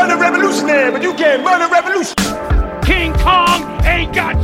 run 0.00 0.10
a 0.10 0.16
revolutionary, 0.16 0.90
but 0.90 1.02
you 1.02 1.12
can't 1.12 1.44
run 1.44 1.60
a 1.60 1.68
revolution. 1.68 2.14
King 2.82 3.12
Kong 3.18 3.60
ain't 3.84 4.14
got 4.14 4.34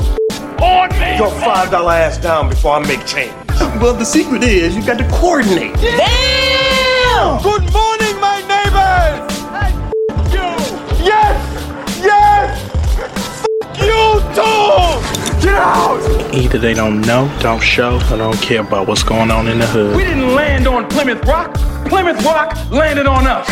on 0.61 0.91
me. 1.01 1.17
Your 1.17 1.31
five 1.41 1.71
dollar 1.71 1.93
ass 1.95 2.19
down 2.19 2.51
before 2.51 2.75
I 2.75 2.87
make 2.87 3.07
change. 3.07 3.33
Well, 3.81 3.95
the 3.95 4.05
secret 4.05 4.43
is 4.43 4.77
you 4.77 4.85
got 4.85 4.99
to 4.99 5.09
coordinate. 5.09 5.75
Damn! 5.77 7.43
Good 7.43 7.73
morning, 7.73 8.21
my 8.21 8.45
neighbors. 8.53 9.33
F- 9.57 10.33
you. 10.35 10.47
Yes. 11.07 11.37
Yes. 12.05 12.73
F- 12.99 13.47
you 13.81 14.21
too. 14.37 15.41
Get 15.47 15.55
out. 15.55 16.35
Either 16.35 16.59
they 16.59 16.75
don't 16.75 17.01
know, 17.01 17.35
don't 17.41 17.63
show, 17.63 17.97
or 18.13 18.19
don't 18.19 18.37
care 18.43 18.61
about 18.61 18.87
what's 18.89 19.03
going 19.03 19.31
on 19.31 19.49
in 19.49 19.59
the 19.59 19.67
hood. 19.67 19.97
We 19.97 20.05
didn't 20.05 20.35
land 20.35 20.67
on 20.69 20.87
Plymouth 20.91 21.25
Rock. 21.25 21.55
Plymouth 21.87 22.23
Rock 22.27 22.55
landed 22.71 23.07
on 23.07 23.27
us. 23.27 23.49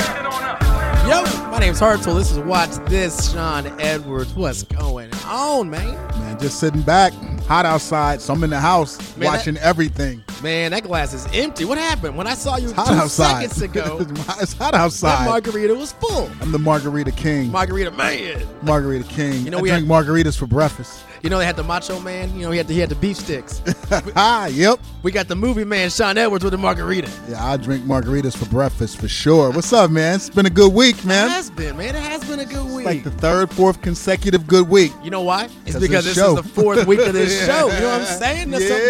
Yo, 1.08 1.22
my 1.54 1.60
name's 1.60 1.80
Hartzell. 1.80 2.16
This 2.16 2.32
is 2.32 2.38
Watch 2.40 2.70
This, 2.90 3.30
Sean 3.30 3.64
Edwards. 3.80 4.34
What's 4.34 4.64
going 4.64 5.14
on, 5.24 5.70
man? 5.70 5.94
Man, 6.18 6.36
just 6.40 6.58
sitting 6.58 6.82
back, 6.82 7.12
hot 7.46 7.64
outside, 7.64 8.20
so 8.20 8.32
I'm 8.32 8.42
in 8.42 8.50
the 8.50 8.58
house 8.58 9.16
Man, 9.16 9.26
watching 9.32 9.56
everything. 9.58 10.24
Man, 10.42 10.72
that 10.72 10.82
glass 10.82 11.14
is 11.14 11.28
empty. 11.32 11.64
What 11.64 11.78
happened? 11.78 12.16
When 12.16 12.26
I 12.26 12.34
saw 12.34 12.56
you 12.56 12.64
It's 12.70 12.72
hot 12.72 12.88
two 12.88 12.94
outside. 12.94 13.52
seconds 13.52 13.62
ago, 13.62 13.98
it's 14.40 14.52
hot 14.54 14.74
outside. 14.74 15.26
that 15.26 15.30
margarita 15.30 15.72
was 15.76 15.92
full. 15.92 16.28
I'm 16.40 16.50
the 16.50 16.58
margarita 16.58 17.12
king. 17.12 17.52
Margarita 17.52 17.92
man. 17.92 18.44
margarita 18.62 19.08
king. 19.08 19.44
You 19.44 19.52
know, 19.52 19.58
I 19.58 19.62
we 19.62 19.70
drink 19.70 19.86
margaritas 19.86 20.36
for 20.36 20.48
breakfast. 20.48 21.04
You 21.24 21.30
know 21.30 21.38
they 21.38 21.46
had 21.46 21.56
the 21.56 21.64
Macho 21.64 21.98
Man. 22.00 22.34
You 22.38 22.42
know 22.42 22.50
he 22.50 22.58
had 22.58 22.68
the, 22.68 22.74
he 22.74 22.80
had 22.80 22.90
the 22.90 22.96
beef 22.96 23.16
sticks. 23.16 23.62
Ah, 24.16 24.46
yep. 24.46 24.80
we 25.02 25.12
got 25.12 25.28
the 25.28 25.36
movie 25.36 25.62
man 25.64 25.88
Sean 25.88 26.18
Edwards 26.18 26.42
with 26.42 26.50
the 26.52 26.58
margarita. 26.58 27.08
Yeah, 27.28 27.44
I 27.44 27.56
drink 27.56 27.84
margaritas 27.84 28.36
for 28.36 28.46
breakfast 28.46 28.98
for 28.98 29.08
sure. 29.08 29.50
What's 29.50 29.72
up, 29.72 29.90
man? 29.90 30.16
It's 30.16 30.30
been 30.30 30.46
a 30.46 30.50
good 30.50 30.72
week, 30.72 31.04
man. 31.04 31.26
It 31.26 31.30
has 31.30 31.50
been, 31.50 31.76
man. 31.76 31.94
It 31.94 32.02
has 32.02 32.24
been 32.24 32.40
a 32.40 32.44
good 32.44 32.66
week. 32.74 32.86
Like 32.86 33.04
the 33.04 33.10
third, 33.12 33.52
fourth 33.52 33.80
consecutive 33.82 34.46
good 34.46 34.68
week. 34.68 34.92
you 35.02 35.10
know 35.10 35.22
why? 35.22 35.44
It's 35.64 35.72
'Cause 35.72 35.80
because 35.80 36.04
this 36.04 36.16
this 36.16 36.26
is 36.26 36.34
the 36.34 36.42
fourth 36.42 36.86
week 36.86 37.00
of 37.00 37.12
this 37.12 37.46
show. 37.46 37.68
You 37.68 37.80
know 37.80 37.90
what 37.98 38.00
I'm 38.00 38.18
saying? 38.18 38.50
That's 38.50 38.66
something. 38.66 38.84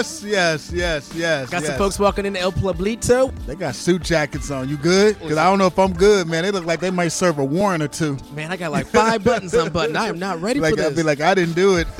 Yes, 0.00 0.22
yes, 0.24 0.72
yes, 0.72 1.12
yes. 1.14 1.50
Got 1.50 1.60
yes. 1.62 1.70
some 1.70 1.78
folks 1.78 1.98
walking 1.98 2.26
into 2.26 2.40
El 2.40 2.52
Pueblito. 2.52 3.34
They 3.46 3.54
got 3.54 3.74
suit 3.74 4.02
jackets 4.02 4.50
on. 4.50 4.68
You 4.68 4.76
good? 4.76 5.18
Because 5.20 5.36
I 5.38 5.44
don't 5.44 5.58
know 5.58 5.66
if 5.66 5.78
I'm 5.78 5.92
good, 5.92 6.26
man. 6.26 6.42
They 6.42 6.50
look 6.50 6.64
like 6.64 6.80
they 6.80 6.90
might 6.90 7.08
serve 7.08 7.38
a 7.38 7.44
warrant 7.44 7.82
or 7.82 7.88
two. 7.88 8.16
Man, 8.34 8.50
I 8.50 8.56
got 8.56 8.72
like 8.72 8.86
five 8.86 9.22
buttons 9.24 9.54
unbuttoned. 9.54 9.96
I 9.98 10.08
am 10.08 10.18
not 10.18 10.40
ready 10.40 10.60
Like 10.60 10.70
for 10.70 10.76
this. 10.76 10.99
Be 11.00 11.06
like, 11.06 11.20
I 11.20 11.34
didn't 11.34 11.54
do 11.54 11.76
it. 11.76 11.88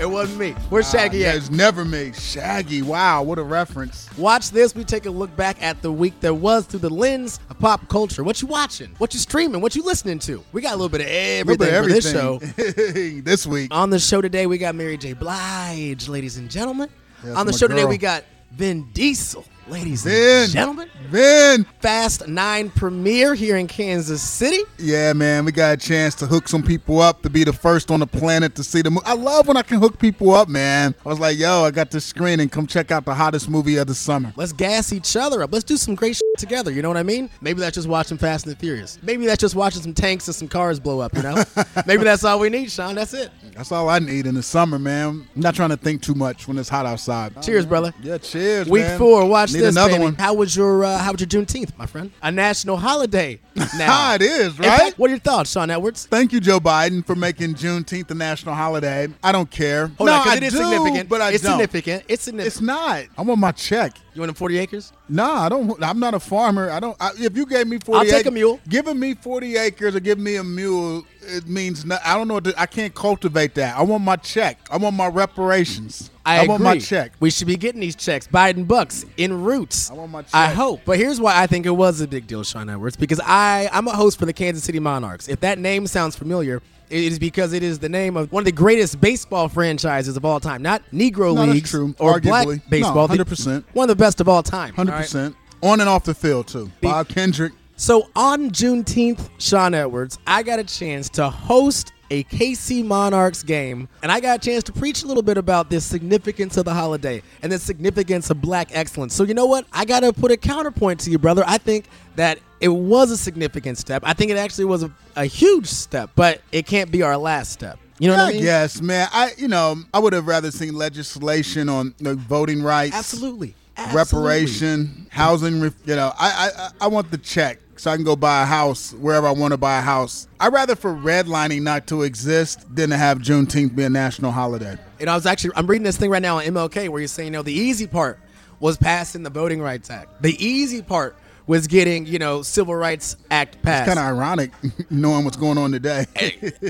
it 0.00 0.08
wasn't 0.08 0.38
me. 0.38 0.50
Where's 0.68 0.90
Shaggy 0.90 1.18
yeah, 1.18 1.30
at? 1.30 1.36
it's 1.36 1.50
never 1.50 1.84
me. 1.84 2.12
Shaggy. 2.12 2.82
Wow, 2.82 3.22
what 3.22 3.38
a 3.38 3.42
reference. 3.42 4.08
Watch 4.18 4.50
this. 4.50 4.74
We 4.74 4.84
take 4.84 5.06
a 5.06 5.10
look 5.10 5.34
back 5.36 5.62
at 5.62 5.80
the 5.82 5.90
week 5.90 6.20
that 6.20 6.34
was 6.34 6.66
through 6.66 6.80
the 6.80 6.90
lens 6.90 7.40
of 7.48 7.58
pop 7.58 7.88
culture. 7.88 8.22
What 8.22 8.42
you 8.42 8.48
watching? 8.48 8.94
What 8.98 9.14
you 9.14 9.20
streaming? 9.20 9.60
What 9.60 9.74
you 9.74 9.82
listening 9.82 10.18
to? 10.20 10.44
We 10.52 10.60
got 10.60 10.74
a 10.74 10.76
little 10.76 10.88
bit 10.88 11.00
of 11.00 11.06
everything, 11.06 11.66
Little 11.66 11.82
for 11.82 11.88
bit 11.88 11.94
this 11.94 12.12
show. 12.12 12.38
this 13.22 13.46
week. 13.46 13.72
On 13.72 13.90
the 13.90 13.98
show 13.98 14.20
today, 14.20 14.46
we 14.46 14.58
got 14.58 14.74
Mary 14.74 14.96
J. 14.96 15.14
Blige, 15.14 16.08
ladies 16.08 16.36
and 16.36 16.50
gentlemen. 16.50 16.90
On 17.34 17.46
the 17.46 17.52
show 17.52 17.68
today, 17.68 17.84
we 17.84 17.98
got 17.98 18.24
Vin 18.52 18.90
Diesel, 18.92 19.46
ladies 19.72 20.04
Vin. 20.04 20.42
and 20.42 20.52
gentlemen. 20.52 20.90
Vin. 21.08 21.64
Fast 21.80 22.28
9 22.28 22.70
premiere 22.70 23.34
here 23.34 23.56
in 23.56 23.66
Kansas 23.66 24.22
City. 24.22 24.62
Yeah, 24.78 25.14
man, 25.14 25.46
we 25.46 25.52
got 25.52 25.72
a 25.72 25.76
chance 25.76 26.14
to 26.16 26.26
hook 26.26 26.46
some 26.46 26.62
people 26.62 27.00
up 27.00 27.22
to 27.22 27.30
be 27.30 27.42
the 27.42 27.54
first 27.54 27.90
on 27.90 28.00
the 28.00 28.06
planet 28.06 28.54
to 28.56 28.64
see 28.64 28.82
the 28.82 28.90
movie. 28.90 29.06
I 29.06 29.14
love 29.14 29.48
when 29.48 29.56
I 29.56 29.62
can 29.62 29.78
hook 29.78 29.98
people 29.98 30.32
up, 30.32 30.48
man. 30.48 30.94
I 31.04 31.08
was 31.08 31.18
like, 31.18 31.38
yo, 31.38 31.64
I 31.64 31.70
got 31.70 31.90
this 31.90 32.04
screening. 32.04 32.50
Come 32.50 32.66
check 32.66 32.90
out 32.90 33.06
the 33.06 33.14
hottest 33.14 33.48
movie 33.48 33.76
of 33.78 33.86
the 33.86 33.94
summer. 33.94 34.32
Let's 34.36 34.52
gas 34.52 34.92
each 34.92 35.16
other 35.16 35.42
up. 35.42 35.52
Let's 35.52 35.64
do 35.64 35.78
some 35.78 35.94
great 35.94 36.16
shit 36.16 36.38
together. 36.38 36.70
You 36.70 36.82
know 36.82 36.88
what 36.88 36.98
I 36.98 37.02
mean? 37.02 37.30
Maybe 37.40 37.60
that's 37.60 37.74
just 37.74 37.88
watching 37.88 38.18
Fast 38.18 38.46
and 38.46 38.54
the 38.54 38.58
Furious. 38.58 38.98
Maybe 39.02 39.24
that's 39.24 39.40
just 39.40 39.54
watching 39.54 39.82
some 39.82 39.94
tanks 39.94 40.28
and 40.28 40.34
some 40.34 40.48
cars 40.48 40.80
blow 40.80 41.00
up, 41.00 41.16
you 41.16 41.22
know? 41.22 41.42
Maybe 41.86 42.04
that's 42.04 42.24
all 42.24 42.38
we 42.38 42.50
need, 42.50 42.70
Sean. 42.70 42.94
That's 42.94 43.14
it. 43.14 43.30
That's 43.54 43.72
all 43.72 43.88
I 43.88 43.98
need 43.98 44.26
in 44.26 44.34
the 44.34 44.42
summer, 44.42 44.78
man. 44.78 45.26
I'm 45.34 45.40
not 45.40 45.54
trying 45.54 45.70
to 45.70 45.76
think 45.76 46.02
too 46.02 46.14
much 46.14 46.46
when 46.46 46.58
it's 46.58 46.68
hot 46.68 46.86
outside. 46.86 47.42
Cheers, 47.42 47.66
brother. 47.66 47.92
Yeah, 48.02 48.18
cheers. 48.18 48.68
Week 48.68 48.82
man. 48.82 48.98
four, 48.98 49.26
watch 49.26 49.52
Need 49.52 49.61
this, 49.62 49.74
another 49.76 49.92
baby. 49.94 50.04
one. 50.04 50.14
How 50.14 50.34
was 50.34 50.54
your 50.56 50.84
uh, 50.84 50.98
How 50.98 51.12
was 51.12 51.20
your 51.20 51.28
Juneteenth, 51.28 51.76
my 51.78 51.86
friend? 51.86 52.10
A 52.22 52.30
national 52.30 52.76
holiday 52.76 53.40
now. 53.78 54.14
It 54.14 54.22
is, 54.22 54.58
right? 54.58 54.68
fact, 54.80 54.98
what 54.98 55.08
are 55.08 55.14
your 55.14 55.18
thoughts, 55.20 55.50
Sean 55.52 55.70
Edwards? 55.70 56.06
Thank 56.06 56.32
you, 56.32 56.40
Joe 56.40 56.60
Biden, 56.60 57.04
for 57.04 57.14
making 57.14 57.54
Juneteenth 57.54 58.10
a 58.10 58.14
national 58.14 58.54
holiday. 58.54 59.08
I 59.22 59.32
don't 59.32 59.50
care. 59.50 59.88
Hold 59.98 60.06
no, 60.08 60.14
on, 60.14 60.22
'cause 60.24 60.32
I 60.32 60.36
it 60.36 60.42
is 60.42 60.52
do, 60.52 60.58
significant. 60.58 61.08
but 61.08 61.20
I 61.20 61.32
it's 61.32 61.42
don't. 61.42 61.52
significant. 61.52 62.04
It's 62.08 62.22
significant. 62.22 62.46
It's 62.54 62.60
not. 62.60 63.04
I 63.16 63.22
want 63.22 63.40
my 63.40 63.52
check. 63.52 63.92
you 64.14 64.20
want 64.20 64.28
them 64.28 64.34
40 64.34 64.58
acres? 64.58 64.92
No, 65.08 65.30
I 65.30 65.48
don't. 65.48 65.82
I'm 65.82 65.98
not 65.98 66.14
a 66.14 66.20
farmer. 66.20 66.70
I 66.70 66.80
don't. 66.80 66.96
I, 67.00 67.10
if 67.18 67.36
you 67.36 67.46
gave 67.46 67.66
me 67.66 67.78
40 67.78 67.98
I'll 67.98 68.04
take 68.04 68.20
ac- 68.20 68.28
a 68.28 68.32
mule. 68.32 68.60
Giving 68.68 68.98
me 68.98 69.14
40 69.14 69.56
acres 69.56 69.94
or 69.96 70.00
giving 70.00 70.24
me 70.24 70.36
a 70.36 70.44
mule, 70.44 71.04
it 71.22 71.46
means 71.46 71.84
no, 71.84 71.98
I 72.04 72.16
don't 72.16 72.28
know. 72.28 72.40
I 72.56 72.66
can't 72.66 72.94
cultivate 72.94 73.54
that. 73.54 73.76
I 73.76 73.82
want 73.82 74.04
my 74.04 74.16
check. 74.16 74.58
I 74.70 74.76
want 74.76 74.96
my 74.96 75.08
reparations. 75.08 76.10
I, 76.24 76.46
want 76.46 76.60
agree. 76.60 76.64
my 76.64 76.78
check. 76.78 77.12
We 77.20 77.30
should 77.30 77.46
be 77.46 77.56
getting 77.56 77.80
these 77.80 77.96
checks, 77.96 78.26
Biden 78.28 78.66
bucks, 78.66 79.04
in 79.16 79.42
roots. 79.42 79.90
I 79.90 79.94
want 79.94 80.12
my 80.12 80.22
check. 80.22 80.34
I 80.34 80.48
hope. 80.48 80.80
But 80.84 80.98
here's 80.98 81.20
why 81.20 81.40
I 81.40 81.46
think 81.46 81.66
it 81.66 81.70
was 81.70 82.00
a 82.00 82.06
big 82.06 82.26
deal, 82.26 82.44
Sean 82.44 82.68
Edwards, 82.68 82.96
because 82.96 83.20
I, 83.24 83.68
I'm 83.72 83.88
a 83.88 83.92
host 83.92 84.18
for 84.18 84.26
the 84.26 84.32
Kansas 84.32 84.62
City 84.64 84.78
Monarchs. 84.78 85.28
If 85.28 85.40
that 85.40 85.58
name 85.58 85.86
sounds 85.86 86.14
familiar, 86.14 86.62
it 86.90 87.04
is 87.04 87.18
because 87.18 87.52
it 87.52 87.62
is 87.62 87.78
the 87.78 87.88
name 87.88 88.16
of 88.16 88.30
one 88.30 88.42
of 88.42 88.44
the 88.44 88.52
greatest 88.52 89.00
baseball 89.00 89.48
franchises 89.48 90.16
of 90.16 90.24
all 90.24 90.38
time. 90.38 90.62
Not 90.62 90.82
Negro 90.92 91.34
No, 91.34 91.44
leagues 91.44 91.70
true. 91.70 91.94
or 91.98 92.20
Arguably. 92.20 92.22
black 92.22 92.70
baseball. 92.70 93.08
The- 93.08 93.16
100%. 93.24 93.64
One 93.72 93.90
of 93.90 93.96
the 93.96 94.02
best 94.02 94.20
of 94.20 94.28
all 94.28 94.42
time. 94.42 94.74
Hundred 94.74 94.92
all 94.92 94.98
right? 94.98 95.04
percent 95.04 95.36
on 95.62 95.80
and 95.80 95.88
off 95.88 96.04
the 96.04 96.14
field 96.14 96.48
too. 96.48 96.70
Bob 96.80 97.08
Kendrick. 97.08 97.52
So 97.82 98.08
on 98.14 98.50
Juneteenth, 98.50 99.28
Sean 99.38 99.74
Edwards, 99.74 100.16
I 100.24 100.44
got 100.44 100.60
a 100.60 100.64
chance 100.64 101.08
to 101.08 101.28
host 101.28 101.92
a 102.12 102.22
KC 102.22 102.84
Monarchs 102.84 103.42
game, 103.42 103.88
and 104.04 104.12
I 104.12 104.20
got 104.20 104.38
a 104.38 104.40
chance 104.40 104.62
to 104.64 104.72
preach 104.72 105.02
a 105.02 105.06
little 105.08 105.24
bit 105.24 105.36
about 105.36 105.68
the 105.68 105.80
significance 105.80 106.56
of 106.56 106.64
the 106.64 106.72
holiday 106.72 107.24
and 107.42 107.50
the 107.50 107.58
significance 107.58 108.30
of 108.30 108.40
black 108.40 108.68
excellence. 108.70 109.16
So 109.16 109.24
you 109.24 109.34
know 109.34 109.46
what? 109.46 109.66
I 109.72 109.84
got 109.84 110.00
to 110.00 110.12
put 110.12 110.30
a 110.30 110.36
counterpoint 110.36 111.00
to 111.00 111.10
you, 111.10 111.18
brother. 111.18 111.42
I 111.44 111.58
think 111.58 111.86
that 112.14 112.38
it 112.60 112.68
was 112.68 113.10
a 113.10 113.16
significant 113.16 113.78
step. 113.78 114.04
I 114.06 114.12
think 114.12 114.30
it 114.30 114.36
actually 114.36 114.66
was 114.66 114.84
a, 114.84 114.92
a 115.16 115.24
huge 115.24 115.66
step, 115.66 116.10
but 116.14 116.40
it 116.52 116.66
can't 116.66 116.92
be 116.92 117.02
our 117.02 117.16
last 117.16 117.50
step. 117.50 117.80
You 117.98 118.10
know 118.10 118.16
what 118.16 118.28
I 118.28 118.32
mean? 118.32 118.44
Yes, 118.44 118.80
man. 118.80 119.08
I 119.12 119.32
you 119.36 119.48
know 119.48 119.74
I 119.92 119.98
would 119.98 120.12
have 120.12 120.28
rather 120.28 120.52
seen 120.52 120.76
legislation 120.76 121.68
on 121.68 121.96
you 121.98 122.04
know, 122.04 122.14
voting 122.14 122.62
rights, 122.62 122.94
Absolutely. 122.94 123.56
Absolutely. 123.76 124.28
reparation, 124.28 125.06
housing. 125.10 125.56
You 125.62 125.96
know, 125.96 126.12
I, 126.16 126.50
I 126.54 126.68
I 126.82 126.86
want 126.86 127.10
the 127.10 127.18
check 127.18 127.58
so 127.76 127.90
I 127.90 127.96
can 127.96 128.04
go 128.04 128.16
buy 128.16 128.42
a 128.42 128.46
house 128.46 128.92
wherever 128.92 129.26
I 129.26 129.32
want 129.32 129.52
to 129.52 129.56
buy 129.56 129.78
a 129.78 129.82
house. 129.82 130.28
I'd 130.38 130.52
rather 130.52 130.76
for 130.76 130.94
redlining 130.94 131.62
not 131.62 131.86
to 131.88 132.02
exist 132.02 132.66
than 132.74 132.90
to 132.90 132.96
have 132.96 133.18
Juneteenth 133.18 133.74
be 133.74 133.84
a 133.84 133.90
national 133.90 134.32
holiday. 134.32 134.76
And 135.00 135.10
I 135.10 135.14
was 135.14 135.26
actually 135.26 135.52
I'm 135.56 135.66
reading 135.66 135.84
this 135.84 135.96
thing 135.96 136.10
right 136.10 136.22
now 136.22 136.38
on 136.38 136.44
MLK 136.44 136.88
where 136.88 137.00
you're 137.00 137.08
saying, 137.08 137.28
you 137.28 137.32
know, 137.32 137.42
the 137.42 137.52
easy 137.52 137.86
part 137.86 138.18
was 138.60 138.76
passing 138.76 139.22
the 139.22 139.30
Voting 139.30 139.60
Rights 139.60 139.90
Act. 139.90 140.22
The 140.22 140.36
easy 140.44 140.82
part 140.82 141.16
was 141.46 141.66
getting, 141.66 142.06
you 142.06 142.18
know, 142.18 142.42
Civil 142.42 142.74
Rights 142.74 143.16
Act 143.30 143.60
passed. 143.62 143.86
Kind 143.86 143.98
of 143.98 144.04
ironic 144.04 144.52
knowing 144.90 145.24
what's 145.24 145.36
going 145.36 145.58
on 145.58 145.72
today. 145.72 146.06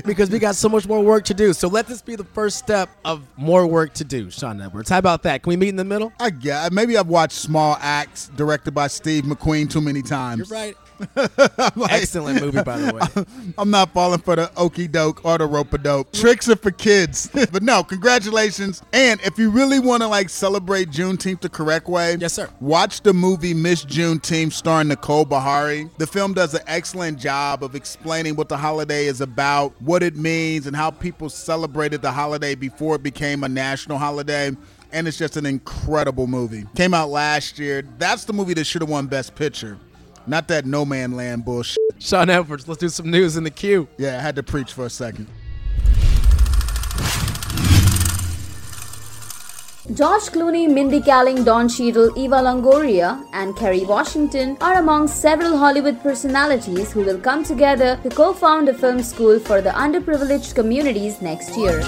because 0.05 0.29
we 0.29 0.39
got 0.39 0.55
so 0.55 0.67
much 0.67 0.87
more 0.87 1.03
work 1.03 1.25
to 1.25 1.33
do. 1.33 1.53
So 1.53 1.67
let 1.67 1.87
this 1.87 2.01
be 2.01 2.15
the 2.15 2.23
first 2.23 2.57
step 2.57 2.89
of 3.05 3.21
more 3.37 3.67
work 3.67 3.93
to 3.95 4.03
do, 4.03 4.31
Sean 4.31 4.59
Edwards. 4.61 4.89
How 4.89 4.97
about 4.97 5.23
that? 5.23 5.43
Can 5.43 5.51
we 5.51 5.57
meet 5.57 5.69
in 5.69 5.75
the 5.75 5.83
middle? 5.83 6.11
I 6.19 6.31
guess 6.31 6.71
maybe 6.71 6.97
I've 6.97 7.07
watched 7.07 7.37
Small 7.37 7.77
Axe 7.79 8.29
directed 8.35 8.71
by 8.71 8.87
Steve 8.87 9.25
McQueen 9.25 9.69
too 9.69 9.81
many 9.81 10.01
times. 10.01 10.49
You're 10.49 10.57
right. 10.57 10.75
Excellent 11.89 12.41
movie, 12.41 12.63
by 12.63 12.77
the 12.77 12.93
way. 12.93 13.25
I'm 13.57 13.69
not 13.69 13.93
falling 13.93 14.19
for 14.19 14.35
the 14.35 14.51
okey 14.57 14.87
doke 14.87 15.23
or 15.25 15.37
the 15.37 15.45
rope 15.45 15.73
a 15.73 15.77
dope. 15.77 16.11
Tricks 16.13 16.49
are 16.49 16.55
for 16.55 16.71
kids. 16.71 17.29
but 17.51 17.63
no, 17.63 17.83
congratulations. 17.83 18.81
And 18.93 19.19
if 19.21 19.37
you 19.37 19.49
really 19.49 19.79
want 19.79 20.01
to 20.03 20.07
like 20.07 20.29
celebrate 20.29 20.89
Juneteenth 20.89 21.41
the 21.41 21.49
correct 21.49 21.87
way, 21.87 22.15
Yes, 22.19 22.33
sir. 22.33 22.49
Watch 22.59 23.01
the 23.01 23.13
movie 23.13 23.53
Miss 23.53 23.85
Juneteenth 23.85 24.53
starring 24.53 24.87
Nicole 24.87 25.25
Beharie. 25.25 25.89
The 25.97 26.07
film 26.07 26.33
does 26.33 26.53
an 26.53 26.61
excellent 26.67 27.19
job 27.19 27.63
of 27.63 27.75
explaining 27.75 28.35
what 28.35 28.49
the 28.49 28.57
holiday 28.57 29.05
is 29.07 29.21
about, 29.21 29.73
what 29.81 30.03
it 30.03 30.15
means, 30.15 30.67
and 30.67 30.75
how 30.75 30.91
people 30.91 31.29
celebrated 31.29 32.01
the 32.01 32.11
holiday 32.11 32.55
before 32.55 32.95
it 32.95 33.03
became 33.03 33.43
a 33.43 33.49
national 33.49 33.97
holiday. 33.97 34.51
And 34.91 35.07
it's 35.07 35.17
just 35.17 35.37
an 35.37 35.45
incredible 35.47 36.27
movie. 36.27 36.65
Came 36.75 36.93
out 36.93 37.09
last 37.09 37.57
year. 37.57 37.83
That's 37.97 38.25
the 38.25 38.33
movie 38.33 38.53
that 38.53 38.65
should 38.65 38.81
have 38.83 38.89
won 38.89 39.07
Best 39.07 39.33
Picture. 39.33 39.77
Not 40.25 40.47
that 40.47 40.65
Nomadland 40.65 41.43
bullshit. 41.43 41.77
Sean 41.99 42.29
Edwards, 42.29 42.67
let's 42.67 42.79
do 42.79 42.89
some 42.89 43.09
news 43.11 43.37
in 43.37 43.43
the 43.43 43.51
queue. 43.51 43.87
Yeah, 43.97 44.17
I 44.17 44.21
had 44.21 44.35
to 44.35 44.43
preach 44.43 44.73
for 44.73 44.85
a 44.85 44.89
second. 44.89 45.27
George 49.93 50.23
Clooney, 50.31 50.73
Mindy 50.73 51.01
Kaling, 51.01 51.43
Don 51.43 51.67
Cheadle, 51.67 52.17
Eva 52.17 52.37
Longoria, 52.37 53.21
and 53.33 53.53
Kerry 53.57 53.83
Washington 53.83 54.57
are 54.61 54.75
among 54.79 55.09
several 55.09 55.57
Hollywood 55.57 56.01
personalities 56.01 56.93
who 56.93 57.01
will 57.03 57.19
come 57.19 57.43
together 57.43 57.99
to 58.01 58.09
co 58.09 58.31
found 58.31 58.69
a 58.69 58.73
film 58.73 59.03
school 59.03 59.39
for 59.39 59.61
the 59.61 59.71
underprivileged 59.71 60.55
communities 60.55 61.21
next 61.21 61.57
year. 61.57 61.81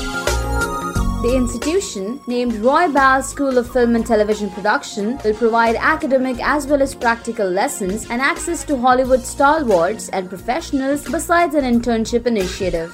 The 1.25 1.35
institution, 1.35 2.21
named 2.27 2.53
Roybal 2.53 3.23
School 3.23 3.57
of 3.57 3.71
Film 3.73 3.95
and 3.95 4.05
Television 4.05 4.51
Production, 4.51 5.17
will 5.23 5.33
provide 5.33 5.75
academic 5.75 6.37
as 6.39 6.67
well 6.67 6.83
as 6.83 6.93
practical 6.93 7.49
lessons 7.49 8.07
and 8.11 8.21
access 8.21 8.63
to 8.65 8.77
Hollywood 8.77 9.21
stalwarts 9.21 10.09
and 10.09 10.29
professionals 10.29 11.03
besides 11.09 11.55
an 11.55 11.63
internship 11.63 12.27
initiative. 12.27 12.93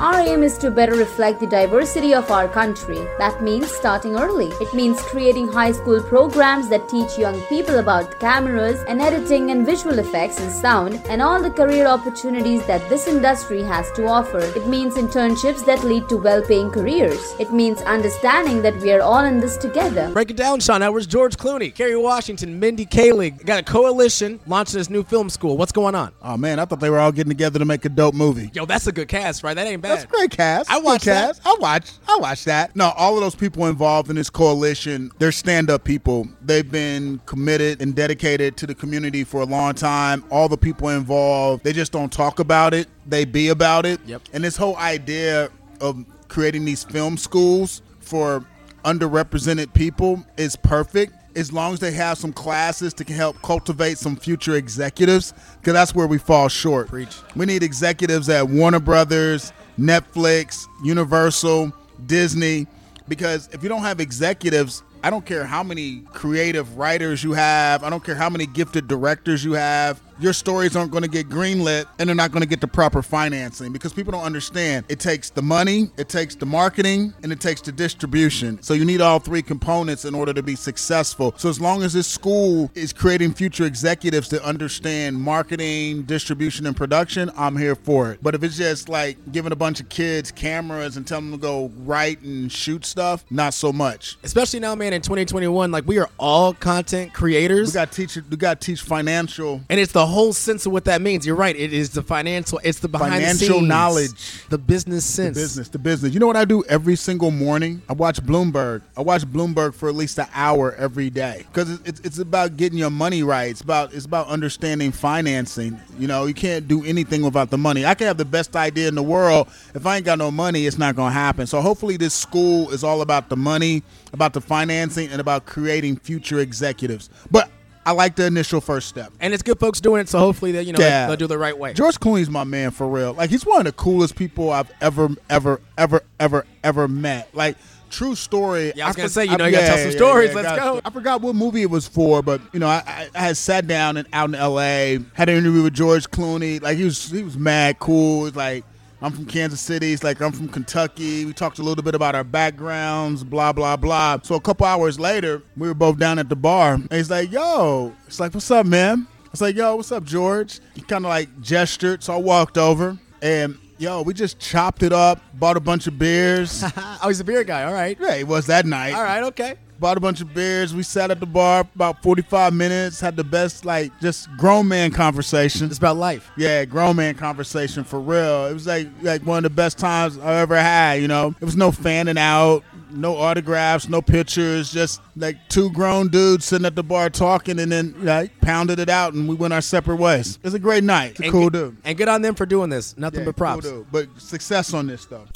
Our 0.00 0.20
aim 0.20 0.44
is 0.44 0.56
to 0.58 0.70
better 0.70 0.94
reflect 0.94 1.40
the 1.40 1.46
diversity 1.48 2.14
of 2.14 2.30
our 2.30 2.46
country. 2.46 2.98
That 3.18 3.42
means 3.42 3.68
starting 3.68 4.14
early. 4.14 4.46
It 4.60 4.72
means 4.72 5.00
creating 5.00 5.48
high 5.48 5.72
school 5.72 6.00
programs 6.00 6.68
that 6.68 6.88
teach 6.88 7.18
young 7.18 7.40
people 7.48 7.80
about 7.80 8.20
cameras 8.20 8.80
and 8.86 9.02
editing 9.02 9.50
and 9.50 9.66
visual 9.66 9.98
effects 9.98 10.38
and 10.38 10.52
sound 10.52 11.02
and 11.08 11.20
all 11.20 11.42
the 11.42 11.50
career 11.50 11.86
opportunities 11.86 12.64
that 12.66 12.88
this 12.88 13.08
industry 13.08 13.60
has 13.62 13.90
to 13.92 14.06
offer. 14.06 14.38
It 14.38 14.68
means 14.68 14.94
internships 14.94 15.66
that 15.66 15.82
lead 15.82 16.08
to 16.10 16.16
well 16.16 16.42
paying 16.42 16.70
careers. 16.70 17.34
It 17.40 17.52
means 17.52 17.82
understanding 17.82 18.62
that 18.62 18.76
we 18.80 18.92
are 18.92 19.02
all 19.02 19.24
in 19.24 19.40
this 19.40 19.56
together. 19.56 20.12
Break 20.12 20.30
it 20.30 20.36
down, 20.36 20.60
Sean 20.60 20.80
Edwards, 20.80 21.08
George 21.08 21.36
Clooney, 21.36 21.74
Kerry 21.74 21.96
Washington, 21.96 22.60
Mindy 22.60 22.86
Kaling. 22.86 23.44
Got 23.44 23.58
a 23.58 23.64
coalition 23.64 24.38
launching 24.46 24.78
this 24.78 24.90
new 24.90 25.02
film 25.02 25.28
school. 25.28 25.56
What's 25.56 25.72
going 25.72 25.96
on? 25.96 26.12
Oh 26.22 26.36
man, 26.36 26.60
I 26.60 26.66
thought 26.66 26.78
they 26.78 26.90
were 26.90 27.00
all 27.00 27.10
getting 27.10 27.30
together 27.30 27.58
to 27.58 27.64
make 27.64 27.84
a 27.84 27.88
dope 27.88 28.14
movie. 28.14 28.52
Yo, 28.54 28.64
that's 28.64 28.86
a 28.86 28.92
good 28.92 29.08
cast, 29.08 29.42
right? 29.42 29.54
That 29.54 29.66
ain't 29.66 29.77
bad. 29.80 29.92
That's 29.92 30.04
a 30.04 30.06
great 30.06 30.30
cast. 30.30 30.70
I 30.70 30.76
Good 30.76 30.84
watched 30.84 31.04
that. 31.06 31.40
I 31.44 31.56
watch. 31.58 31.90
I 32.06 32.16
watch 32.18 32.44
that. 32.44 32.74
No, 32.76 32.90
all 32.96 33.14
of 33.14 33.20
those 33.20 33.34
people 33.34 33.66
involved 33.66 34.10
in 34.10 34.16
this 34.16 34.30
coalition, 34.30 35.10
they're 35.18 35.32
stand-up 35.32 35.84
people. 35.84 36.28
They've 36.42 36.70
been 36.70 37.20
committed 37.26 37.80
and 37.82 37.94
dedicated 37.94 38.56
to 38.58 38.66
the 38.66 38.74
community 38.74 39.24
for 39.24 39.40
a 39.40 39.46
long 39.46 39.74
time. 39.74 40.24
All 40.30 40.48
the 40.48 40.58
people 40.58 40.88
involved, 40.88 41.64
they 41.64 41.72
just 41.72 41.92
don't 41.92 42.12
talk 42.12 42.38
about 42.38 42.74
it. 42.74 42.88
They 43.06 43.24
be 43.24 43.48
about 43.48 43.86
it. 43.86 44.00
Yep. 44.06 44.22
And 44.32 44.44
this 44.44 44.56
whole 44.56 44.76
idea 44.76 45.50
of 45.80 46.04
creating 46.28 46.64
these 46.64 46.84
film 46.84 47.16
schools 47.16 47.82
for 48.00 48.44
underrepresented 48.84 49.72
people 49.74 50.24
is 50.36 50.56
perfect 50.56 51.14
as 51.36 51.52
long 51.52 51.72
as 51.72 51.80
they 51.80 51.92
have 51.92 52.18
some 52.18 52.32
classes 52.32 52.92
to 52.94 53.04
help 53.04 53.40
cultivate 53.42 53.98
some 53.98 54.16
future 54.16 54.56
executives 54.56 55.32
because 55.60 55.72
that's 55.72 55.94
where 55.94 56.06
we 56.06 56.18
fall 56.18 56.48
short 56.48 56.88
Preach. 56.88 57.16
we 57.36 57.46
need 57.46 57.62
executives 57.62 58.28
at 58.28 58.48
warner 58.48 58.80
brothers 58.80 59.52
netflix 59.78 60.66
universal 60.82 61.72
disney 62.06 62.66
because 63.06 63.48
if 63.52 63.62
you 63.62 63.68
don't 63.68 63.82
have 63.82 64.00
executives 64.00 64.82
i 65.02 65.10
don't 65.10 65.24
care 65.24 65.44
how 65.44 65.62
many 65.62 66.00
creative 66.12 66.76
writers 66.76 67.22
you 67.22 67.32
have 67.32 67.84
i 67.84 67.90
don't 67.90 68.04
care 68.04 68.14
how 68.14 68.28
many 68.28 68.46
gifted 68.46 68.88
directors 68.88 69.44
you 69.44 69.52
have 69.52 70.00
your 70.20 70.32
stories 70.32 70.76
aren't 70.76 70.90
going 70.90 71.02
to 71.02 71.08
get 71.08 71.28
greenlit 71.28 71.86
and 71.98 72.08
they're 72.08 72.16
not 72.16 72.32
going 72.32 72.42
to 72.42 72.48
get 72.48 72.60
the 72.60 72.68
proper 72.68 73.02
financing 73.02 73.72
because 73.72 73.92
people 73.92 74.12
don't 74.12 74.24
understand. 74.24 74.84
It 74.88 75.00
takes 75.00 75.30
the 75.30 75.42
money 75.42 75.90
it 75.96 76.08
takes 76.08 76.34
the 76.34 76.46
marketing 76.46 77.14
and 77.22 77.32
it 77.32 77.40
takes 77.40 77.60
the 77.60 77.72
distribution. 77.72 78.62
So 78.62 78.74
you 78.74 78.84
need 78.84 79.00
all 79.00 79.18
three 79.18 79.42
components 79.42 80.04
in 80.04 80.14
order 80.14 80.32
to 80.32 80.42
be 80.42 80.56
successful. 80.56 81.34
So 81.36 81.48
as 81.48 81.60
long 81.60 81.82
as 81.82 81.92
this 81.92 82.06
school 82.06 82.70
is 82.74 82.92
creating 82.92 83.34
future 83.34 83.64
executives 83.64 84.28
that 84.30 84.42
understand 84.42 85.20
marketing 85.20 86.02
distribution 86.02 86.66
and 86.66 86.76
production 86.76 87.30
i'm 87.36 87.56
here 87.56 87.74
for 87.74 88.12
it. 88.12 88.20
But 88.22 88.34
if 88.34 88.42
it's 88.42 88.56
just 88.56 88.88
like 88.88 89.16
giving 89.32 89.52
a 89.52 89.56
bunch 89.56 89.80
of 89.80 89.88
kids 89.88 90.30
cameras 90.30 90.96
and 90.96 91.06
telling 91.06 91.30
them 91.30 91.40
to 91.40 91.42
go 91.42 91.72
write 91.78 92.20
and 92.22 92.50
shoot 92.50 92.84
stuff 92.84 93.24
not 93.30 93.54
so 93.54 93.72
much. 93.72 94.16
Especially 94.22 94.60
now, 94.60 94.74
man, 94.74 94.92
in 94.92 95.02
2021, 95.02 95.70
like 95.70 95.86
we 95.86 95.98
are 95.98 96.08
all 96.18 96.54
content 96.54 97.12
creators. 97.12 97.68
we 97.68 97.74
got 97.74 97.92
to 97.92 98.06
teach 98.06 98.24
we 98.30 98.36
got 98.36 98.60
to 98.60 98.66
teach 98.66 98.82
financial. 98.82 99.60
And 99.68 99.80
it's 99.80 99.92
the 99.92 100.06
whole 100.08 100.32
sense 100.32 100.66
of 100.66 100.72
what 100.72 100.84
that 100.86 101.00
means. 101.00 101.26
You're 101.26 101.36
right. 101.36 101.54
It 101.54 101.72
is 101.72 101.90
the 101.90 102.02
financial. 102.02 102.60
It's 102.64 102.80
the 102.80 102.88
behind 102.88 103.12
the 103.12 103.18
Financial 103.18 103.58
scenes, 103.58 103.68
knowledge. 103.68 104.48
the 104.48 104.58
business 104.58 105.04
sense. 105.04 105.36
business 105.36 105.68
the 105.68 105.78
business 105.78 106.12
you 106.14 106.20
know 106.20 106.26
what 106.26 106.36
i 106.36 106.44
do 106.44 106.64
every 106.64 106.96
single 106.96 107.30
morning 107.30 107.82
i 107.88 107.92
watch 107.92 108.20
bloomberg 108.22 108.82
i 108.96 109.02
watch 109.02 109.22
bloomberg 109.26 109.74
for 109.74 109.88
at 109.88 109.94
least 109.94 110.18
an 110.18 110.26
hour 110.34 110.74
every 110.74 111.10
day 111.10 111.44
because 111.52 111.80
it's, 111.84 112.00
it's 112.00 112.18
about 112.18 112.56
getting 112.56 112.78
your 112.78 112.90
money 112.90 113.22
right 113.22 113.50
it's 113.50 113.60
about 113.60 113.92
it's 113.92 114.06
about 114.06 114.26
understanding 114.28 114.90
financing 114.92 115.78
you 115.98 116.06
know 116.06 116.26
you 116.26 116.34
can't 116.34 116.66
do 116.68 116.84
anything 116.84 117.22
without 117.22 117.50
the 117.50 117.58
money 117.58 117.84
i 117.84 117.94
can 117.94 118.06
have 118.06 118.16
the 118.16 118.24
best 118.24 118.56
idea 118.56 118.88
in 118.88 118.94
the 118.94 119.02
world 119.02 119.48
if 119.74 119.84
i 119.86 119.96
ain't 119.96 120.04
got 120.04 120.18
no 120.18 120.30
money 120.30 120.66
it's 120.66 120.78
not 120.78 120.96
gonna 120.96 121.12
happen 121.12 121.46
so 121.46 121.60
hopefully 121.60 121.96
this 121.96 122.14
school 122.14 122.70
is 122.70 122.82
all 122.82 123.02
about 123.02 123.28
the 123.28 123.36
money 123.36 123.82
about 124.12 124.32
the 124.32 124.40
financing 124.40 125.08
and 125.10 125.20
about 125.20 125.44
creating 125.46 125.96
future 125.96 126.40
executives 126.40 127.10
but 127.30 127.50
i 127.88 127.92
like 127.92 128.16
the 128.16 128.26
initial 128.26 128.60
first 128.60 128.88
step 128.88 129.12
And 129.20 129.32
it's 129.32 129.42
good 129.42 129.58
folks 129.58 129.80
doing 129.80 130.00
it, 130.02 130.08
so 130.08 130.18
hopefully 130.18 130.52
they, 130.52 130.62
you 130.62 130.72
know, 130.72 130.78
Yeah. 130.80 131.06
they'll 131.06 131.16
do 131.16 131.26
the 131.26 131.38
right 131.38 131.56
way. 131.56 131.72
George 131.72 131.98
Clooney's 131.98 132.28
my 132.30 132.44
man 132.44 132.70
for 132.70 132.86
real. 132.86 133.14
Like 133.14 133.30
he's 133.30 133.46
one 133.46 133.58
of 133.60 133.64
the 133.64 133.72
coolest 133.72 134.14
people 134.16 134.50
I've 134.50 134.70
ever, 134.80 135.08
ever, 135.30 135.60
ever, 135.78 136.02
ever, 136.20 136.44
ever 136.62 136.86
met. 136.88 137.28
Like 137.34 137.56
true 137.90 138.14
story. 138.14 138.72
Yeah, 138.76 138.84
I 138.84 138.88
was 138.88 138.96
gonna 138.96 139.08
for- 139.08 139.12
say, 139.14 139.24
you 139.24 139.36
know, 139.38 139.46
you 139.46 139.52
gotta 139.52 139.66
tell 139.66 139.78
some 139.78 139.92
stories. 139.92 140.34
Let's 140.34 140.58
go. 140.60 140.80
I 140.84 140.90
forgot 140.90 141.22
what 141.22 141.34
movie 141.34 141.62
it 141.62 141.70
was 141.70 141.88
for, 141.88 142.22
but 142.22 142.40
you 142.52 142.60
know, 142.60 142.66
I, 142.68 142.82
I, 142.86 143.08
I 143.14 143.18
had 143.18 143.36
sat 143.38 143.66
down 143.66 143.96
and 143.96 144.06
out 144.12 144.28
in 144.28 144.34
L.A. 144.34 144.98
had 145.14 145.28
an 145.30 145.36
interview 145.38 145.62
with 145.62 145.72
George 145.74 146.10
Clooney. 146.10 146.60
Like 146.60 146.76
he 146.76 146.84
was, 146.84 147.10
he 147.10 147.22
was 147.22 147.36
mad 147.38 147.78
cool. 147.78 148.30
Like. 148.30 148.64
I'm 149.00 149.12
from 149.12 149.26
Kansas 149.26 149.60
City. 149.60 149.92
It's 149.92 150.02
like 150.02 150.20
I'm 150.20 150.32
from 150.32 150.48
Kentucky. 150.48 151.24
We 151.24 151.32
talked 151.32 151.58
a 151.60 151.62
little 151.62 151.84
bit 151.84 151.94
about 151.94 152.14
our 152.14 152.24
backgrounds, 152.24 153.22
blah 153.22 153.52
blah 153.52 153.76
blah. 153.76 154.18
So 154.22 154.34
a 154.34 154.40
couple 154.40 154.66
hours 154.66 154.98
later, 154.98 155.42
we 155.56 155.68
were 155.68 155.74
both 155.74 155.98
down 155.98 156.18
at 156.18 156.28
the 156.28 156.36
bar, 156.36 156.74
and 156.74 156.92
he's 156.92 157.10
like, 157.10 157.30
"Yo," 157.30 157.94
it's 158.06 158.18
like, 158.18 158.34
"What's 158.34 158.50
up, 158.50 158.66
man?" 158.66 159.06
I 159.24 159.28
was 159.30 159.40
like, 159.40 159.54
"Yo, 159.54 159.76
what's 159.76 159.92
up, 159.92 160.04
George?" 160.04 160.60
He 160.74 160.80
kind 160.80 161.04
of 161.04 161.10
like 161.10 161.40
gestured, 161.40 162.02
so 162.02 162.14
I 162.14 162.16
walked 162.16 162.58
over, 162.58 162.98
and 163.22 163.56
yo, 163.78 164.02
we 164.02 164.14
just 164.14 164.40
chopped 164.40 164.82
it 164.82 164.92
up, 164.92 165.20
bought 165.34 165.56
a 165.56 165.60
bunch 165.60 165.86
of 165.86 165.98
beers. 165.98 166.64
oh, 166.76 167.08
he's 167.08 167.20
a 167.20 167.24
beer 167.24 167.44
guy. 167.44 167.64
All 167.64 167.72
right. 167.72 167.96
yeah, 168.00 168.14
it 168.14 168.26
was 168.26 168.46
that 168.46 168.66
night. 168.66 168.94
All 168.94 169.02
right. 169.02 169.22
Okay. 169.24 169.54
Bought 169.80 169.96
a 169.96 170.00
bunch 170.00 170.20
of 170.20 170.34
beers. 170.34 170.74
We 170.74 170.82
sat 170.82 171.12
at 171.12 171.20
the 171.20 171.26
bar 171.26 171.60
about 171.60 172.02
45 172.02 172.52
minutes, 172.52 173.00
had 173.00 173.14
the 173.14 173.22
best, 173.22 173.64
like, 173.64 173.92
just 174.00 174.28
grown 174.36 174.66
man 174.66 174.90
conversation. 174.90 175.66
It's 175.68 175.78
about 175.78 175.96
life. 175.96 176.32
Yeah, 176.36 176.64
grown 176.64 176.96
man 176.96 177.14
conversation 177.14 177.84
for 177.84 178.00
real. 178.00 178.46
It 178.46 178.54
was 178.54 178.66
like 178.66 178.88
like 179.02 179.22
one 179.24 179.36
of 179.38 179.42
the 179.44 179.50
best 179.50 179.78
times 179.78 180.18
I 180.18 180.40
ever 180.40 180.56
had. 180.56 180.94
You 181.00 181.06
know, 181.06 181.32
it 181.40 181.44
was 181.44 181.56
no 181.56 181.70
fanning 181.70 182.18
out, 182.18 182.64
no 182.90 183.14
autographs, 183.16 183.88
no 183.88 184.02
pictures, 184.02 184.72
just 184.72 185.00
like 185.16 185.36
two 185.48 185.70
grown 185.70 186.08
dudes 186.08 186.46
sitting 186.46 186.66
at 186.66 186.74
the 186.74 186.82
bar 186.82 187.08
talking, 187.08 187.60
and 187.60 187.70
then 187.70 187.94
like 188.04 188.40
pounded 188.40 188.80
it 188.80 188.88
out, 188.88 189.14
and 189.14 189.28
we 189.28 189.36
went 189.36 189.54
our 189.54 189.60
separate 189.60 189.96
ways. 189.98 190.38
It 190.38 190.42
was 190.44 190.54
a 190.54 190.58
great 190.58 190.82
night. 190.82 191.12
It's 191.12 191.20
a 191.20 191.22
And 191.24 191.32
cool 191.32 191.50
good- 191.50 191.52
dude. 191.52 191.76
And 191.84 191.96
good 191.96 192.08
on 192.08 192.22
them 192.22 192.34
for 192.34 192.46
doing 192.46 192.68
this. 192.70 192.96
Nothing 192.98 193.20
Yeah, 193.20 193.26
but 193.26 193.36
props. 193.36 193.64
Cool 193.64 193.84
dude. 193.84 193.92
But 193.92 194.08
success 194.20 194.74
on 194.74 194.88
this 194.88 195.04
though. 195.04 195.26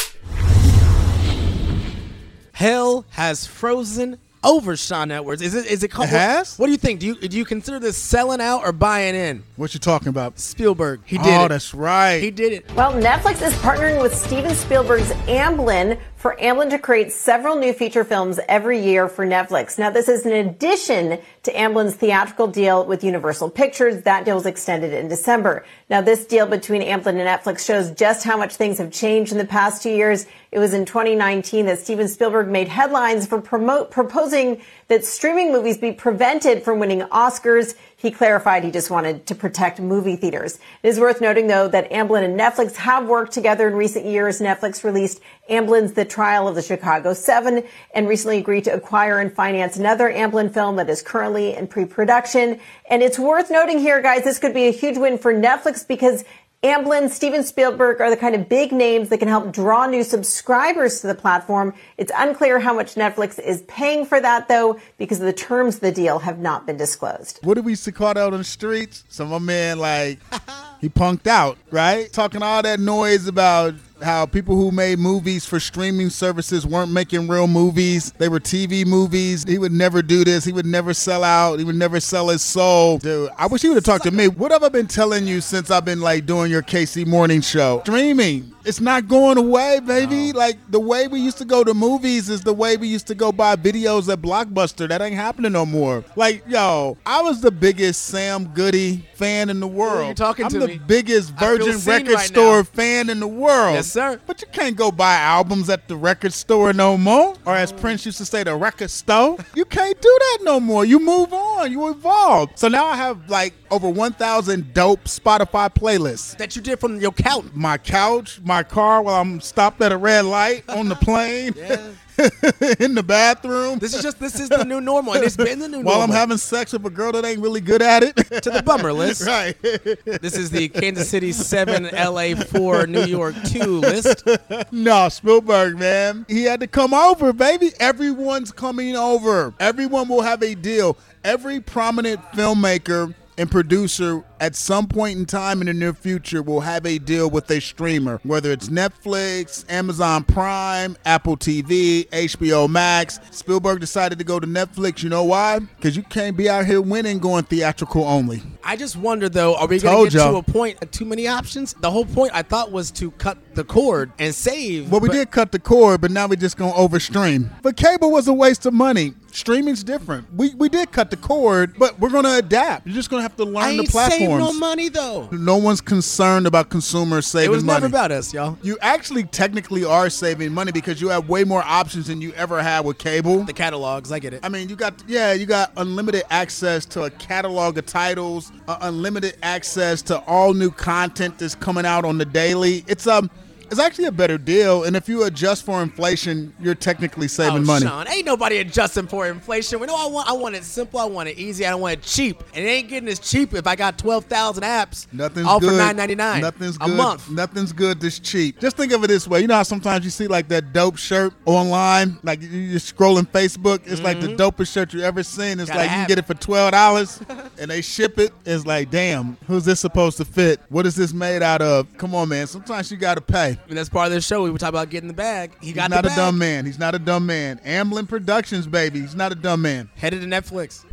Hell 2.54 3.04
has 3.10 3.46
frozen 3.46 4.18
over 4.44 4.76
Sean 4.76 5.10
Edwards. 5.10 5.42
Is 5.42 5.54
it? 5.54 5.66
Is 5.66 5.82
it? 5.82 5.88
Called, 5.88 6.08
It 6.08 6.12
has? 6.12 6.58
What 6.58 6.66
do 6.66 6.72
you 6.72 6.78
think? 6.78 7.00
Do 7.00 7.06
you 7.06 7.14
do 7.14 7.36
you 7.36 7.44
consider 7.44 7.78
this 7.78 7.96
selling 7.96 8.40
out 8.40 8.64
or 8.64 8.72
buying 8.72 9.14
in? 9.14 9.42
What 9.56 9.74
you 9.74 9.80
talking 9.80 10.08
about? 10.08 10.38
Spielberg. 10.38 11.00
He 11.04 11.18
did 11.18 11.26
oh, 11.26 11.44
it. 11.44 11.48
that's 11.48 11.74
right. 11.74 12.22
He 12.22 12.30
did 12.30 12.52
it. 12.52 12.74
Well, 12.74 12.92
Netflix 12.92 13.46
is 13.46 13.54
partnering 13.54 14.00
with 14.02 14.14
Steven 14.14 14.54
Spielberg's 14.54 15.10
Amblin 15.26 15.98
for 16.22 16.36
Amblin 16.36 16.70
to 16.70 16.78
create 16.78 17.10
several 17.10 17.56
new 17.56 17.72
feature 17.72 18.04
films 18.04 18.38
every 18.48 18.80
year 18.80 19.08
for 19.08 19.26
Netflix. 19.26 19.76
Now, 19.76 19.90
this 19.90 20.08
is 20.08 20.24
in 20.24 20.46
addition 20.46 21.18
to 21.42 21.52
Amblin's 21.52 21.96
theatrical 21.96 22.46
deal 22.46 22.86
with 22.86 23.02
Universal 23.02 23.50
Pictures. 23.50 24.04
That 24.04 24.24
deal 24.24 24.36
was 24.36 24.46
extended 24.46 24.92
in 24.92 25.08
December. 25.08 25.64
Now, 25.90 26.00
this 26.00 26.24
deal 26.24 26.46
between 26.46 26.80
Amblin 26.80 27.18
and 27.18 27.26
Netflix 27.26 27.66
shows 27.66 27.90
just 27.90 28.22
how 28.22 28.36
much 28.36 28.54
things 28.54 28.78
have 28.78 28.92
changed 28.92 29.32
in 29.32 29.38
the 29.38 29.44
past 29.44 29.82
two 29.82 29.90
years. 29.90 30.26
It 30.52 30.60
was 30.60 30.74
in 30.74 30.84
2019 30.84 31.66
that 31.66 31.80
Steven 31.80 32.06
Spielberg 32.06 32.46
made 32.46 32.68
headlines 32.68 33.26
for 33.26 33.40
promote, 33.40 33.90
proposing 33.90 34.62
that 34.92 35.06
streaming 35.06 35.50
movies 35.50 35.78
be 35.78 35.90
prevented 35.90 36.62
from 36.62 36.78
winning 36.78 37.00
Oscars. 37.00 37.74
He 37.96 38.10
clarified 38.10 38.62
he 38.62 38.70
just 38.70 38.90
wanted 38.90 39.24
to 39.24 39.34
protect 39.34 39.80
movie 39.80 40.16
theaters. 40.16 40.58
It 40.82 40.88
is 40.88 41.00
worth 41.00 41.22
noting, 41.22 41.46
though, 41.46 41.66
that 41.68 41.90
Amblin 41.90 42.22
and 42.22 42.38
Netflix 42.38 42.74
have 42.74 43.08
worked 43.08 43.32
together 43.32 43.66
in 43.66 43.74
recent 43.74 44.04
years. 44.04 44.40
Netflix 44.40 44.84
released 44.84 45.22
Amblin's 45.48 45.94
The 45.94 46.04
Trial 46.04 46.46
of 46.46 46.56
the 46.56 46.60
Chicago 46.60 47.14
Seven 47.14 47.64
and 47.94 48.06
recently 48.06 48.36
agreed 48.36 48.64
to 48.64 48.74
acquire 48.74 49.18
and 49.18 49.32
finance 49.32 49.78
another 49.78 50.12
Amblin 50.12 50.52
film 50.52 50.76
that 50.76 50.90
is 50.90 51.00
currently 51.00 51.54
in 51.54 51.68
pre-production. 51.68 52.60
And 52.90 53.02
it's 53.02 53.18
worth 53.18 53.50
noting 53.50 53.78
here, 53.78 54.02
guys, 54.02 54.24
this 54.24 54.38
could 54.38 54.52
be 54.52 54.66
a 54.66 54.72
huge 54.72 54.98
win 54.98 55.16
for 55.16 55.32
Netflix 55.32 55.88
because 55.88 56.22
Amblin, 56.62 57.10
Steven 57.10 57.42
Spielberg 57.42 58.00
are 58.00 58.08
the 58.08 58.16
kind 58.16 58.36
of 58.36 58.48
big 58.48 58.70
names 58.70 59.08
that 59.08 59.18
can 59.18 59.26
help 59.26 59.52
draw 59.52 59.86
new 59.86 60.04
subscribers 60.04 61.00
to 61.00 61.08
the 61.08 61.14
platform. 61.14 61.74
It's 61.96 62.12
unclear 62.16 62.60
how 62.60 62.72
much 62.72 62.94
Netflix 62.94 63.40
is 63.40 63.62
paying 63.62 64.06
for 64.06 64.20
that, 64.20 64.46
though, 64.46 64.78
because 64.96 65.18
the 65.18 65.32
terms 65.32 65.76
of 65.76 65.80
the 65.80 65.90
deal 65.90 66.20
have 66.20 66.38
not 66.38 66.64
been 66.64 66.76
disclosed. 66.76 67.40
what 67.42 67.54
did 67.54 67.64
we 67.64 67.74
to 67.74 67.90
call 67.90 68.10
out 68.10 68.32
on 68.32 68.38
the 68.38 68.44
streets? 68.44 69.02
So 69.08 69.26
my 69.26 69.40
man, 69.40 69.80
like, 69.80 70.20
he 70.80 70.88
punked 70.88 71.26
out, 71.26 71.58
right? 71.72 72.12
Talking 72.12 72.44
all 72.44 72.62
that 72.62 72.78
noise 72.78 73.26
about 73.26 73.74
how 74.02 74.26
people 74.26 74.56
who 74.56 74.70
made 74.70 74.98
movies 74.98 75.44
for 75.44 75.60
streaming 75.60 76.10
services 76.10 76.66
weren't 76.66 76.90
making 76.92 77.28
real 77.28 77.46
movies. 77.46 78.12
They 78.12 78.28
were 78.28 78.40
TV 78.40 78.84
movies. 78.86 79.44
He 79.44 79.58
would 79.58 79.72
never 79.72 80.02
do 80.02 80.24
this. 80.24 80.44
He 80.44 80.52
would 80.52 80.66
never 80.66 80.94
sell 80.94 81.24
out. 81.24 81.58
He 81.58 81.64
would 81.64 81.76
never 81.76 82.00
sell 82.00 82.28
his 82.28 82.42
soul. 82.42 82.98
Dude, 82.98 83.30
I 83.38 83.46
wish 83.46 83.62
he 83.62 83.68
would 83.68 83.76
have 83.76 83.84
talked 83.84 84.04
to 84.04 84.10
me. 84.10 84.28
What 84.28 84.50
have 84.50 84.62
I 84.62 84.68
been 84.68 84.88
telling 84.88 85.26
you 85.26 85.40
since 85.40 85.70
I've 85.70 85.84
been 85.84 86.00
like 86.00 86.26
doing 86.26 86.50
your 86.50 86.62
KC 86.62 87.06
morning 87.06 87.40
show? 87.40 87.80
Streaming. 87.82 88.52
It's 88.64 88.80
not 88.80 89.08
going 89.08 89.38
away, 89.38 89.80
baby. 89.80 90.32
Like 90.32 90.58
the 90.70 90.80
way 90.80 91.08
we 91.08 91.20
used 91.20 91.38
to 91.38 91.44
go 91.44 91.64
to 91.64 91.74
movies 91.74 92.28
is 92.28 92.42
the 92.42 92.52
way 92.52 92.76
we 92.76 92.86
used 92.88 93.06
to 93.08 93.14
go 93.14 93.32
buy 93.32 93.56
videos 93.56 94.12
at 94.12 94.20
Blockbuster. 94.20 94.88
That 94.88 95.02
ain't 95.02 95.14
happening 95.14 95.52
no 95.52 95.66
more. 95.66 96.04
Like, 96.16 96.44
yo, 96.46 96.96
I 97.04 97.22
was 97.22 97.40
the 97.40 97.50
biggest 97.50 98.02
Sam 98.04 98.46
Goody 98.54 99.04
fan 99.14 99.50
in 99.50 99.60
the 99.60 99.66
world. 99.66 100.08
you 100.08 100.14
talking 100.14 100.44
I'm 100.46 100.50
to 100.52 100.58
the 100.60 100.68
me. 100.68 100.80
biggest 100.86 101.30
Virgin 101.32 101.78
record 101.84 102.12
right 102.14 102.26
store 102.26 102.58
now. 102.58 102.62
fan 102.62 103.10
in 103.10 103.20
the 103.20 103.26
world. 103.28 103.74
Yes, 103.74 103.88
sir. 103.90 104.20
But 104.26 104.40
you 104.42 104.48
can't 104.52 104.76
go 104.76 104.90
buy 104.92 105.14
albums 105.16 105.68
at 105.68 105.88
the 105.88 105.96
record 105.96 106.32
store 106.32 106.72
no 106.72 106.96
more. 106.96 107.34
Or 107.44 107.54
as 107.54 107.72
Prince 107.72 108.06
used 108.06 108.18
to 108.18 108.24
say, 108.24 108.44
the 108.44 108.54
record 108.54 108.90
store. 108.90 109.38
You 109.54 109.64
can't 109.64 110.00
do 110.00 110.18
that 110.20 110.38
no 110.42 110.60
more. 110.60 110.84
You 110.84 110.98
move 110.98 111.32
on. 111.32 111.70
You 111.72 111.88
evolve. 111.90 112.50
So 112.54 112.68
now 112.68 112.86
I 112.86 112.96
have 112.96 113.28
like 113.28 113.54
over 113.72 113.88
1,000 113.88 114.74
dope 114.74 115.04
Spotify 115.04 115.74
playlists. 115.74 116.36
That 116.36 116.54
you 116.54 116.62
did 116.62 116.78
from 116.78 117.00
your 117.00 117.12
couch. 117.12 117.46
My 117.54 117.78
couch, 117.78 118.40
my 118.44 118.62
car 118.62 119.02
while 119.02 119.20
I'm 119.20 119.40
stopped 119.40 119.80
at 119.80 119.92
a 119.92 119.96
red 119.96 120.26
light 120.26 120.68
on 120.68 120.88
the 120.88 120.94
plane, 120.96 121.54
in 122.78 122.94
the 122.94 123.02
bathroom. 123.02 123.78
This 123.78 123.94
is 123.94 124.02
just 124.02 124.20
this 124.20 124.38
is 124.38 124.50
the 124.50 124.64
new 124.64 124.80
normal, 124.80 125.14
and 125.14 125.24
it's 125.24 125.36
been 125.36 125.58
the 125.58 125.68
new 125.68 125.78
while 125.78 125.84
normal. 125.84 126.00
While 126.00 126.02
I'm 126.02 126.10
having 126.10 126.36
sex 126.36 126.72
with 126.72 126.84
a 126.84 126.90
girl 126.90 127.12
that 127.12 127.24
ain't 127.24 127.40
really 127.40 127.62
good 127.62 127.80
at 127.80 128.02
it. 128.02 128.16
to 128.16 128.50
the 128.50 128.62
bummer 128.62 128.92
list. 128.92 129.26
right. 129.26 129.60
This 129.62 130.36
is 130.36 130.50
the 130.50 130.68
Kansas 130.68 131.08
City 131.08 131.32
seven, 131.32 131.88
LA 131.92 132.34
four, 132.34 132.86
New 132.86 133.04
York 133.04 133.34
two 133.46 133.80
list. 133.80 134.28
No, 134.70 135.08
Spielberg, 135.08 135.78
man. 135.78 136.26
He 136.28 136.44
had 136.44 136.60
to 136.60 136.66
come 136.66 136.92
over, 136.92 137.32
baby. 137.32 137.72
Everyone's 137.80 138.52
coming 138.52 138.94
over. 138.94 139.54
Everyone 139.58 140.08
will 140.08 140.22
have 140.22 140.42
a 140.42 140.54
deal. 140.54 140.98
Every 141.24 141.60
prominent 141.60 142.20
filmmaker 142.32 143.14
and 143.38 143.50
producer 143.50 144.24
at 144.42 144.56
some 144.56 144.88
point 144.88 145.16
in 145.16 145.24
time 145.24 145.60
in 145.60 145.68
the 145.68 145.72
near 145.72 145.92
future 145.94 146.42
will 146.42 146.60
have 146.60 146.84
a 146.84 146.98
deal 146.98 147.30
with 147.30 147.48
a 147.52 147.60
streamer, 147.60 148.18
whether 148.24 148.50
it's 148.50 148.68
Netflix, 148.68 149.64
Amazon 149.70 150.24
Prime, 150.24 150.96
Apple 151.04 151.36
TV, 151.36 152.08
HBO 152.08 152.68
Max. 152.68 153.20
Spielberg 153.30 153.78
decided 153.78 154.18
to 154.18 154.24
go 154.24 154.40
to 154.40 154.46
Netflix. 154.46 155.00
You 155.00 155.10
know 155.10 155.22
why? 155.22 155.60
Because 155.60 155.96
you 155.96 156.02
can't 156.02 156.36
be 156.36 156.50
out 156.50 156.66
here 156.66 156.80
winning 156.80 157.20
going 157.20 157.44
theatrical 157.44 158.02
only. 158.02 158.42
I 158.64 158.74
just 158.74 158.96
wonder 158.96 159.28
though, 159.28 159.54
are 159.54 159.68
we 159.68 159.78
going 159.78 160.10
to 160.10 160.16
get 160.16 160.28
to 160.28 160.36
a 160.36 160.42
point 160.42 160.82
of 160.82 160.90
too 160.90 161.04
many 161.04 161.28
options? 161.28 161.74
The 161.74 161.90
whole 161.90 162.04
point 162.04 162.32
I 162.34 162.42
thought 162.42 162.72
was 162.72 162.90
to 162.92 163.12
cut 163.12 163.38
the 163.54 163.64
cord 163.64 164.12
and 164.18 164.34
save. 164.34 164.90
Well, 164.90 165.00
we 165.00 165.08
but 165.08 165.14
did 165.14 165.30
cut 165.30 165.52
the 165.52 165.58
cord, 165.58 166.00
but 166.00 166.10
now 166.10 166.26
we're 166.26 166.36
just 166.36 166.56
gonna 166.56 166.72
overstream. 166.72 167.50
But 167.62 167.76
cable 167.76 168.10
was 168.10 168.28
a 168.28 168.32
waste 168.32 168.66
of 168.66 168.74
money. 168.74 169.14
Streaming's 169.30 169.82
different. 169.82 170.32
We 170.34 170.54
we 170.54 170.68
did 170.68 170.92
cut 170.92 171.10
the 171.10 171.16
cord, 171.16 171.74
but 171.78 171.98
we're 171.98 172.10
gonna 172.10 172.36
adapt. 172.36 172.86
You're 172.86 172.94
just 172.94 173.10
gonna 173.10 173.22
have 173.22 173.36
to 173.36 173.44
learn 173.44 173.76
the 173.76 173.84
platform. 173.84 174.31
Platforms. 174.38 174.60
no 174.60 174.66
money 174.66 174.88
though. 174.88 175.28
No 175.30 175.56
one's 175.56 175.80
concerned 175.80 176.46
about 176.46 176.70
consumers 176.70 177.26
saving 177.26 177.46
money. 177.48 177.52
It 177.52 177.56
was 177.56 177.64
money. 177.64 177.80
never 177.82 177.86
about 177.86 178.12
us, 178.12 178.32
y'all. 178.32 178.58
you 178.62 178.78
actually 178.80 179.24
technically 179.24 179.84
are 179.84 180.10
saving 180.10 180.52
money 180.52 180.72
because 180.72 181.00
you 181.00 181.08
have 181.08 181.28
way 181.28 181.44
more 181.44 181.62
options 181.64 182.06
than 182.06 182.20
you 182.20 182.32
ever 182.32 182.62
had 182.62 182.84
with 182.84 182.98
cable. 182.98 183.44
The 183.44 183.52
catalogs, 183.52 184.12
I 184.12 184.18
get 184.18 184.34
it. 184.34 184.40
I 184.42 184.48
mean, 184.48 184.68
you 184.68 184.76
got 184.76 185.02
yeah, 185.06 185.32
you 185.32 185.46
got 185.46 185.72
unlimited 185.76 186.24
access 186.30 186.84
to 186.86 187.04
a 187.04 187.10
catalog 187.10 187.78
of 187.78 187.86
titles, 187.86 188.52
uh, 188.68 188.78
unlimited 188.82 189.36
access 189.42 190.02
to 190.02 190.18
all 190.24 190.54
new 190.54 190.70
content 190.70 191.38
that's 191.38 191.54
coming 191.54 191.86
out 191.86 192.04
on 192.04 192.18
the 192.18 192.24
daily. 192.24 192.84
It's 192.86 193.06
um, 193.06 193.30
it's 193.72 193.80
actually 193.80 194.04
a 194.04 194.12
better 194.12 194.36
deal, 194.36 194.84
and 194.84 194.94
if 194.94 195.08
you 195.08 195.24
adjust 195.24 195.64
for 195.64 195.82
inflation, 195.82 196.52
you're 196.60 196.74
technically 196.74 197.26
saving 197.26 197.62
oh, 197.62 197.66
money. 197.66 197.86
Sean, 197.86 198.06
ain't 198.06 198.26
nobody 198.26 198.58
adjusting 198.58 199.06
for 199.06 199.26
inflation. 199.26 199.80
We 199.80 199.86
know 199.86 199.96
I 199.96 200.06
want. 200.06 200.28
I 200.28 200.32
want 200.32 200.54
it 200.54 200.62
simple. 200.64 201.00
I 201.00 201.06
want 201.06 201.30
it 201.30 201.38
easy. 201.38 201.64
I 201.66 201.70
don't 201.70 201.80
want 201.80 201.94
it 201.94 202.02
cheap. 202.02 202.42
And 202.54 202.64
it 202.64 202.68
ain't 202.68 202.88
getting 202.88 203.08
as 203.08 203.18
cheap 203.18 203.54
if 203.54 203.66
I 203.66 203.74
got 203.74 203.98
twelve 203.98 204.26
thousand 204.26 204.62
apps. 204.64 205.06
Nothing's 205.12 205.46
all 205.46 205.58
good. 205.58 205.70
for 205.70 205.76
nine 205.76 205.96
ninety 205.96 206.14
nine. 206.14 206.42
Nothing's 206.42 206.76
a 206.76 206.80
good. 206.80 206.96
month. 206.96 207.30
Nothing's 207.30 207.72
good 207.72 207.98
this 207.98 208.18
cheap. 208.18 208.60
Just 208.60 208.76
think 208.76 208.92
of 208.92 209.02
it 209.04 209.06
this 209.08 209.26
way. 209.26 209.40
You 209.40 209.46
know 209.46 209.54
how 209.54 209.62
sometimes 209.62 210.04
you 210.04 210.10
see 210.10 210.26
like 210.26 210.48
that 210.48 210.74
dope 210.74 210.98
shirt 210.98 211.32
online, 211.46 212.18
like 212.22 212.42
you- 212.42 212.48
you're 212.48 212.78
scrolling 212.78 213.26
Facebook. 213.26 213.80
It's 213.86 214.02
like 214.02 214.20
the 214.20 214.28
dopest 214.28 214.72
shirt 214.72 214.92
you 214.92 215.00
ever 215.00 215.22
seen. 215.22 215.58
It's 215.58 215.72
Mm-hmm. 215.72 215.78
Gotta 215.78 215.78
like 215.78 215.90
you 215.90 215.96
can 215.96 216.08
get 216.08 216.18
it 216.18 216.26
for 216.26 216.34
twelve 216.34 216.72
dollars, 216.72 217.20
and 217.58 217.70
they 217.70 217.80
ship 217.80 218.18
it. 218.18 218.32
It's 218.44 218.66
like, 218.66 218.90
damn, 218.90 219.38
who's 219.46 219.64
this 219.64 219.80
supposed 219.80 220.18
to 220.18 220.24
fit? 220.26 220.60
What 220.68 220.84
is 220.84 220.94
this 220.94 221.12
made 221.14 221.42
out 221.42 221.62
of? 221.62 221.86
Come 221.96 222.14
on, 222.14 222.28
man. 222.28 222.46
Sometimes 222.46 222.90
you 222.90 222.98
got 222.98 223.14
to 223.14 223.20
pay. 223.20 223.56
And 223.68 223.78
that's 223.78 223.88
part 223.88 224.08
of 224.08 224.12
the 224.12 224.20
show. 224.20 224.42
We 224.42 224.50
were 224.50 224.58
talking 224.58 224.70
about 224.74 224.90
getting 224.90 225.08
the 225.08 225.14
bag. 225.14 225.52
He 225.60 225.68
He's 225.68 225.74
got 225.74 225.90
not 225.90 226.04
a 226.04 226.08
bag. 226.08 226.16
dumb 226.16 226.38
man. 226.38 226.66
He's 226.66 226.78
not 226.78 226.94
a 226.94 226.98
dumb 226.98 227.26
man. 227.26 227.58
Amblin 227.64 228.08
Productions, 228.08 228.66
baby. 228.66 229.00
He's 229.00 229.14
not 229.14 229.32
a 229.32 229.34
dumb 229.34 229.62
man. 229.62 229.88
Headed 229.96 230.20
to 230.20 230.26
Netflix. 230.26 230.84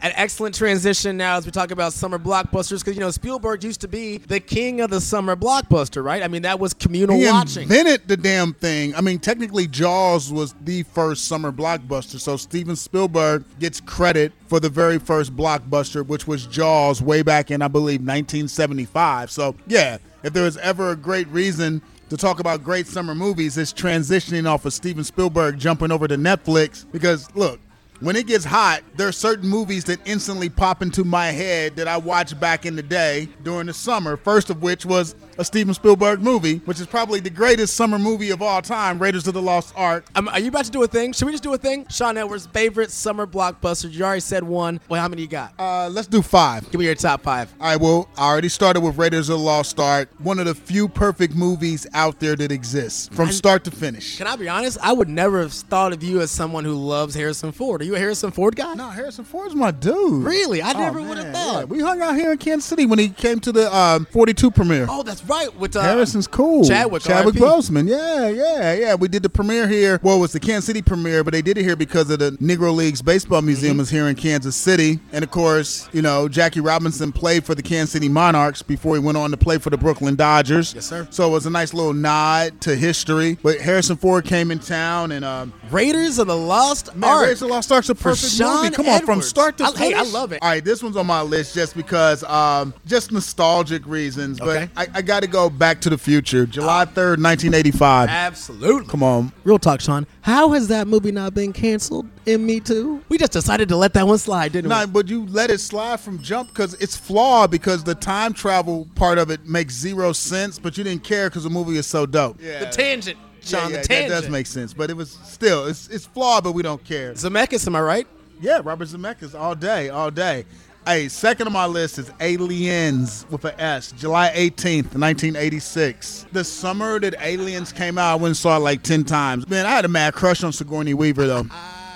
An 0.00 0.12
excellent 0.14 0.54
transition 0.54 1.16
now 1.16 1.36
as 1.38 1.44
we 1.44 1.50
talk 1.50 1.72
about 1.72 1.92
summer 1.92 2.20
blockbusters 2.20 2.84
because 2.84 2.94
you 2.94 3.00
know 3.00 3.10
Spielberg 3.10 3.64
used 3.64 3.80
to 3.80 3.88
be 3.88 4.18
the 4.18 4.38
king 4.38 4.80
of 4.80 4.90
the 4.90 5.00
summer 5.00 5.34
blockbuster, 5.34 6.04
right? 6.04 6.22
I 6.22 6.28
mean 6.28 6.42
that 6.42 6.60
was 6.60 6.72
communal 6.72 7.16
He 7.18 7.26
watching. 7.26 7.64
invented 7.64 8.06
the 8.06 8.16
damn 8.16 8.54
thing. 8.54 8.94
I 8.94 9.00
mean, 9.00 9.18
technically, 9.18 9.66
Jaws 9.66 10.32
was 10.32 10.54
the 10.64 10.84
first 10.84 11.24
summer 11.24 11.50
blockbuster. 11.50 12.20
So 12.20 12.36
Steven 12.36 12.76
Spielberg 12.76 13.44
gets 13.58 13.80
credit 13.80 14.32
for 14.46 14.60
the 14.60 14.68
very 14.68 14.98
first 15.00 15.34
blockbuster, 15.36 16.06
which 16.06 16.28
was 16.28 16.46
Jaws, 16.46 17.02
way 17.02 17.22
back 17.22 17.50
in 17.50 17.60
I 17.60 17.66
believe 17.66 18.00
1975. 18.00 19.32
So 19.32 19.56
yeah, 19.66 19.98
if 20.22 20.32
there 20.32 20.44
was 20.44 20.56
ever 20.58 20.90
a 20.90 20.96
great 20.96 21.26
reason 21.28 21.82
to 22.08 22.16
talk 22.16 22.38
about 22.38 22.62
great 22.62 22.86
summer 22.86 23.16
movies, 23.16 23.58
it's 23.58 23.72
transitioning 23.72 24.48
off 24.48 24.64
of 24.64 24.72
Steven 24.72 25.02
Spielberg 25.02 25.58
jumping 25.58 25.90
over 25.90 26.06
to 26.06 26.16
Netflix. 26.16 26.86
Because 26.92 27.34
look. 27.34 27.58
When 28.00 28.14
it 28.14 28.28
gets 28.28 28.44
hot, 28.44 28.82
there 28.96 29.08
are 29.08 29.12
certain 29.12 29.48
movies 29.48 29.82
that 29.84 29.98
instantly 30.04 30.48
pop 30.48 30.82
into 30.82 31.02
my 31.02 31.26
head 31.26 31.74
that 31.76 31.88
I 31.88 31.96
watched 31.96 32.38
back 32.38 32.64
in 32.64 32.76
the 32.76 32.82
day 32.82 33.28
during 33.42 33.66
the 33.66 33.72
summer. 33.74 34.16
First 34.16 34.50
of 34.50 34.62
which 34.62 34.86
was 34.86 35.16
a 35.36 35.44
Steven 35.44 35.74
Spielberg 35.74 36.20
movie, 36.20 36.58
which 36.58 36.80
is 36.80 36.86
probably 36.86 37.18
the 37.18 37.30
greatest 37.30 37.74
summer 37.74 37.98
movie 37.98 38.30
of 38.30 38.40
all 38.40 38.62
time, 38.62 39.00
Raiders 39.00 39.26
of 39.26 39.34
the 39.34 39.42
Lost 39.42 39.74
Ark. 39.76 40.06
Um, 40.14 40.28
are 40.28 40.38
you 40.38 40.46
about 40.48 40.64
to 40.66 40.70
do 40.70 40.82
a 40.84 40.86
thing? 40.86 41.12
Should 41.12 41.26
we 41.26 41.32
just 41.32 41.42
do 41.42 41.52
a 41.54 41.58
thing? 41.58 41.86
Sean 41.88 42.16
Edwards' 42.16 42.46
favorite 42.46 42.92
summer 42.92 43.26
blockbuster. 43.26 43.90
You 43.90 44.04
already 44.04 44.20
said 44.20 44.44
one. 44.44 44.80
Well, 44.88 45.00
how 45.00 45.08
many 45.08 45.22
you 45.22 45.28
got? 45.28 45.54
Uh, 45.58 45.88
let's 45.88 46.06
do 46.06 46.22
five. 46.22 46.70
Give 46.70 46.78
me 46.78 46.86
your 46.86 46.94
top 46.94 47.22
five. 47.22 47.52
All 47.60 47.66
right, 47.66 47.80
well, 47.80 48.08
I 48.16 48.28
already 48.28 48.48
started 48.48 48.80
with 48.80 48.96
Raiders 48.96 49.28
of 49.28 49.38
the 49.38 49.44
Lost 49.44 49.80
Ark, 49.80 50.08
one 50.18 50.38
of 50.38 50.46
the 50.46 50.54
few 50.54 50.88
perfect 50.88 51.34
movies 51.34 51.84
out 51.94 52.20
there 52.20 52.36
that 52.36 52.52
exists 52.52 53.08
from 53.08 53.32
start 53.32 53.64
to 53.64 53.72
finish. 53.72 54.18
Can 54.18 54.28
I 54.28 54.36
be 54.36 54.48
honest? 54.48 54.78
I 54.82 54.92
would 54.92 55.08
never 55.08 55.40
have 55.40 55.52
thought 55.52 55.92
of 55.92 56.04
you 56.04 56.20
as 56.20 56.30
someone 56.30 56.64
who 56.64 56.74
loves 56.74 57.16
Harrison 57.16 57.50
Ford. 57.50 57.87
You 57.88 57.94
a 57.94 57.98
Harrison 57.98 58.30
Ford 58.30 58.54
guy? 58.54 58.74
No, 58.74 58.90
Harrison 58.90 59.24
Ford's 59.24 59.54
my 59.54 59.70
dude. 59.70 60.22
Really? 60.22 60.60
I 60.60 60.72
Oh, 60.74 60.78
never 60.78 61.00
would 61.00 61.16
have 61.16 61.32
thought. 61.32 61.58
yeah. 61.60 61.64
We 61.64 61.80
hung 61.80 62.02
out 62.02 62.16
here 62.16 62.32
in 62.32 62.36
Kansas 62.36 62.66
City 62.68 62.84
when 62.84 62.98
he 62.98 63.08
came 63.08 63.40
to 63.40 63.50
the 63.50 63.74
um, 63.74 64.04
42 64.12 64.50
premiere. 64.50 64.86
Oh, 64.90 65.02
that's 65.02 65.24
right. 65.24 65.54
With 65.56 65.74
uh, 65.74 65.80
Harrison's 65.80 66.26
cool. 66.26 66.64
Chadwick, 66.66 67.02
Chadwick. 67.02 67.36
Boseman. 67.36 67.88
Yeah, 67.88 68.28
yeah, 68.28 68.74
yeah. 68.74 68.94
We 68.94 69.08
did 69.08 69.22
the 69.22 69.30
premiere 69.30 69.66
here. 69.66 70.00
Well, 70.02 70.18
it 70.18 70.20
was 70.20 70.32
the 70.32 70.38
Kansas 70.40 70.66
City 70.66 70.82
premiere, 70.82 71.24
but 71.24 71.32
they 71.32 71.40
did 71.40 71.56
it 71.56 71.62
here 71.62 71.76
because 71.76 72.10
of 72.10 72.18
the 72.18 72.32
Negro 72.32 72.74
Leagues 72.76 73.00
Baseball 73.00 73.40
Museum 73.40 73.76
Mm-hmm. 73.76 73.80
is 73.80 73.88
here 73.90 74.06
in 74.08 74.16
Kansas 74.16 74.54
City. 74.54 75.00
And 75.12 75.24
of 75.24 75.30
course, 75.30 75.88
you 75.94 76.02
know, 76.02 76.28
Jackie 76.28 76.60
Robinson 76.60 77.10
played 77.10 77.44
for 77.46 77.54
the 77.54 77.62
Kansas 77.62 77.92
City 77.92 78.10
Monarchs 78.10 78.60
before 78.62 78.96
he 78.96 79.00
went 79.00 79.16
on 79.16 79.30
to 79.30 79.38
play 79.38 79.56
for 79.56 79.70
the 79.70 79.78
Brooklyn 79.78 80.14
Dodgers. 80.14 80.74
Yes, 80.74 80.84
sir. 80.84 81.08
So 81.10 81.26
it 81.26 81.32
was 81.32 81.46
a 81.46 81.50
nice 81.50 81.72
little 81.72 81.94
nod 81.94 82.60
to 82.62 82.76
history. 82.76 83.38
But 83.42 83.60
Harrison 83.60 83.96
Ford 83.96 84.26
came 84.26 84.50
in 84.50 84.58
town 84.58 85.10
and 85.12 85.24
um, 85.24 85.54
Raiders 85.70 86.18
of 86.18 86.26
the 86.26 86.36
Lost 86.36 86.94
Man, 86.94 87.08
Ark. 87.08 87.22
Raiders 87.22 87.40
of 87.40 87.48
the 87.48 87.54
Lost 87.54 87.72
Ark's 87.78 87.90
a 87.90 87.94
For 87.94 88.10
perfect 88.10 88.32
Sean 88.32 88.64
movie. 88.64 88.74
Come 88.74 88.88
on, 88.88 89.06
from 89.06 89.22
start 89.22 89.56
to 89.58 89.64
I- 89.64 89.70
hey, 89.70 89.92
finish. 89.92 89.98
I 89.98 90.02
love 90.10 90.32
it. 90.32 90.40
All 90.42 90.48
right, 90.48 90.64
this 90.64 90.82
one's 90.82 90.96
on 90.96 91.06
my 91.06 91.22
list 91.22 91.54
just 91.54 91.76
because, 91.76 92.24
um, 92.24 92.74
just 92.86 93.12
nostalgic 93.12 93.86
reasons. 93.86 94.40
But 94.40 94.48
Okay. 94.48 94.68
I, 94.76 94.86
I 94.94 95.02
got 95.02 95.20
to 95.20 95.28
go 95.28 95.48
back 95.48 95.80
to 95.82 95.90
the 95.90 95.96
future, 95.98 96.44
July 96.44 96.84
third, 96.86 97.20
nineteen 97.20 97.54
eighty-five. 97.54 98.08
Absolutely. 98.08 98.88
Come 98.88 99.02
on, 99.04 99.32
Real 99.44 99.58
talk, 99.60 99.80
Sean. 99.80 100.06
How 100.22 100.50
has 100.50 100.66
that 100.68 100.88
movie 100.88 101.12
not 101.12 101.34
been 101.34 101.52
canceled 101.52 102.06
in 102.26 102.44
Me 102.44 102.58
Too? 102.60 103.00
We 103.08 103.16
just 103.16 103.32
decided 103.32 103.68
to 103.68 103.76
let 103.76 103.94
that 103.94 104.06
one 104.06 104.18
slide, 104.18 104.52
didn't 104.52 104.68
Nah, 104.68 104.80
we? 104.80 104.86
No, 104.86 104.92
but 104.92 105.08
you 105.08 105.24
let 105.26 105.50
it 105.50 105.58
slide 105.60 106.00
from 106.00 106.20
jump 106.20 106.48
because 106.48 106.74
it's 106.74 106.96
flawed 106.96 107.50
because 107.52 107.84
the 107.84 107.94
time 107.94 108.34
travel 108.34 108.88
part 108.96 109.18
of 109.18 109.30
it 109.30 109.46
makes 109.46 109.74
zero 109.74 110.12
sense, 110.12 110.58
but 110.58 110.76
you 110.76 110.82
didn't 110.84 111.04
care 111.04 111.30
because 111.30 111.44
the 111.44 111.50
movie 111.50 111.76
is 111.78 111.86
so 111.86 112.06
dope. 112.06 112.38
Yeah, 112.42 112.58
The 112.60 112.66
tangent, 112.66 113.16
Sean. 113.48 113.70
yeah, 113.70 113.78
the 113.78 113.88
tangent. 113.88 114.10
that 114.10 114.20
does 114.22 114.30
make 114.30 114.46
sense, 114.46 114.72
but 114.74 114.90
it 114.90 114.96
was 114.96 115.18
still 115.24 115.66
it's 115.66 115.88
it's 115.88 116.06
flawed, 116.06 116.44
but 116.44 116.52
we 116.52 116.62
don't 116.62 116.82
care. 116.84 117.12
Zemeckis, 117.14 117.66
am 117.66 117.76
I 117.76 117.80
right? 117.80 118.06
Yeah, 118.40 118.60
Robert 118.62 118.88
Zemeckis 118.88 119.38
all 119.38 119.54
day, 119.54 119.88
all 119.88 120.10
day. 120.10 120.44
Hey, 120.86 121.08
second 121.08 121.46
on 121.46 121.52
my 121.52 121.66
list 121.66 121.98
is 121.98 122.10
Aliens 122.18 123.26
with 123.28 123.44
an 123.44 123.60
S, 123.60 123.92
July 123.92 124.30
18th, 124.34 124.94
1986. 124.94 126.26
The 126.32 126.42
summer 126.42 126.98
that 127.00 127.14
Aliens 127.20 127.72
came 127.72 127.98
out, 127.98 128.12
I 128.12 128.14
went 128.14 128.26
and 128.28 128.36
saw 128.36 128.56
it 128.56 128.60
like 128.60 128.82
10 128.82 129.04
times. 129.04 129.46
Man, 129.50 129.66
I 129.66 129.70
had 129.70 129.84
a 129.84 129.88
mad 129.88 130.14
crush 130.14 130.42
on 130.42 130.50
Sigourney 130.52 130.94
Weaver, 130.94 131.26
though. 131.26 131.44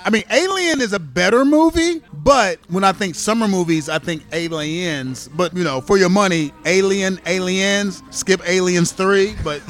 I 0.04 0.10
mean, 0.10 0.24
Alien 0.30 0.82
is 0.82 0.92
a 0.92 0.98
better 0.98 1.44
movie, 1.44 2.02
but 2.12 2.58
when 2.68 2.84
I 2.84 2.92
think 2.92 3.14
summer 3.14 3.48
movies, 3.48 3.88
I 3.88 3.98
think 3.98 4.24
Aliens. 4.32 5.30
But, 5.32 5.56
you 5.56 5.64
know, 5.64 5.80
for 5.80 5.96
your 5.96 6.10
money, 6.10 6.52
Alien, 6.66 7.18
Aliens, 7.24 8.02
skip 8.10 8.46
Aliens 8.46 8.92
3, 8.92 9.36
but 9.42 9.62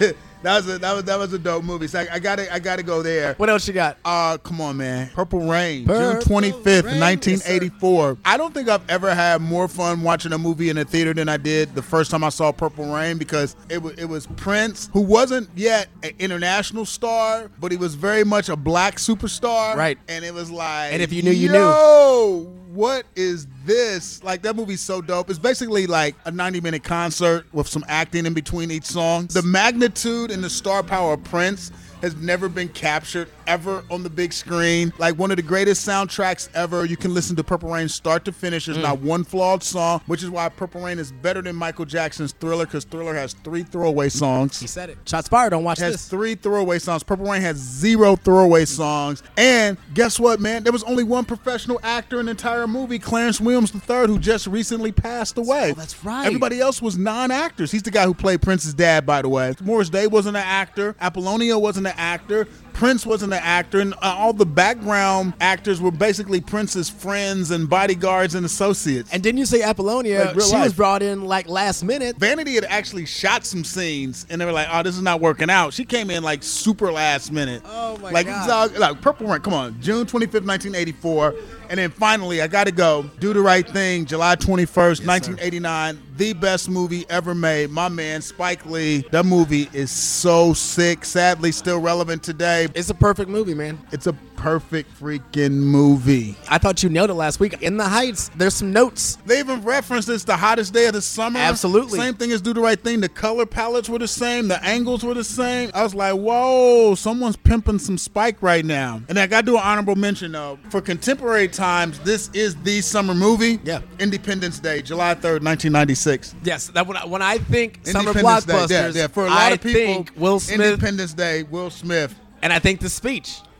That 0.42 0.56
was 0.56 0.74
a 0.74 0.78
that 0.78 0.92
was 0.94 1.04
that 1.04 1.18
was 1.18 1.32
a 1.32 1.38
dope 1.38 1.64
movie. 1.64 1.88
So 1.88 2.00
I, 2.00 2.06
I 2.14 2.18
gotta 2.18 2.52
I 2.52 2.58
gotta 2.58 2.82
go 2.82 3.02
there. 3.02 3.34
What 3.34 3.50
else 3.50 3.66
you 3.66 3.74
got? 3.74 3.98
Uh, 4.04 4.38
come 4.38 4.60
on, 4.60 4.76
man. 4.76 5.10
Purple 5.14 5.40
Rain, 5.40 5.84
Purple 5.84 6.20
June 6.20 6.42
25th, 6.42 6.84
Rain, 6.84 7.00
1984. 7.00 8.18
I 8.24 8.36
don't 8.36 8.54
think 8.54 8.68
I've 8.68 8.88
ever 8.88 9.14
had 9.14 9.40
more 9.40 9.66
fun 9.68 10.02
watching 10.02 10.32
a 10.32 10.38
movie 10.38 10.70
in 10.70 10.78
a 10.78 10.84
theater 10.84 11.12
than 11.12 11.28
I 11.28 11.36
did 11.36 11.74
the 11.74 11.82
first 11.82 12.10
time 12.10 12.22
I 12.22 12.28
saw 12.28 12.52
Purple 12.52 12.92
Rain 12.92 13.18
because 13.18 13.56
it 13.68 13.82
was 13.82 13.94
it 13.94 14.04
was 14.04 14.26
Prince, 14.36 14.90
who 14.92 15.00
wasn't 15.00 15.48
yet 15.56 15.88
an 16.02 16.12
international 16.18 16.84
star, 16.84 17.50
but 17.58 17.72
he 17.72 17.78
was 17.78 17.94
very 17.94 18.24
much 18.24 18.48
a 18.48 18.56
black 18.56 18.96
superstar. 18.96 19.74
Right. 19.74 19.98
And 20.08 20.24
it 20.24 20.34
was 20.34 20.50
like, 20.50 20.92
And 20.92 21.02
if 21.02 21.12
you 21.12 21.22
knew, 21.22 21.32
you 21.32 21.50
knew. 21.50 22.57
What 22.72 23.06
is 23.16 23.46
this? 23.64 24.22
Like 24.22 24.42
that 24.42 24.54
movie's 24.54 24.82
so 24.82 25.00
dope. 25.00 25.30
It's 25.30 25.38
basically 25.38 25.86
like 25.86 26.14
a 26.26 26.30
90 26.30 26.60
minute 26.60 26.84
concert 26.84 27.46
with 27.52 27.66
some 27.66 27.82
acting 27.88 28.26
in 28.26 28.34
between 28.34 28.70
each 28.70 28.84
song. 28.84 29.26
The 29.28 29.42
magnitude 29.42 30.30
and 30.30 30.44
the 30.44 30.50
star 30.50 30.82
power 30.82 31.14
of 31.14 31.24
Prince 31.24 31.70
has 32.02 32.14
never 32.16 32.46
been 32.48 32.68
captured 32.68 33.28
ever 33.48 33.82
on 33.90 34.02
the 34.02 34.10
big 34.10 34.32
screen. 34.32 34.92
Like 34.98 35.18
one 35.18 35.30
of 35.30 35.36
the 35.36 35.42
greatest 35.42 35.86
soundtracks 35.86 36.48
ever. 36.54 36.84
You 36.84 36.96
can 36.96 37.14
listen 37.14 37.34
to 37.36 37.42
Purple 37.42 37.70
Rain 37.70 37.88
start 37.88 38.24
to 38.26 38.32
finish. 38.32 38.66
There's 38.66 38.78
mm. 38.78 38.82
not 38.82 39.00
one 39.00 39.24
flawed 39.24 39.62
song, 39.62 40.02
which 40.06 40.22
is 40.22 40.30
why 40.30 40.48
Purple 40.50 40.82
Rain 40.82 40.98
is 40.98 41.10
better 41.10 41.42
than 41.42 41.56
Michael 41.56 41.86
Jackson's 41.86 42.32
Thriller 42.32 42.66
because 42.66 42.84
Thriller 42.84 43.14
has 43.14 43.32
three 43.32 43.62
throwaway 43.62 44.10
songs. 44.10 44.60
He 44.60 44.66
said 44.66 44.90
it. 44.90 44.98
Shots 45.06 45.28
fired. 45.28 45.50
Don't 45.50 45.64
watch 45.64 45.78
it 45.78 45.84
Has 45.84 45.94
this. 45.94 46.08
three 46.08 46.34
throwaway 46.34 46.78
songs. 46.78 47.02
Purple 47.02 47.26
Rain 47.26 47.42
has 47.42 47.56
zero 47.56 48.16
throwaway 48.16 48.66
songs. 48.66 49.22
And 49.36 49.78
guess 49.94 50.20
what, 50.20 50.40
man? 50.40 50.62
There 50.62 50.72
was 50.72 50.84
only 50.84 51.04
one 51.04 51.24
professional 51.24 51.80
actor 51.82 52.20
in 52.20 52.26
the 52.26 52.32
entire 52.32 52.66
movie, 52.66 52.98
Clarence 52.98 53.40
Williams 53.40 53.72
III, 53.74 54.06
who 54.06 54.18
just 54.18 54.46
recently 54.46 54.92
passed 54.92 55.38
away. 55.38 55.70
Oh, 55.72 55.74
that's 55.74 56.04
right. 56.04 56.26
Everybody 56.26 56.60
else 56.60 56.82
was 56.82 56.98
non-actors. 56.98 57.70
He's 57.70 57.82
the 57.82 57.90
guy 57.90 58.04
who 58.04 58.14
played 58.14 58.42
Prince's 58.42 58.74
dad, 58.74 59.06
by 59.06 59.22
the 59.22 59.28
way. 59.28 59.54
Morris 59.62 59.88
Day 59.88 60.06
wasn't 60.06 60.36
an 60.36 60.42
actor. 60.44 60.94
Apollonia 61.00 61.58
wasn't 61.58 61.86
an 61.86 61.94
actor. 61.96 62.46
Prince 62.78 63.04
wasn't 63.04 63.32
an 63.32 63.40
actor, 63.42 63.80
and 63.80 63.92
uh, 63.94 64.14
all 64.16 64.32
the 64.32 64.46
background 64.46 65.34
actors 65.40 65.80
were 65.80 65.90
basically 65.90 66.40
Prince's 66.40 66.88
friends 66.88 67.50
and 67.50 67.68
bodyguards 67.68 68.36
and 68.36 68.46
associates. 68.46 69.12
And 69.12 69.20
didn't 69.20 69.38
you 69.38 69.46
say 69.46 69.62
Apollonia? 69.62 70.26
Like 70.26 70.40
she 70.40 70.52
life. 70.52 70.62
was 70.62 70.74
brought 70.74 71.02
in 71.02 71.24
like 71.24 71.48
last 71.48 71.82
minute. 71.82 72.16
Vanity 72.18 72.54
had 72.54 72.64
actually 72.64 73.04
shot 73.04 73.44
some 73.44 73.64
scenes, 73.64 74.26
and 74.30 74.40
they 74.40 74.44
were 74.44 74.52
like, 74.52 74.68
"Oh, 74.70 74.84
this 74.84 74.94
is 74.94 75.02
not 75.02 75.20
working 75.20 75.50
out." 75.50 75.74
She 75.74 75.84
came 75.84 76.08
in 76.08 76.22
like 76.22 76.44
super 76.44 76.92
last 76.92 77.32
minute. 77.32 77.62
Oh, 77.64 77.98
my 77.98 78.12
like, 78.12 78.28
God. 78.28 78.70
so- 78.70 78.78
like 78.78 79.00
Purple 79.00 79.26
Rain. 79.26 79.40
Come 79.40 79.54
on, 79.54 79.80
June 79.80 80.06
twenty 80.06 80.26
fifth, 80.26 80.44
nineteen 80.44 80.76
eighty 80.76 80.92
four, 80.92 81.34
and 81.68 81.78
then 81.78 81.90
finally, 81.90 82.42
I 82.42 82.46
got 82.46 82.64
to 82.64 82.72
go. 82.72 83.10
Do 83.20 83.32
the 83.32 83.40
right 83.40 83.68
thing, 83.68 84.06
July 84.06 84.34
twenty 84.36 84.64
first, 84.64 85.04
nineteen 85.04 85.38
eighty 85.40 85.60
nine. 85.60 86.00
The 86.16 86.32
best 86.32 86.68
movie 86.68 87.06
ever 87.08 87.34
made. 87.34 87.70
My 87.70 87.88
man 87.88 88.22
Spike 88.22 88.66
Lee. 88.66 89.04
That 89.12 89.24
movie 89.24 89.68
is 89.72 89.90
so 89.90 90.52
sick. 90.52 91.04
Sadly, 91.04 91.52
still 91.52 91.80
relevant 91.80 92.22
today. 92.22 92.68
It's 92.74 92.90
a 92.90 92.94
perfect 92.94 93.30
movie, 93.30 93.54
man. 93.54 93.78
It's 93.92 94.08
a 94.08 94.12
perfect 94.38 94.88
freaking 95.00 95.50
movie. 95.52 96.36
I 96.48 96.58
thought 96.58 96.82
you 96.82 96.88
nailed 96.88 97.10
it 97.10 97.14
last 97.14 97.40
week. 97.40 97.60
In 97.60 97.76
the 97.76 97.88
Heights, 97.88 98.30
there's 98.36 98.54
some 98.54 98.72
notes. 98.72 99.16
They 99.26 99.40
even 99.40 99.62
referenced 99.62 100.08
it's 100.08 100.22
the 100.22 100.36
hottest 100.36 100.72
day 100.72 100.86
of 100.86 100.92
the 100.92 101.02
summer. 101.02 101.40
Absolutely. 101.40 101.98
Same 101.98 102.14
thing 102.14 102.30
as 102.30 102.40
Do 102.40 102.54
the 102.54 102.60
Right 102.60 102.78
Thing. 102.80 103.00
The 103.00 103.08
color 103.08 103.46
palettes 103.46 103.88
were 103.88 103.98
the 103.98 104.06
same. 104.08 104.46
The 104.46 104.62
angles 104.64 105.02
were 105.04 105.14
the 105.14 105.24
same. 105.24 105.70
I 105.74 105.82
was 105.82 105.94
like, 105.94 106.14
whoa, 106.14 106.94
someone's 106.94 107.36
pimping 107.36 107.80
some 107.80 107.98
Spike 107.98 108.40
right 108.40 108.64
now. 108.64 109.02
And 109.08 109.18
I 109.18 109.26
got 109.26 109.40
to 109.40 109.46
do 109.46 109.56
an 109.56 109.62
honorable 109.64 109.96
mention, 109.96 110.30
though. 110.32 110.58
For 110.70 110.80
contemporary 110.80 111.48
times, 111.48 111.98
this 112.00 112.30
is 112.32 112.54
the 112.62 112.80
summer 112.80 113.14
movie. 113.14 113.58
Yeah. 113.64 113.80
Independence 113.98 114.60
Day, 114.60 114.82
July 114.82 115.14
3rd, 115.16 115.42
1996. 115.42 116.36
Yes, 116.44 116.68
that 116.68 116.86
when 116.86 116.96
I, 116.96 117.04
when 117.06 117.22
I 117.22 117.38
think 117.38 117.80
summer 117.84 118.10
Independence 118.10 118.44
Day. 118.44 118.52
blockbusters, 118.54 118.94
Yeah, 118.94 119.00
yeah. 119.02 119.06
For 119.08 119.26
a 119.26 119.30
lot 119.30 119.38
I 119.38 119.50
of 119.54 119.60
people, 119.60 119.80
think 119.80 120.12
Will 120.16 120.38
Smith, 120.38 120.60
Independence 120.60 121.12
Day, 121.12 121.42
Will 121.42 121.70
Smith. 121.70 122.14
and 122.42 122.52
I 122.52 122.60
think 122.60 122.78
the 122.80 122.88
speech. 122.88 123.40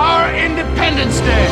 our 0.00 0.34
Independence 0.34 1.20
Day. 1.20 1.46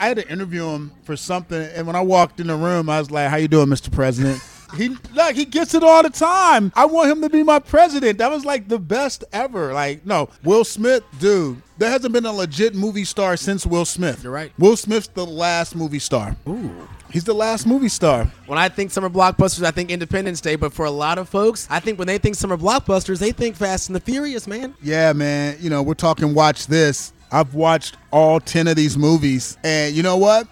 I 0.00 0.08
had 0.08 0.16
to 0.16 0.28
interview 0.30 0.66
him 0.68 0.92
for 1.04 1.16
something, 1.16 1.60
and 1.60 1.86
when 1.86 1.96
I 1.96 2.00
walked 2.00 2.40
in 2.40 2.46
the 2.46 2.56
room, 2.56 2.88
I 2.88 2.98
was 2.98 3.10
like, 3.10 3.28
"How 3.28 3.36
you 3.36 3.48
doing, 3.48 3.68
Mr. 3.68 3.92
President?" 3.92 4.42
He 4.76 4.96
like 5.14 5.36
he 5.36 5.44
gets 5.44 5.74
it 5.74 5.84
all 5.84 6.02
the 6.02 6.10
time. 6.10 6.72
I 6.74 6.86
want 6.86 7.10
him 7.10 7.20
to 7.22 7.28
be 7.28 7.42
my 7.42 7.58
president. 7.58 8.18
That 8.18 8.30
was 8.30 8.44
like 8.44 8.68
the 8.68 8.78
best 8.78 9.22
ever. 9.32 9.72
Like 9.72 10.04
no, 10.04 10.30
Will 10.42 10.64
Smith, 10.64 11.04
dude. 11.20 11.62
There 11.78 11.90
hasn't 11.90 12.12
been 12.12 12.26
a 12.26 12.32
legit 12.32 12.74
movie 12.74 13.04
star 13.04 13.36
since 13.36 13.66
Will 13.66 13.84
Smith. 13.84 14.24
You're 14.24 14.32
right. 14.32 14.52
Will 14.58 14.76
Smith's 14.76 15.08
the 15.08 15.26
last 15.26 15.76
movie 15.76 15.98
star. 15.98 16.36
Ooh. 16.48 16.88
He's 17.14 17.22
the 17.22 17.32
last 17.32 17.64
movie 17.64 17.88
star. 17.88 18.24
When 18.46 18.58
I 18.58 18.68
think 18.68 18.90
summer 18.90 19.08
blockbusters, 19.08 19.64
I 19.64 19.70
think 19.70 19.92
Independence 19.92 20.40
Day. 20.40 20.56
But 20.56 20.72
for 20.72 20.84
a 20.84 20.90
lot 20.90 21.16
of 21.16 21.28
folks, 21.28 21.68
I 21.70 21.78
think 21.78 21.96
when 21.96 22.08
they 22.08 22.18
think 22.18 22.34
summer 22.34 22.56
blockbusters, 22.56 23.20
they 23.20 23.30
think 23.30 23.54
Fast 23.54 23.88
and 23.88 23.94
the 23.94 24.00
Furious, 24.00 24.48
man. 24.48 24.74
Yeah, 24.82 25.12
man. 25.12 25.56
You 25.60 25.70
know, 25.70 25.80
we're 25.80 25.94
talking 25.94 26.34
watch 26.34 26.66
this. 26.66 27.12
I've 27.30 27.54
watched 27.54 27.96
all 28.10 28.40
10 28.40 28.66
of 28.66 28.74
these 28.74 28.98
movies. 28.98 29.56
And 29.62 29.94
you 29.94 30.02
know 30.02 30.16
what? 30.16 30.48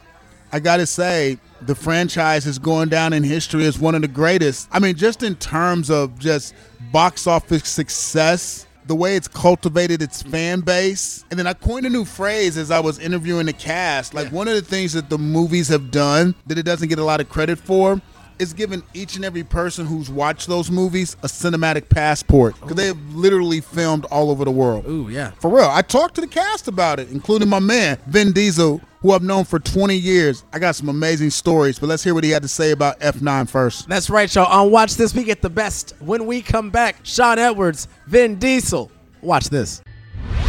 I 0.52 0.60
got 0.60 0.76
to 0.76 0.86
say, 0.86 1.36
the 1.62 1.74
franchise 1.74 2.46
is 2.46 2.60
going 2.60 2.90
down 2.90 3.12
in 3.12 3.24
history 3.24 3.66
as 3.66 3.80
one 3.80 3.96
of 3.96 4.02
the 4.02 4.08
greatest. 4.08 4.68
I 4.70 4.78
mean, 4.78 4.94
just 4.94 5.24
in 5.24 5.34
terms 5.34 5.90
of 5.90 6.16
just 6.16 6.54
box 6.92 7.26
office 7.26 7.68
success, 7.68 8.68
the 8.86 8.94
way 8.94 9.16
it's 9.16 9.28
cultivated 9.28 10.02
its 10.02 10.22
fan 10.22 10.60
base. 10.60 11.24
And 11.30 11.38
then 11.38 11.46
I 11.46 11.54
coined 11.54 11.86
a 11.86 11.90
new 11.90 12.04
phrase 12.04 12.56
as 12.56 12.70
I 12.70 12.80
was 12.80 12.98
interviewing 12.98 13.46
the 13.46 13.52
cast. 13.52 14.14
Like, 14.14 14.30
one 14.32 14.48
of 14.48 14.54
the 14.54 14.62
things 14.62 14.92
that 14.94 15.08
the 15.08 15.18
movies 15.18 15.68
have 15.68 15.90
done 15.90 16.34
that 16.46 16.58
it 16.58 16.64
doesn't 16.64 16.88
get 16.88 16.98
a 16.98 17.04
lot 17.04 17.20
of 17.20 17.28
credit 17.28 17.58
for 17.58 18.00
is 18.38 18.52
giving 18.52 18.82
each 18.92 19.14
and 19.16 19.24
every 19.24 19.44
person 19.44 19.86
who's 19.86 20.10
watched 20.10 20.48
those 20.48 20.70
movies 20.70 21.16
a 21.22 21.26
cinematic 21.26 21.88
passport 21.88 22.58
because 22.60 22.76
they 22.76 22.86
have 22.86 23.14
literally 23.14 23.60
filmed 23.60 24.04
all 24.06 24.30
over 24.30 24.44
the 24.44 24.50
world. 24.50 24.84
Ooh, 24.86 25.08
yeah. 25.08 25.30
For 25.32 25.48
real. 25.48 25.68
I 25.70 25.82
talked 25.82 26.16
to 26.16 26.20
the 26.20 26.26
cast 26.26 26.66
about 26.66 26.98
it, 26.98 27.10
including 27.10 27.48
my 27.48 27.60
man, 27.60 27.98
Vin 28.06 28.32
Diesel, 28.32 28.80
who 29.02 29.12
I've 29.12 29.22
known 29.22 29.44
for 29.44 29.58
20 29.58 29.96
years. 29.96 30.44
I 30.52 30.58
got 30.58 30.76
some 30.76 30.88
amazing 30.88 31.30
stories, 31.30 31.78
but 31.78 31.88
let's 31.88 32.02
hear 32.02 32.14
what 32.14 32.24
he 32.24 32.30
had 32.30 32.42
to 32.42 32.48
say 32.48 32.70
about 32.70 32.98
F9 33.00 33.48
first. 33.48 33.88
That's 33.88 34.08
right, 34.08 34.32
y'all. 34.34 34.46
On 34.46 34.70
Watch 34.70 34.94
This, 34.94 35.14
we 35.14 35.24
get 35.24 35.42
the 35.42 35.50
best. 35.50 35.94
When 35.98 36.24
we 36.26 36.40
come 36.40 36.70
back, 36.70 36.96
Sean 37.02 37.38
Edwards, 37.38 37.88
Vin 38.06 38.38
Diesel. 38.38 38.90
Watch 39.20 39.50
this. 39.50 39.82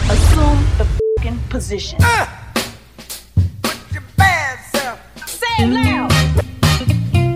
Assume 0.10 0.64
the 0.78 0.88
fucking 1.18 1.40
position. 1.50 1.98
Ah! 2.02 2.40
Say 5.26 5.46
it 5.60 5.68
loud. 5.68 6.12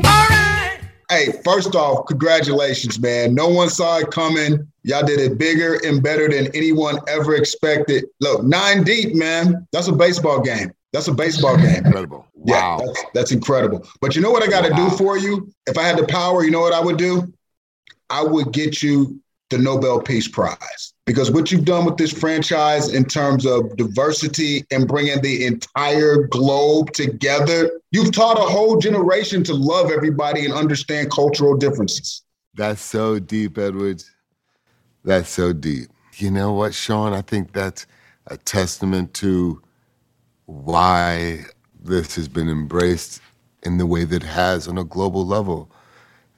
All 0.05 0.27
right. 0.29 0.79
Hey, 1.09 1.33
first 1.43 1.75
off, 1.75 2.05
congratulations, 2.07 2.99
man. 2.99 3.33
No 3.33 3.47
one 3.47 3.69
saw 3.69 3.97
it 3.97 4.11
coming. 4.11 4.67
Y'all 4.83 5.05
did 5.05 5.19
it 5.19 5.37
bigger 5.37 5.79
and 5.83 6.01
better 6.01 6.29
than 6.29 6.47
anyone 6.55 6.99
ever 7.07 7.35
expected. 7.35 8.05
Look, 8.21 8.43
nine 8.43 8.83
deep, 8.83 9.15
man. 9.15 9.67
That's 9.71 9.87
a 9.87 9.91
baseball 9.91 10.41
game. 10.41 10.71
That's 10.97 11.09
a 11.09 11.13
baseball 11.13 11.57
game. 11.57 11.85
Incredible. 11.85 12.25
Yeah, 12.43 12.79
that's, 12.83 13.05
that's 13.13 13.31
incredible. 13.31 13.87
But 14.01 14.15
you 14.15 14.21
know 14.23 14.31
what 14.31 14.41
I 14.41 14.47
got 14.47 14.65
to 14.65 14.73
do 14.73 14.89
for 14.97 15.15
you? 15.15 15.53
If 15.67 15.77
I 15.77 15.83
had 15.83 15.95
the 15.95 16.07
power, 16.07 16.43
you 16.43 16.49
know 16.49 16.59
what 16.59 16.73
I 16.73 16.79
would 16.79 16.97
do? 16.97 17.31
I 18.09 18.23
would 18.23 18.51
get 18.51 18.81
you 18.81 19.21
the 19.51 19.59
Nobel 19.59 20.01
Peace 20.01 20.27
Prize 20.27 20.93
because 21.05 21.29
what 21.29 21.51
you've 21.51 21.65
done 21.65 21.85
with 21.85 21.97
this 21.97 22.11
franchise 22.11 22.91
in 22.91 23.05
terms 23.05 23.45
of 23.45 23.77
diversity 23.77 24.65
and 24.71 24.87
bringing 24.87 25.21
the 25.21 25.45
entire 25.45 26.23
globe 26.23 26.93
together, 26.93 27.69
you've 27.91 28.11
taught 28.11 28.39
a 28.39 28.51
whole 28.51 28.79
generation 28.79 29.43
to 29.43 29.53
love 29.53 29.91
everybody 29.91 30.45
and 30.45 30.53
understand 30.53 31.11
cultural 31.11 31.55
differences. 31.55 32.23
That's 32.55 32.81
so 32.81 33.19
deep, 33.19 33.59
Edwards. 33.59 34.09
That's 35.05 35.29
so 35.29 35.53
deep. 35.53 35.89
You 36.15 36.31
know 36.31 36.53
what, 36.53 36.73
Sean? 36.73 37.13
I 37.13 37.21
think 37.21 37.53
that's 37.53 37.85
a 38.25 38.35
testament 38.35 39.13
to 39.13 39.61
why 40.47 41.45
this 41.79 42.15
has 42.15 42.27
been 42.27 42.49
embraced 42.49 43.21
in 43.63 43.77
the 43.77 43.85
way 43.85 44.03
that 44.05 44.23
it 44.23 44.27
has 44.27 44.67
on 44.67 44.77
a 44.77 44.83
global 44.83 45.25
level. 45.25 45.69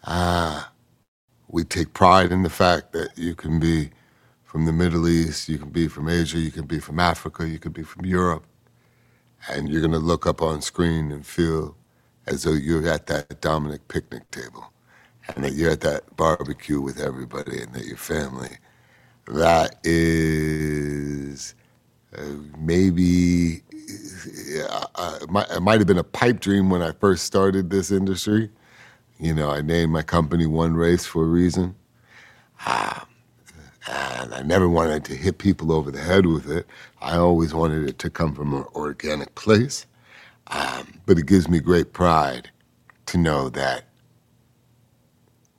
Ah, 0.06 0.72
we 1.48 1.64
take 1.64 1.94
pride 1.94 2.32
in 2.32 2.44
the 2.44 2.50
fact 2.50 2.92
that 2.94 3.18
you 3.18 3.36
can 3.36 3.60
be 3.60 3.92
from 4.44 4.66
the 4.66 4.74
Middle 4.74 5.08
East, 5.08 5.48
you 5.48 5.60
can 5.60 5.70
be 5.70 5.88
from 5.88 6.10
Asia, 6.10 6.40
you 6.40 6.52
can 6.52 6.66
be 6.66 6.80
from 6.80 7.00
Africa, 7.00 7.48
you 7.48 7.60
can 7.60 7.72
be 7.72 7.84
from 7.84 8.06
Europe, 8.06 8.46
and 9.48 9.70
you're 9.70 9.82
going 9.82 9.94
to 9.94 10.00
look 10.00 10.26
up 10.26 10.42
on 10.42 10.62
screen 10.62 11.12
and 11.12 11.26
feel 11.26 11.78
as 12.26 12.44
though 12.44 12.54
you're 12.54 12.88
at 12.88 13.08
that 13.08 13.42
Dominic 13.42 13.88
picnic 13.88 14.30
table 14.32 14.72
and 15.36 15.44
that 15.44 15.54
you're 15.54 15.72
at 15.72 15.82
that 15.82 16.16
barbecue 16.16 16.82
with 16.82 17.00
everybody 17.00 17.62
and 17.62 17.74
that 17.74 17.86
you're 17.86 17.98
family. 17.98 18.58
that 19.28 19.76
is 19.84 21.54
maybe 22.58 23.62
uh, 24.96 25.20
it, 25.22 25.30
might, 25.30 25.50
it 25.50 25.62
might 25.62 25.80
have 25.80 25.88
been 25.88 25.98
a 25.98 26.04
pipe 26.04 26.40
dream 26.40 26.70
when 26.70 26.82
I 26.82 26.92
first 26.94 27.26
started 27.26 27.70
this 27.70 27.92
industry. 27.92 28.50
You 29.20 29.34
know, 29.34 29.50
I 29.52 29.62
named 29.62 29.92
my 29.92 30.02
company 30.02 30.46
One 30.46 30.76
Race 30.76 31.06
for 31.06 31.24
a 31.24 31.28
reason. 31.28 31.76
Ah, 32.62 33.08
and 33.88 34.34
I 34.34 34.42
never 34.42 34.68
wanted 34.68 35.06
to 35.06 35.16
hit 35.16 35.38
people 35.38 35.72
over 35.72 35.92
the 35.92 36.02
head 36.02 36.26
with 36.26 36.50
it. 36.50 36.68
I 37.02 37.18
always 37.18 37.54
wanted 37.54 37.88
it 37.88 38.00
to 38.00 38.10
come 38.10 38.36
from 38.36 38.54
an 38.54 38.66
organic 38.76 39.36
place. 39.36 39.86
Um, 40.48 41.00
but 41.06 41.18
it 41.18 41.26
gives 41.28 41.48
me 41.48 41.60
great 41.60 41.94
pride 41.94 42.50
to 43.08 43.18
know 43.18 43.50
that 43.50 43.86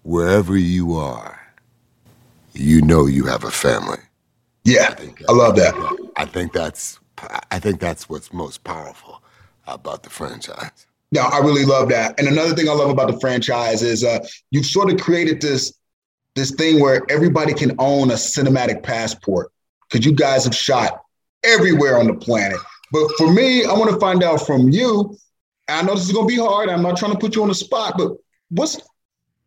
wherever 0.03 0.57
you 0.57 0.95
are, 0.97 1.41
you 2.53 2.83
know 2.83 3.07
you 3.07 3.27
have 3.27 3.45
a 3.45 3.51
family. 3.51 3.99
Yeah, 4.71 4.95
I, 4.97 5.13
I 5.29 5.33
love 5.33 5.57
that. 5.57 5.75
I 6.17 6.25
think 6.25 6.53
that's 6.53 7.01
I 7.51 7.59
think 7.59 7.81
that's 7.81 8.09
what's 8.09 8.33
most 8.33 8.63
powerful 8.63 9.21
about 9.67 10.05
the 10.05 10.11
franchise. 10.11 10.87
Yeah, 11.11 11.25
I 11.25 11.39
really 11.39 11.65
love 11.65 11.89
that. 11.89 12.19
And 12.21 12.29
another 12.29 12.55
thing 12.55 12.69
I 12.69 12.73
love 12.73 12.89
about 12.89 13.11
the 13.11 13.19
franchise 13.19 13.83
is 13.83 14.05
uh, 14.05 14.25
you've 14.53 14.67
sort 14.67 14.93
of 14.93 15.01
created 15.01 15.41
this 15.41 15.75
this 16.37 16.53
thing 16.53 16.79
where 16.79 17.03
everybody 17.11 17.53
can 17.53 17.75
own 17.81 18.13
a 18.13 18.15
cinematic 18.15 18.85
passport 18.85 19.51
because 19.89 20.07
you 20.07 20.13
guys 20.13 20.45
have 20.45 20.55
shot 20.55 21.03
everywhere 21.43 21.99
on 21.99 22.07
the 22.07 22.15
planet. 22.15 22.59
But 22.93 23.11
for 23.19 23.33
me, 23.33 23.65
I 23.65 23.73
want 23.73 23.91
to 23.91 23.99
find 23.99 24.23
out 24.23 24.47
from 24.47 24.69
you. 24.69 25.17
I 25.69 25.83
know 25.83 25.95
this 25.95 26.05
is 26.05 26.13
going 26.13 26.29
to 26.29 26.35
be 26.35 26.41
hard. 26.41 26.69
I'm 26.69 26.83
not 26.83 26.97
trying 26.97 27.13
to 27.13 27.19
put 27.19 27.35
you 27.35 27.43
on 27.43 27.49
the 27.49 27.55
spot, 27.57 27.95
but 27.99 28.13
what's 28.51 28.81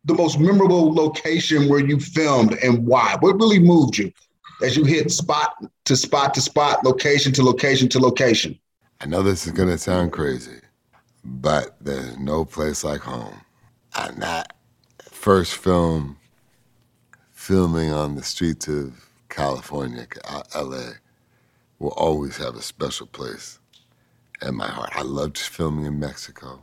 the 0.04 0.14
most 0.14 0.38
memorable 0.38 0.94
location 0.94 1.68
where 1.68 1.80
you 1.80 1.98
filmed 1.98 2.58
and 2.62 2.86
why? 2.86 3.16
What 3.20 3.36
really 3.36 3.58
moved 3.58 3.96
you 3.96 4.12
as 4.62 4.76
you 4.76 4.84
hit 4.84 5.10
spot 5.10 5.56
to 5.84 5.96
spot 5.96 6.34
to 6.34 6.40
spot, 6.40 6.84
location 6.84 7.32
to 7.32 7.42
location 7.42 7.88
to 7.90 7.98
location? 7.98 8.58
I 9.00 9.06
know 9.06 9.22
this 9.22 9.46
is 9.46 9.52
going 9.52 9.68
to 9.68 9.78
sound 9.78 10.12
crazy, 10.12 10.60
but 11.24 11.76
there's 11.80 12.16
no 12.18 12.44
place 12.44 12.84
like 12.84 13.00
home. 13.00 13.40
And 13.96 14.22
that 14.22 14.54
first 15.10 15.54
film, 15.54 16.16
filming 17.30 17.92
on 17.92 18.14
the 18.14 18.22
streets 18.22 18.68
of 18.68 19.08
California, 19.28 20.06
LA, 20.54 20.92
will 21.78 21.92
always 21.96 22.36
have 22.36 22.56
a 22.56 22.62
special 22.62 23.06
place 23.06 23.58
in 24.42 24.54
my 24.54 24.68
heart. 24.68 24.90
I 24.94 25.02
loved 25.02 25.38
filming 25.38 25.86
in 25.86 25.98
Mexico. 25.98 26.62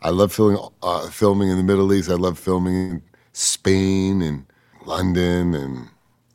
I 0.00 0.10
love 0.10 0.32
filming, 0.32 0.58
uh, 0.82 1.08
filming 1.08 1.48
in 1.48 1.56
the 1.56 1.62
Middle 1.62 1.92
East. 1.92 2.10
I 2.10 2.14
love 2.14 2.38
filming 2.38 2.74
in 2.74 3.02
Spain 3.32 4.22
and 4.22 4.46
London 4.84 5.54
and 5.54 5.88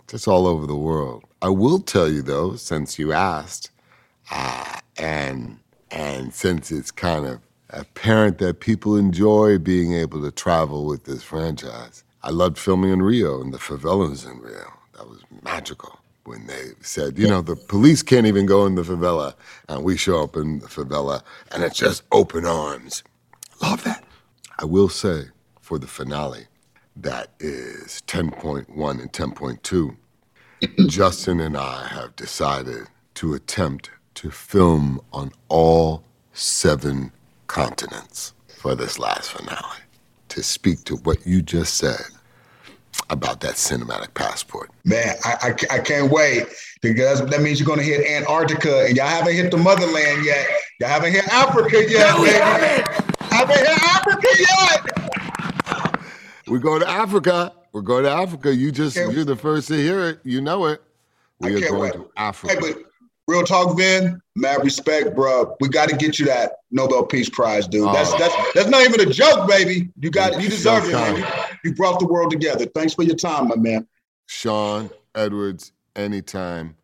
just 0.08 0.28
all 0.28 0.48
over 0.48 0.66
the 0.66 0.76
world. 0.76 1.24
I 1.42 1.50
will 1.50 1.80
tell 1.80 2.10
you 2.10 2.22
though, 2.22 2.56
since 2.56 2.98
you 2.98 3.14
asked, 3.14 3.72
uh, 4.32 4.80
and 4.98 5.60
and 5.92 6.34
since 6.34 6.72
it's 6.72 6.92
kind 6.92 7.26
of 7.26 7.40
apparent 7.70 8.40
that 8.40 8.60
people 8.60 8.96
enjoy 8.96 9.58
being 9.58 9.94
able 9.94 10.22
to 10.22 10.32
travel 10.32 10.86
with 10.86 11.06
this 11.06 11.24
franchise, 11.24 12.04
I 12.24 12.32
loved 12.32 12.58
filming 12.58 12.92
in 12.92 13.02
Rio 13.02 13.42
and 13.42 13.54
the 13.54 13.58
favelas 13.58 14.30
in 14.30 14.40
Rio. 14.40 14.74
That 14.96 15.08
was 15.08 15.22
magical 15.44 16.00
when 16.24 16.48
they 16.48 16.72
said, 16.82 17.18
you 17.18 17.28
know, 17.28 17.42
the 17.42 17.56
police 17.56 18.04
can't 18.04 18.26
even 18.26 18.46
go 18.46 18.66
in 18.66 18.76
the 18.76 18.82
favela, 18.82 19.34
and 19.70 19.84
we 19.84 19.96
show 19.96 20.24
up 20.24 20.36
in 20.36 20.60
the 20.60 20.68
favela, 20.68 21.22
and 21.52 21.64
it's 21.64 21.78
just 21.78 22.04
open 22.12 22.46
arms. 22.46 23.04
Love 23.62 23.84
that. 23.86 24.04
I 24.60 24.66
will 24.66 24.90
say 24.90 25.26
for 25.62 25.80
the 25.80 25.88
finale, 25.88 26.48
that 27.02 27.30
is 27.40 28.02
10.1 28.08 28.68
and 29.00 29.14
10.2. 29.14 29.96
Justin 30.90 31.40
and 31.40 31.56
I 31.56 31.88
have 31.88 32.16
decided 32.16 32.88
to 33.16 33.34
attempt 33.34 33.92
to 34.16 34.32
film 34.32 35.00
on 35.14 35.32
all 35.50 36.04
seven 36.34 37.12
continents 37.48 38.34
for 38.48 38.76
this 38.76 38.98
last 38.98 39.32
finale 39.32 39.82
to 40.30 40.44
speak 40.44 40.84
to 40.86 40.96
what 40.98 41.26
you 41.26 41.42
just 41.42 41.76
said 41.76 42.02
about 43.10 43.42
that 43.42 43.54
cinematic 43.54 44.14
passport. 44.14 44.72
Man, 44.84 45.16
I, 45.24 45.54
I, 45.72 45.76
I 45.76 45.80
can't 45.80 46.12
wait 46.12 46.48
because 46.82 47.24
that 47.26 47.42
means 47.42 47.60
you're 47.60 47.68
going 47.68 47.80
to 47.80 47.86
hit 47.86 48.06
Antarctica 48.06 48.86
and 48.86 48.98
y'all 48.98 49.08
haven't 49.08 49.34
hit 49.34 49.52
the 49.52 49.58
motherland 49.58 50.26
yet. 50.26 50.48
Y'all 50.80 50.90
haven't 50.90 51.12
hit 51.12 51.28
Africa 51.28 51.90
yet, 51.90 52.18
no, 52.18 52.24
baby. 52.24 52.38
Haven't 53.30 53.58
hit 53.58 53.84
Africa 53.84 54.28
yet. 54.40 54.97
We 56.48 56.60
go 56.60 56.80
to 56.80 56.90
Africa. 56.90 57.54
We're 57.74 57.82
going 57.82 58.04
to 58.06 58.12
Africa. 58.12 58.56
You 58.56 58.72
just 58.72 58.96
you're 58.96 59.26
the 59.26 59.36
first 59.36 59.68
to 59.68 59.76
hear 59.76 60.08
it. 60.08 60.20
You 60.24 60.42
know 60.42 60.66
it. 60.66 60.82
We 61.40 61.56
are 61.56 61.70
going 61.70 61.82
wait. 61.82 61.94
to 61.94 62.10
Africa. 62.18 62.54
Hey, 62.54 62.60
but 62.60 62.84
real 63.28 63.44
talk, 63.44 63.78
Vin. 63.78 64.20
Mad 64.36 64.64
respect, 64.64 65.16
bro. 65.16 65.56
We 65.60 65.70
got 65.70 65.90
to 65.90 65.96
get 65.96 66.20
you 66.20 66.26
that 66.28 66.54
Nobel 66.72 67.06
Peace 67.06 67.30
Prize, 67.30 67.68
dude. 67.68 67.88
Oh. 67.88 67.94
That's 67.94 68.12
oh. 68.14 68.18
that's 68.18 68.54
that's 68.54 68.70
not 68.70 68.84
even 68.84 69.02
a 69.02 69.12
joke, 69.12 69.48
baby. 69.48 69.90
You 70.00 70.10
got 70.10 70.42
you 70.42 70.50
deserve 70.50 70.86
it, 70.86 70.94
man. 70.94 71.24
You 71.64 71.76
brought 71.76 72.00
the 72.00 72.08
world 72.08 72.32
together. 72.32 72.66
Thanks 72.66 72.94
for 72.94 73.04
your 73.04 73.16
time, 73.16 73.50
my 73.50 73.56
man. 73.56 73.88
Sean 74.26 74.90
Edwards, 75.16 75.72
anytime. 75.96 76.76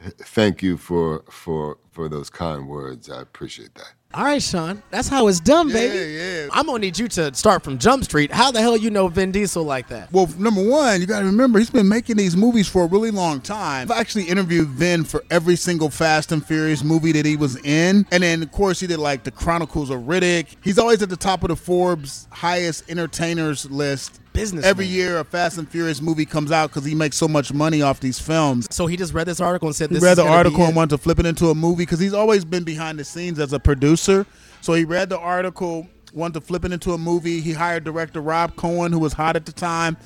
Thank 0.00 0.62
you 0.62 0.76
for 0.76 1.24
for 1.30 1.78
for 1.92 2.08
those 2.08 2.30
kind 2.30 2.68
words. 2.68 3.10
I 3.10 3.20
appreciate 3.20 3.74
that. 3.74 3.92
All 4.14 4.24
right, 4.24 4.40
Sean. 4.40 4.80
That's 4.90 5.08
how 5.08 5.26
it's 5.26 5.40
done, 5.40 5.72
baby. 5.72 6.12
Yeah, 6.12 6.42
yeah. 6.44 6.48
I'm 6.52 6.66
gonna 6.66 6.78
need 6.78 6.96
you 6.96 7.08
to 7.08 7.34
start 7.34 7.64
from 7.64 7.78
Jump 7.78 8.04
Street. 8.04 8.30
How 8.30 8.52
the 8.52 8.60
hell 8.60 8.76
you 8.76 8.88
know 8.90 9.08
Vin 9.08 9.32
Diesel 9.32 9.64
like 9.64 9.88
that? 9.88 10.12
Well, 10.12 10.28
number 10.38 10.62
one, 10.62 11.00
you 11.00 11.06
got 11.08 11.20
to 11.20 11.26
remember 11.26 11.58
he's 11.58 11.70
been 11.70 11.88
making 11.88 12.16
these 12.16 12.36
movies 12.36 12.68
for 12.68 12.84
a 12.84 12.86
really 12.86 13.10
long 13.10 13.40
time. 13.40 13.90
I've 13.90 13.98
actually 13.98 14.24
interviewed 14.24 14.68
Vin 14.68 15.02
for 15.02 15.24
every 15.30 15.56
single 15.56 15.90
Fast 15.90 16.30
and 16.30 16.46
Furious 16.46 16.84
movie 16.84 17.10
that 17.10 17.26
he 17.26 17.36
was 17.36 17.56
in, 17.64 18.06
and 18.12 18.22
then 18.22 18.42
of 18.42 18.52
course 18.52 18.78
he 18.78 18.86
did 18.86 18.98
like 18.98 19.24
the 19.24 19.32
Chronicles 19.32 19.90
of 19.90 20.02
Riddick. 20.02 20.46
He's 20.62 20.78
always 20.78 21.02
at 21.02 21.08
the 21.08 21.16
top 21.16 21.42
of 21.42 21.48
the 21.48 21.56
Forbes 21.56 22.28
highest 22.30 22.88
entertainers 22.88 23.68
list 23.68 24.20
business. 24.34 24.66
Every 24.66 24.84
year, 24.84 25.18
a 25.18 25.24
Fast 25.24 25.56
and 25.56 25.66
Furious 25.66 26.02
movie 26.02 26.26
comes 26.26 26.52
out 26.52 26.68
because 26.68 26.84
he 26.84 26.94
makes 26.94 27.16
so 27.16 27.26
much 27.26 27.54
money 27.54 27.80
off 27.80 28.00
these 28.00 28.18
films. 28.18 28.68
So 28.70 28.86
he 28.86 28.98
just 28.98 29.14
read 29.14 29.26
this 29.26 29.40
article 29.40 29.68
and 29.68 29.74
said, 29.74 29.88
"This." 29.88 30.02
He 30.02 30.04
read 30.06 30.18
the 30.18 30.26
article 30.26 30.66
and 30.66 30.76
wanted 30.76 30.90
to 30.90 30.98
flip 30.98 31.18
it 31.18 31.24
into 31.24 31.48
a 31.48 31.54
movie 31.54 31.84
because 31.84 32.00
he's 32.00 32.12
always 32.12 32.44
been 32.44 32.64
behind 32.64 32.98
the 32.98 33.04
scenes 33.04 33.38
as 33.38 33.54
a 33.54 33.58
producer. 33.58 34.26
So 34.60 34.74
he 34.74 34.84
read 34.84 35.08
the 35.08 35.18
article, 35.18 35.88
wanted 36.12 36.34
to 36.34 36.40
flip 36.42 36.66
it 36.66 36.72
into 36.72 36.92
a 36.92 36.98
movie. 36.98 37.40
He 37.40 37.52
hired 37.52 37.84
director 37.84 38.20
Rob 38.20 38.56
Cohen, 38.56 38.92
who 38.92 38.98
was 38.98 39.14
hot 39.14 39.36
at 39.36 39.46
the 39.46 39.52
time. 39.52 39.96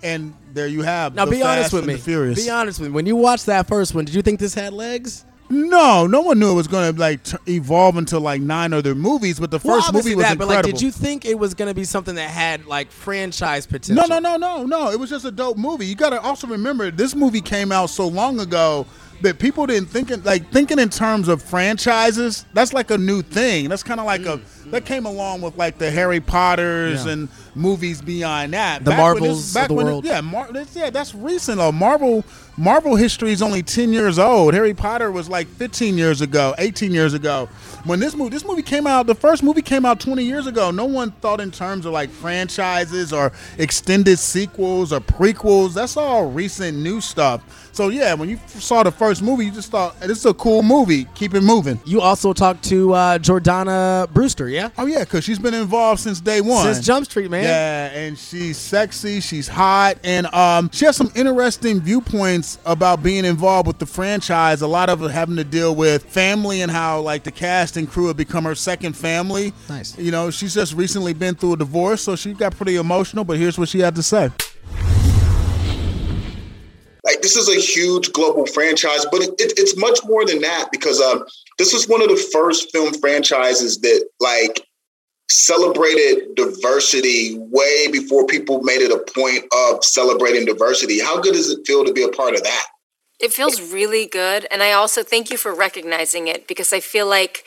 And 0.00 0.32
there 0.52 0.68
you 0.68 0.82
have. 0.82 1.16
Now, 1.16 1.26
be 1.26 1.42
honest 1.42 1.72
with 1.72 1.84
me. 1.84 1.96
Be 1.96 2.50
honest 2.50 2.78
with 2.78 2.90
me. 2.90 2.94
When 2.94 3.06
you 3.06 3.16
watched 3.16 3.46
that 3.46 3.66
first 3.66 3.96
one, 3.96 4.04
did 4.04 4.14
you 4.14 4.22
think 4.22 4.38
this 4.38 4.54
had 4.54 4.72
legs? 4.72 5.24
No, 5.50 6.06
no 6.06 6.20
one 6.20 6.38
knew 6.38 6.50
it 6.50 6.54
was 6.54 6.68
going 6.68 6.94
to 6.94 7.00
like 7.00 7.22
t- 7.22 7.36
evolve 7.46 7.96
into 7.96 8.18
like 8.18 8.40
nine 8.40 8.72
other 8.72 8.94
movies. 8.94 9.40
But 9.40 9.50
the 9.50 9.60
well, 9.62 9.80
first 9.80 9.92
movie 9.92 10.14
was 10.14 10.24
that, 10.24 10.32
incredible. 10.32 10.56
But 10.56 10.64
like, 10.66 10.74
did 10.74 10.82
you 10.82 10.90
think 10.90 11.24
it 11.24 11.38
was 11.38 11.54
going 11.54 11.68
to 11.68 11.74
be 11.74 11.84
something 11.84 12.14
that 12.16 12.30
had 12.30 12.66
like 12.66 12.90
franchise 12.90 13.66
potential? 13.66 14.06
No, 14.08 14.18
no, 14.18 14.18
no, 14.18 14.36
no, 14.36 14.66
no. 14.66 14.90
It 14.90 15.00
was 15.00 15.10
just 15.10 15.24
a 15.24 15.30
dope 15.30 15.56
movie. 15.56 15.86
You 15.86 15.94
got 15.94 16.10
to 16.10 16.20
also 16.20 16.46
remember 16.46 16.90
this 16.90 17.14
movie 17.14 17.40
came 17.40 17.72
out 17.72 17.90
so 17.90 18.06
long 18.06 18.40
ago 18.40 18.86
that 19.20 19.38
people 19.38 19.66
didn't 19.66 19.88
think 19.88 20.10
in, 20.10 20.22
like 20.22 20.50
thinking 20.50 20.78
in 20.78 20.88
terms 20.88 21.28
of 21.28 21.42
franchises. 21.42 22.44
That's 22.52 22.72
like 22.72 22.90
a 22.90 22.98
new 22.98 23.22
thing. 23.22 23.68
That's 23.68 23.82
kind 23.82 24.00
of 24.00 24.06
like 24.06 24.22
mm. 24.22 24.40
a 24.40 24.70
that 24.70 24.84
came 24.84 25.06
along 25.06 25.40
with 25.40 25.56
like 25.56 25.78
the 25.78 25.90
Harry 25.90 26.20
Potters 26.20 27.06
yeah. 27.06 27.12
and 27.12 27.28
movies 27.54 28.02
beyond 28.02 28.52
that. 28.52 28.84
The 28.84 28.90
back 28.90 28.98
Marvels 28.98 29.44
this, 29.46 29.54
back 29.54 29.70
of 29.70 29.76
the 29.76 29.84
world. 29.84 30.04
It, 30.04 30.08
yeah, 30.08 30.20
Mar- 30.20 30.50
yeah, 30.74 30.90
that's 30.90 31.14
recent. 31.14 31.58
Though. 31.58 31.72
Marvel 31.72 32.24
Marvel 32.58 32.96
history 32.96 33.30
is 33.30 33.40
only 33.40 33.62
ten 33.62 33.92
years 33.92 34.18
old. 34.18 34.52
Harry 34.52 34.74
Potter 34.74 35.12
was 35.12 35.28
like 35.28 35.46
fifteen 35.46 35.96
years 35.96 36.20
ago, 36.20 36.56
eighteen 36.58 36.90
years 36.90 37.14
ago. 37.14 37.48
When 37.84 38.00
this 38.00 38.16
movie 38.16 38.30
this 38.30 38.44
movie 38.44 38.62
came 38.62 38.84
out, 38.84 39.06
the 39.06 39.14
first 39.14 39.44
movie 39.44 39.62
came 39.62 39.86
out 39.86 40.00
twenty 40.00 40.24
years 40.24 40.48
ago. 40.48 40.72
No 40.72 40.84
one 40.84 41.12
thought 41.12 41.40
in 41.40 41.52
terms 41.52 41.86
of 41.86 41.92
like 41.92 42.10
franchises 42.10 43.12
or 43.12 43.30
extended 43.58 44.18
sequels 44.18 44.92
or 44.92 44.98
prequels. 44.98 45.72
That's 45.72 45.96
all 45.96 46.28
recent 46.32 46.76
new 46.76 47.00
stuff. 47.00 47.68
So 47.72 47.90
yeah, 47.90 48.14
when 48.14 48.28
you 48.28 48.40
saw 48.48 48.82
the 48.82 48.90
first 48.90 49.22
movie, 49.22 49.44
you 49.44 49.52
just 49.52 49.70
thought 49.70 50.00
this 50.00 50.18
is 50.18 50.26
a 50.26 50.34
cool 50.34 50.64
movie. 50.64 51.04
Keep 51.14 51.34
it 51.34 51.42
moving. 51.42 51.78
You 51.84 52.00
also 52.00 52.32
talked 52.32 52.64
to 52.64 52.92
uh, 52.92 53.18
Jordana 53.18 54.10
Brewster, 54.12 54.48
yeah? 54.48 54.70
Oh 54.76 54.86
yeah, 54.86 55.04
because 55.04 55.22
she's 55.22 55.38
been 55.38 55.54
involved 55.54 56.00
since 56.00 56.20
day 56.20 56.40
one. 56.40 56.64
Since 56.64 56.84
Jump 56.84 57.06
Street, 57.06 57.30
man. 57.30 57.44
Yeah, 57.44 57.96
and 57.96 58.18
she's 58.18 58.56
sexy, 58.56 59.20
she's 59.20 59.46
hot, 59.46 59.98
and 60.02 60.26
um, 60.34 60.70
she 60.72 60.86
has 60.86 60.96
some 60.96 61.12
interesting 61.14 61.80
viewpoints 61.80 62.47
about 62.64 63.02
being 63.02 63.24
involved 63.24 63.66
with 63.66 63.78
the 63.78 63.86
franchise. 63.86 64.62
A 64.62 64.66
lot 64.66 64.88
of 64.88 65.02
it 65.02 65.10
having 65.10 65.36
to 65.36 65.44
deal 65.44 65.74
with 65.74 66.04
family 66.04 66.62
and 66.62 66.70
how 66.70 67.00
like 67.00 67.24
the 67.24 67.32
cast 67.32 67.76
and 67.76 67.90
crew 67.90 68.06
have 68.06 68.16
become 68.16 68.44
her 68.44 68.54
second 68.54 68.94
family. 68.94 69.52
Nice. 69.68 69.98
You 69.98 70.10
know, 70.10 70.30
she's 70.30 70.54
just 70.54 70.74
recently 70.74 71.12
been 71.12 71.34
through 71.34 71.54
a 71.54 71.56
divorce, 71.56 72.02
so 72.02 72.16
she 72.16 72.32
got 72.32 72.56
pretty 72.56 72.76
emotional. 72.76 73.24
But 73.24 73.38
here's 73.38 73.58
what 73.58 73.68
she 73.68 73.80
had 73.80 73.94
to 73.96 74.02
say 74.02 74.30
like 77.08 77.22
this 77.22 77.36
is 77.36 77.48
a 77.48 77.58
huge 77.58 78.12
global 78.12 78.44
franchise, 78.44 79.06
but 79.10 79.22
it, 79.22 79.30
it, 79.38 79.52
it's 79.56 79.76
much 79.78 79.98
more 80.04 80.26
than 80.26 80.40
that 80.42 80.68
because 80.70 81.00
um, 81.00 81.24
this 81.56 81.72
was 81.72 81.88
one 81.88 82.02
of 82.02 82.08
the 82.08 82.28
first 82.32 82.70
film 82.70 82.92
franchises 82.92 83.78
that 83.78 84.06
like 84.20 84.67
celebrated 85.30 86.34
diversity 86.34 87.36
way 87.38 87.88
before 87.90 88.26
people 88.26 88.62
made 88.62 88.80
it 88.80 88.90
a 88.90 88.98
point 89.12 89.44
of 89.52 89.84
celebrating 89.84 90.44
diversity. 90.44 91.00
How 91.00 91.20
good 91.20 91.34
does 91.34 91.50
it 91.50 91.66
feel 91.66 91.84
to 91.84 91.92
be 91.92 92.02
a 92.02 92.08
part 92.08 92.34
of 92.34 92.42
that? 92.42 92.66
It 93.20 93.32
feels 93.32 93.60
really 93.60 94.06
good. 94.06 94.46
And 94.50 94.62
I 94.62 94.72
also 94.72 95.02
thank 95.02 95.30
you 95.30 95.36
for 95.36 95.54
recognizing 95.54 96.28
it 96.28 96.46
because 96.46 96.72
I 96.72 96.80
feel 96.80 97.06
like 97.06 97.44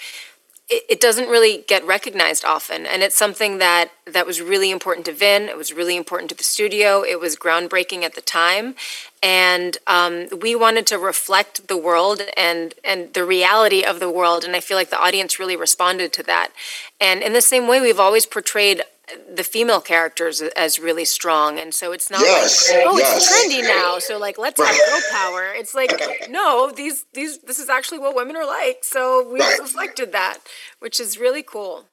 it, 0.72 1.02
doesn't 1.02 1.28
really 1.28 1.66
get 1.68 1.86
recognized 1.86 2.46
often. 2.46 2.86
And 2.86 3.04
it's 3.04 3.18
something 3.18 3.58
that, 3.58 3.92
that 4.06 4.26
was 4.26 4.42
really 4.42 4.72
important 4.72 5.06
to 5.08 5.14
Vin. 5.14 5.44
It 5.44 5.58
was 5.58 5.74
really 5.74 5.98
important 5.98 6.30
to 6.30 6.36
the 6.36 6.44
studio. 6.44 7.04
It 7.04 7.20
was 7.20 7.36
groundbreaking 7.36 8.04
at 8.04 8.16
the 8.16 8.22
time. 8.22 8.76
And 9.24 9.78
um, 9.88 10.28
we 10.42 10.56
wanted 10.56 10.88
to 10.88 10.98
reflect 10.98 11.68
the 11.68 11.78
world 11.78 12.22
and, 12.36 12.74
and 12.84 13.14
the 13.14 13.24
reality 13.24 13.84
of 13.84 14.00
the 14.00 14.10
world. 14.10 14.44
And 14.44 14.56
I 14.56 14.60
feel 14.60 14.78
like 14.78 14.90
the 14.90 15.00
audience 15.00 15.40
really 15.40 15.56
responded 15.56 16.12
to 16.14 16.24
that. 16.24 16.50
And 17.00 17.22
in 17.22 17.34
the 17.34 17.42
same 17.42 17.68
way, 17.68 17.80
we've 17.80 18.00
always 18.00 18.26
portrayed 18.26 18.82
the 19.34 19.44
female 19.44 19.82
characters 19.82 20.42
as 20.42 20.80
really 20.80 21.04
strong 21.04 21.60
and 21.60 21.74
so 21.74 21.92
it's 21.92 22.10
not 22.10 22.22
Yes, 22.22 22.70
like 22.72 22.86
oh 22.88 22.98
yes. 22.98 23.18
it's 23.18 23.30
trendy 23.30 23.62
now 23.62 24.00
so 24.00 24.18
like 24.18 24.38
let's 24.38 24.58
have 24.62 24.74
girl 24.90 25.02
power 25.12 25.52
it's 25.54 25.74
like 25.76 25.92
no 26.30 26.72
these 26.72 27.04
these 27.14 27.40
this 27.40 27.60
is 27.60 27.68
actually 27.68 28.00
what 28.00 28.16
women 28.16 28.38
are 28.38 28.46
like 28.46 28.84
so 28.84 29.30
we 29.30 29.40
Right. 29.42 29.60
reflected 29.60 30.14
that 30.14 30.38
which 30.80 30.98
is 31.02 31.18
really 31.18 31.44
cool 31.44 31.88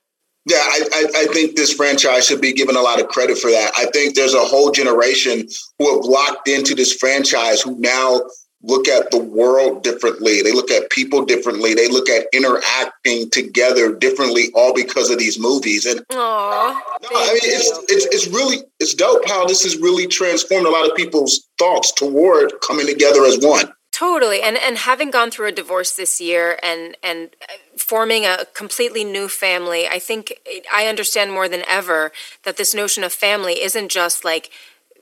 Yeah, 0.49 0.57
I, 0.57 0.83
I, 0.95 1.07
I 1.17 1.27
think 1.27 1.57
this 1.57 1.73
franchise 1.73 2.27
should 2.27 2.41
be 2.41 2.55
given 2.55 2.75
a 2.75 2.81
lot 2.81 3.01
of 3.01 3.09
credit 3.09 3.37
for 3.37 3.51
that. 3.51 3.73
I 3.77 3.87
think 3.93 4.15
there's 4.15 4.35
a 4.35 4.45
whole 4.45 4.71
generation 4.71 5.47
who 5.79 5.95
have 5.95 6.05
locked 6.05 6.49
into 6.49 6.75
this 6.75 6.95
franchise 6.95 7.61
who 7.61 7.79
now 7.79 8.21
look 8.63 8.89
at 8.89 9.11
the 9.11 9.19
world 9.19 9.85
differently. 9.85 10.43
They 10.43 10.53
look 10.53 10.71
at 10.71 10.91
people 10.91 11.25
differently. 11.25 11.75
They 11.75 11.89
look 11.89 12.09
at 12.09 12.27
interacting 12.33 13.31
together 13.31 13.95
differently, 13.95 14.49
all 14.55 14.75
because 14.75 15.11
of 15.11 15.19
these 15.19 15.39
movies. 15.39 15.87
And 15.87 16.01
Aww, 16.09 16.81
no, 17.03 17.09
I 17.13 17.27
mean, 17.29 17.41
it's 17.45 17.93
it's 17.93 18.07
it's 18.07 18.27
really 18.29 18.59
it's 18.81 18.95
dope 18.95 19.29
how 19.29 19.47
this 19.47 19.63
has 19.65 19.77
really 19.77 20.07
transformed 20.07 20.67
a 20.67 20.71
lot 20.71 20.89
of 20.89 20.97
people's 20.97 21.47
thoughts 21.59 21.93
toward 21.93 22.53
coming 22.67 22.87
together 22.87 23.25
as 23.25 23.39
one. 23.39 23.71
Totally, 23.99 24.43
and 24.43 24.57
and 24.57 24.79
having 24.79 25.11
gone 25.11 25.33
through 25.33 25.49
a 25.49 25.53
divorce 25.53 25.91
this 25.91 26.21
year 26.21 26.57
and 26.63 26.97
and 27.03 27.31
uh, 27.43 27.55
forming 27.77 28.25
a 28.25 28.45
completely 28.55 29.03
new 29.03 29.27
family, 29.27 29.89
I 29.89 29.99
think 29.99 30.35
I 30.73 30.87
understand 30.87 31.33
more 31.33 31.49
than 31.49 31.65
ever 31.67 32.13
that 32.45 32.59
this 32.59 32.73
notion 32.73 33.03
of 33.03 33.13
family 33.13 33.61
isn't 33.61 33.89
just 33.89 34.25
like 34.25 34.51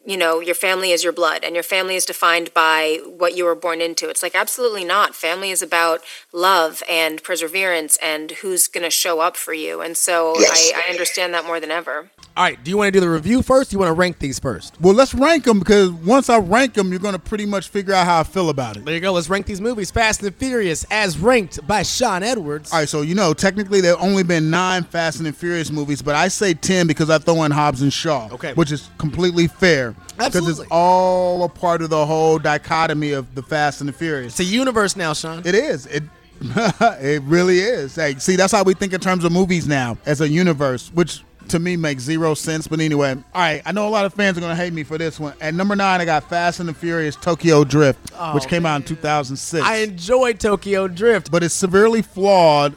you 0.06 0.16
know 0.16 0.40
your 0.40 0.54
family 0.54 0.92
is 0.92 1.02
your 1.04 1.12
blood 1.12 1.44
and 1.44 1.54
your 1.54 1.64
family 1.64 1.96
is 1.96 2.04
defined 2.04 2.54
by 2.54 3.00
what 3.06 3.36
you 3.36 3.44
were 3.44 3.54
born 3.56 3.80
into. 3.80 4.08
It's 4.08 4.22
like 4.22 4.34
absolutely 4.34 4.84
not. 4.84 5.14
Family 5.14 5.50
is 5.50 5.62
about 5.62 6.00
love 6.32 6.82
and 6.88 7.22
perseverance 7.22 7.98
and 8.02 8.30
who's 8.30 8.68
going 8.68 8.84
to 8.84 8.90
show 8.90 9.20
up 9.20 9.36
for 9.36 9.52
you. 9.52 9.80
And 9.80 9.96
so 9.96 10.34
Yes. 10.38 10.72
I, 10.74 10.84
I 10.86 10.90
understand 10.90 11.34
that 11.34 11.44
more 11.44 11.58
than 11.60 11.70
ever. 11.70 12.10
All 12.36 12.44
right, 12.44 12.62
do 12.62 12.70
you 12.70 12.76
want 12.76 12.88
to 12.88 12.92
do 12.92 13.00
the 13.00 13.08
review 13.10 13.40
first? 13.42 13.70
Do 13.70 13.74
you 13.76 13.78
want 13.78 13.88
to 13.88 13.94
rank 13.94 14.18
these 14.18 14.38
first? 14.38 14.78
Well, 14.80 14.92
let's 14.92 15.14
rank 15.14 15.44
them 15.44 15.58
because 15.58 15.90
once 15.90 16.28
I 16.28 16.38
rank 16.38 16.74
them, 16.74 16.90
you're 16.90 16.98
going 17.00 17.14
to 17.14 17.18
pretty 17.18 17.46
much 17.46 17.68
figure 17.68 17.94
out 17.94 18.04
how 18.04 18.20
I 18.20 18.24
feel 18.24 18.50
about 18.50 18.76
it. 18.76 18.84
There 18.84 18.94
you 18.94 19.00
go. 19.00 19.14
Let's 19.14 19.30
rank 19.30 19.46
these 19.46 19.60
movies. 19.60 19.90
Fast 19.90 20.22
and 20.22 20.34
Furious, 20.34 20.84
as 20.90 21.18
ranked 21.18 21.66
by 21.66 21.82
Sean 21.82 22.22
Edwards. 22.22 22.72
All 22.72 22.80
right, 22.80 22.88
so 22.88 23.00
you 23.00 23.14
know, 23.14 23.32
technically 23.32 23.80
there 23.80 23.96
have 23.96 24.04
only 24.04 24.22
been 24.22 24.50
nine 24.50 24.82
Fast 24.84 25.18
and 25.20 25.34
Furious 25.34 25.70
movies, 25.70 26.02
but 26.02 26.14
I 26.14 26.28
say 26.28 26.52
ten 26.52 26.86
because 26.86 27.08
I 27.08 27.16
throw 27.16 27.42
in 27.44 27.52
Hobbs 27.52 27.80
and 27.80 27.90
Shaw. 27.92 28.28
Okay. 28.32 28.52
which 28.52 28.70
is 28.70 28.90
completely 28.98 29.46
fair 29.46 29.95
because 30.16 30.60
it's 30.60 30.68
all 30.70 31.44
a 31.44 31.48
part 31.48 31.82
of 31.82 31.90
the 31.90 32.06
whole 32.06 32.38
dichotomy 32.38 33.12
of 33.12 33.34
the 33.34 33.42
Fast 33.42 33.80
and 33.80 33.88
the 33.88 33.92
Furious. 33.92 34.38
It's 34.38 34.48
a 34.48 34.52
universe 34.52 34.96
now, 34.96 35.12
Sean. 35.12 35.42
It 35.44 35.54
is. 35.54 35.86
It 35.86 36.02
it 36.40 37.22
really 37.22 37.58
is. 37.60 37.94
Hey, 37.94 38.14
see, 38.16 38.36
that's 38.36 38.52
how 38.52 38.62
we 38.62 38.74
think 38.74 38.92
in 38.92 39.00
terms 39.00 39.24
of 39.24 39.32
movies 39.32 39.66
now 39.66 39.96
as 40.06 40.20
a 40.20 40.28
universe, 40.28 40.90
which 40.92 41.22
to 41.48 41.58
me 41.58 41.76
makes 41.76 42.02
zero 42.02 42.34
sense. 42.34 42.66
But 42.66 42.80
anyway, 42.80 43.12
all 43.12 43.22
right. 43.34 43.62
I 43.64 43.72
know 43.72 43.88
a 43.88 43.90
lot 43.90 44.04
of 44.04 44.12
fans 44.14 44.36
are 44.36 44.40
gonna 44.40 44.56
hate 44.56 44.72
me 44.72 44.82
for 44.82 44.98
this 44.98 45.18
one. 45.20 45.34
At 45.40 45.54
number 45.54 45.76
nine, 45.76 46.00
I 46.00 46.04
got 46.04 46.28
Fast 46.28 46.60
and 46.60 46.68
the 46.68 46.74
Furious 46.74 47.16
Tokyo 47.16 47.64
Drift, 47.64 48.12
Oh, 48.18 48.34
which 48.34 48.48
came 48.48 48.66
out 48.66 48.76
in 48.76 48.82
2006. 48.82 49.64
I 49.64 49.76
enjoyed 49.76 50.40
Tokyo 50.40 50.88
Drift, 50.88 51.30
but 51.30 51.42
it's 51.42 51.54
severely 51.54 52.02
flawed, 52.02 52.74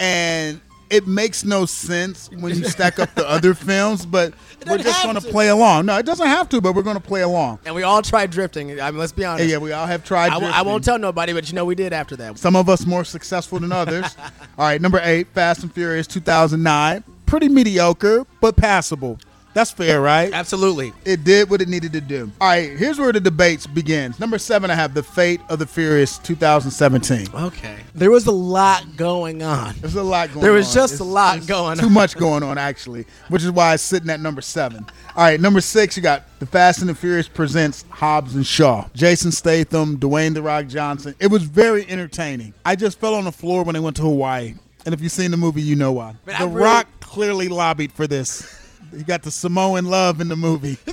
and 0.00 0.60
it 0.90 1.06
makes 1.06 1.44
no 1.44 1.66
sense 1.66 2.30
when 2.38 2.56
you 2.56 2.64
stack 2.64 2.98
up 2.98 3.14
the 3.14 3.28
other 3.28 3.54
films. 3.70 4.06
But 4.06 4.34
we're 4.66 4.78
just 4.78 5.02
gonna 5.04 5.20
play 5.20 5.48
along. 5.48 5.86
No, 5.86 5.96
it 5.98 6.06
doesn't 6.06 6.26
have 6.26 6.48
to, 6.50 6.60
but 6.60 6.74
we're 6.74 6.82
gonna 6.82 7.00
play 7.00 7.22
along. 7.22 7.58
and 7.66 7.74
we 7.74 7.82
all 7.82 8.02
tried 8.02 8.30
drifting. 8.30 8.80
I 8.80 8.90
mean, 8.90 8.98
let's 8.98 9.12
be 9.12 9.24
honest. 9.24 9.44
Yeah, 9.46 9.52
yeah, 9.52 9.58
we 9.58 9.72
all 9.72 9.86
have 9.86 10.04
tried. 10.04 10.26
I, 10.30 10.34
w- 10.34 10.46
I 10.48 10.52
drifting. 10.52 10.66
won't 10.70 10.84
tell 10.84 10.98
nobody, 10.98 11.32
but 11.32 11.48
you 11.48 11.54
know 11.54 11.64
we 11.64 11.74
did 11.74 11.92
after 11.92 12.16
that. 12.16 12.38
Some 12.38 12.56
of 12.56 12.68
us 12.68 12.86
more 12.86 13.04
successful 13.04 13.58
than 13.60 13.72
others. 13.72 14.16
All 14.58 14.66
right, 14.66 14.80
number 14.80 15.00
eight, 15.04 15.28
Fast 15.28 15.62
and 15.62 15.72
Furious 15.72 16.06
2009. 16.08 17.04
Pretty 17.26 17.48
mediocre, 17.48 18.26
but 18.40 18.56
passable. 18.56 19.18
That's 19.58 19.72
fair, 19.72 20.00
right? 20.12 20.32
Absolutely. 20.32 20.92
It 21.04 21.24
did 21.24 21.50
what 21.50 21.60
it 21.60 21.66
needed 21.66 21.92
to 21.94 22.00
do. 22.00 22.30
All 22.40 22.46
right, 22.48 22.78
here's 22.78 22.96
where 22.96 23.12
the 23.12 23.18
debates 23.18 23.66
begins. 23.66 24.20
Number 24.20 24.38
seven, 24.38 24.70
I 24.70 24.76
have 24.76 24.94
The 24.94 25.02
Fate 25.02 25.40
of 25.48 25.58
the 25.58 25.66
Furious 25.66 26.18
2017. 26.18 27.26
Okay. 27.34 27.76
There 27.92 28.12
was 28.12 28.26
a 28.28 28.30
lot 28.32 28.96
going 28.96 29.42
on. 29.42 29.74
There's 29.80 29.96
a 29.96 30.02
lot 30.04 30.28
going 30.28 30.38
on. 30.38 30.42
There 30.44 30.52
was 30.52 30.72
just 30.72 30.94
It's- 30.94 31.00
a 31.00 31.04
lot 31.10 31.38
it's 31.38 31.46
going 31.46 31.78
Too 31.78 31.86
on. 31.86 31.92
much 31.92 32.16
going 32.16 32.44
on, 32.44 32.56
actually, 32.56 33.04
which 33.30 33.42
is 33.42 33.50
why 33.50 33.74
it's 33.74 33.82
sitting 33.82 34.08
at 34.10 34.20
number 34.20 34.40
seven. 34.42 34.86
All 35.16 35.24
right, 35.24 35.40
number 35.40 35.60
six, 35.60 35.96
you 35.96 36.04
got 36.04 36.22
The 36.38 36.46
Fast 36.46 36.78
and 36.78 36.88
the 36.88 36.94
Furious 36.94 37.26
presents 37.26 37.84
Hobbs 37.90 38.36
and 38.36 38.46
Shaw. 38.46 38.84
Jason 38.94 39.32
Statham, 39.32 39.98
Dwayne 39.98 40.34
The 40.34 40.42
Rock 40.42 40.68
Johnson. 40.68 41.16
It 41.18 41.32
was 41.32 41.42
very 41.42 41.84
entertaining. 41.90 42.54
I 42.64 42.76
just 42.76 43.00
fell 43.00 43.16
on 43.16 43.24
the 43.24 43.32
floor 43.32 43.64
when 43.64 43.74
they 43.74 43.80
went 43.80 43.96
to 43.96 44.02
Hawaii. 44.02 44.54
And 44.86 44.94
if 44.94 45.00
you've 45.00 45.10
seen 45.12 45.32
the 45.32 45.36
movie, 45.36 45.62
you 45.62 45.74
know 45.74 45.90
why. 45.90 46.14
Man, 46.24 46.36
I 46.36 46.38
the 46.38 46.46
really- 46.46 46.62
Rock 46.62 46.86
clearly 47.00 47.48
lobbied 47.48 47.90
for 47.92 48.06
this. 48.06 48.54
He 48.96 49.04
got 49.04 49.22
the 49.22 49.30
Samoan 49.30 49.86
love 49.86 50.20
in 50.20 50.28
the 50.28 50.36
movie. 50.36 50.78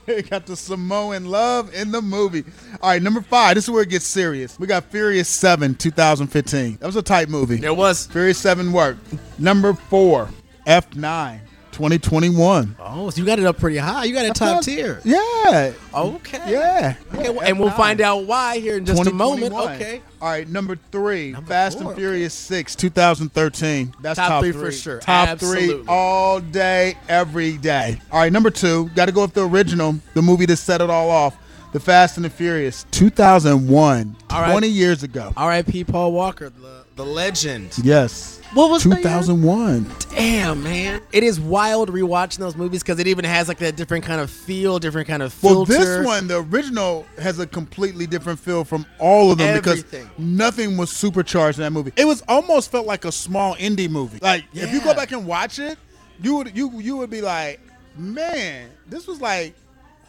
he 0.06 0.22
got 0.22 0.46
the 0.46 0.56
Samoan 0.56 1.26
love 1.26 1.72
in 1.74 1.90
the 1.92 2.02
movie. 2.02 2.44
All 2.82 2.90
right, 2.90 3.02
number 3.02 3.20
five. 3.20 3.54
This 3.54 3.64
is 3.64 3.70
where 3.70 3.82
it 3.82 3.88
gets 3.88 4.06
serious. 4.06 4.58
We 4.58 4.66
got 4.66 4.84
Furious 4.84 5.28
7, 5.28 5.74
2015. 5.74 6.78
That 6.78 6.86
was 6.86 6.96
a 6.96 7.02
tight 7.02 7.28
movie. 7.28 7.64
It 7.64 7.76
was. 7.76 8.06
Furious 8.06 8.38
7 8.38 8.72
worked. 8.72 9.00
Number 9.38 9.74
four, 9.74 10.28
F9, 10.66 11.40
2021. 11.80 12.76
Oh, 12.78 13.08
so 13.08 13.18
you 13.18 13.24
got 13.24 13.38
it 13.38 13.46
up 13.46 13.58
pretty 13.58 13.78
high. 13.78 14.04
You 14.04 14.12
got 14.12 14.26
it 14.26 14.34
top 14.34 14.62
tier. 14.62 15.00
Yeah. 15.02 15.72
Okay. 15.94 16.38
Yeah. 16.46 16.94
Okay, 17.14 17.30
well, 17.30 17.40
and 17.40 17.58
we'll 17.58 17.70
find 17.70 18.00
out 18.02 18.26
why 18.26 18.58
here 18.58 18.76
in 18.76 18.84
just 18.84 19.06
a 19.06 19.12
moment. 19.12 19.54
Okay. 19.54 20.02
All 20.20 20.28
right, 20.28 20.46
number 20.46 20.76
three, 20.92 21.32
Fast 21.32 21.80
and 21.80 21.94
Furious 21.94 22.34
6, 22.34 22.74
2013. 22.76 23.94
That's 24.02 24.18
Top 24.18 24.28
top, 24.28 24.42
three 24.42 24.52
for 24.52 24.70
sure. 24.70 24.98
Top 24.98 25.28
Absolutely. 25.28 25.68
three 25.68 25.84
all 25.88 26.40
day, 26.40 26.98
every 27.08 27.56
day. 27.56 27.98
All 28.12 28.20
right, 28.20 28.30
number 28.30 28.50
two, 28.50 28.90
got 28.90 29.06
to 29.06 29.12
go 29.12 29.22
with 29.22 29.32
the 29.32 29.48
original, 29.48 29.94
the 30.12 30.20
movie 30.20 30.44
that 30.46 30.56
set 30.58 30.82
it 30.82 30.90
all 30.90 31.08
off. 31.08 31.38
The 31.72 31.80
Fast 31.80 32.16
and 32.18 32.24
the 32.24 32.30
Furious, 32.30 32.84
2001, 32.90 34.16
All 34.28 34.40
right. 34.42 34.50
20 34.50 34.68
years 34.68 35.02
ago. 35.04 35.32
R.I.P. 35.36 35.84
Paul 35.84 36.12
Walker, 36.12 36.50
the, 36.50 36.79
the 37.04 37.10
legend. 37.10 37.78
Yes. 37.82 38.40
What 38.52 38.68
was 38.70 38.82
the 38.82 38.90
year? 38.90 38.98
2001. 38.98 39.86
Damn, 40.10 40.62
man. 40.62 41.00
It 41.12 41.22
is 41.22 41.38
wild 41.40 41.88
rewatching 41.90 42.38
those 42.38 42.56
movies 42.56 42.82
because 42.82 42.98
it 42.98 43.06
even 43.06 43.24
has 43.24 43.48
like 43.48 43.58
that 43.58 43.76
different 43.76 44.04
kind 44.04 44.20
of 44.20 44.28
feel, 44.28 44.78
different 44.78 45.06
kind 45.08 45.22
of 45.22 45.32
filter. 45.32 45.72
Well, 45.72 45.80
this 45.80 46.06
one, 46.06 46.26
the 46.26 46.42
original, 46.42 47.06
has 47.18 47.38
a 47.38 47.46
completely 47.46 48.06
different 48.06 48.38
feel 48.38 48.64
from 48.64 48.84
all 48.98 49.30
of 49.32 49.38
them 49.38 49.56
Everything. 49.56 50.02
because 50.04 50.18
nothing 50.18 50.76
was 50.76 50.90
supercharged 50.90 51.58
in 51.58 51.62
that 51.62 51.70
movie. 51.70 51.92
It 51.96 52.04
was 52.04 52.22
almost 52.28 52.70
felt 52.70 52.86
like 52.86 53.04
a 53.04 53.12
small 53.12 53.54
indie 53.54 53.88
movie. 53.88 54.18
Like 54.20 54.44
if 54.52 54.72
you 54.72 54.80
go 54.82 54.94
back 54.94 55.12
and 55.12 55.26
watch 55.26 55.58
it, 55.58 55.78
you 56.20 56.34
would 56.36 56.54
you 56.54 56.80
you 56.80 56.96
would 56.98 57.10
be 57.10 57.22
like, 57.22 57.60
man, 57.96 58.68
this 58.88 59.06
was 59.06 59.20
like, 59.20 59.54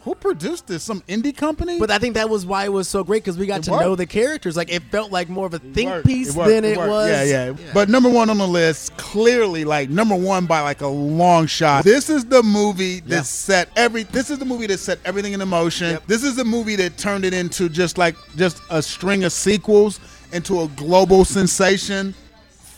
who 0.02 0.14
produced 0.16 0.66
this? 0.66 0.82
Some 0.82 1.00
indie 1.02 1.36
company? 1.36 1.78
But 1.78 1.90
I 1.90 1.98
think 1.98 2.14
that 2.14 2.28
was 2.28 2.44
why 2.44 2.64
it 2.64 2.72
was 2.72 2.88
so 2.88 3.04
great 3.04 3.22
because 3.22 3.38
we 3.38 3.46
got 3.46 3.60
It 3.60 3.64
to 3.64 3.70
worked. 3.72 3.82
know 3.84 3.94
the 3.96 4.06
characters. 4.06 4.56
Like 4.56 4.70
it 4.72 4.82
felt 4.90 5.12
like 5.12 5.28
more 5.28 5.46
of 5.46 5.54
a 5.54 5.58
think 5.60 5.90
worked. 5.90 6.06
piece 6.06 6.34
worked. 6.34 6.48
than 6.50 6.64
it, 6.64 6.76
worked. 6.76 6.90
was. 6.90 7.10
Yeah, 7.30 7.52
yeah, 7.52 7.72
But 7.72 7.88
number 7.88 8.08
one 8.08 8.28
on 8.28 8.38
the 8.38 8.46
list, 8.48 8.96
clearly 8.96 9.64
like 9.64 9.90
number 9.90 10.16
one 10.16 10.46
by 10.46 10.60
like 10.60 10.80
a 10.80 10.86
long 10.88 11.46
shot. 11.46 11.84
This 11.84 12.10
is 12.10 12.24
the 12.24 12.42
movie 12.42 13.00
that 13.00 13.08
Yeah. 13.16 13.22
set 13.22 13.68
every. 13.76 14.02
This 14.02 14.30
is 14.30 14.38
the 14.38 14.44
movie 14.44 14.66
that 14.66 14.78
set 14.78 14.98
everything 15.04 15.32
in 15.34 15.48
motion. 15.48 15.98
This 16.06 16.24
is 16.24 16.34
the 16.36 16.44
movie 16.44 16.76
that 16.76 16.98
turned 16.98 17.24
it 17.24 17.32
into 17.34 17.68
just 17.68 17.96
like 17.98 18.16
just 18.36 18.60
a 18.70 18.82
string 18.82 19.24
of 19.24 19.32
sequels 19.32 20.00
into 20.32 20.62
a 20.62 20.68
global 20.68 21.24
sensation. 21.24 22.14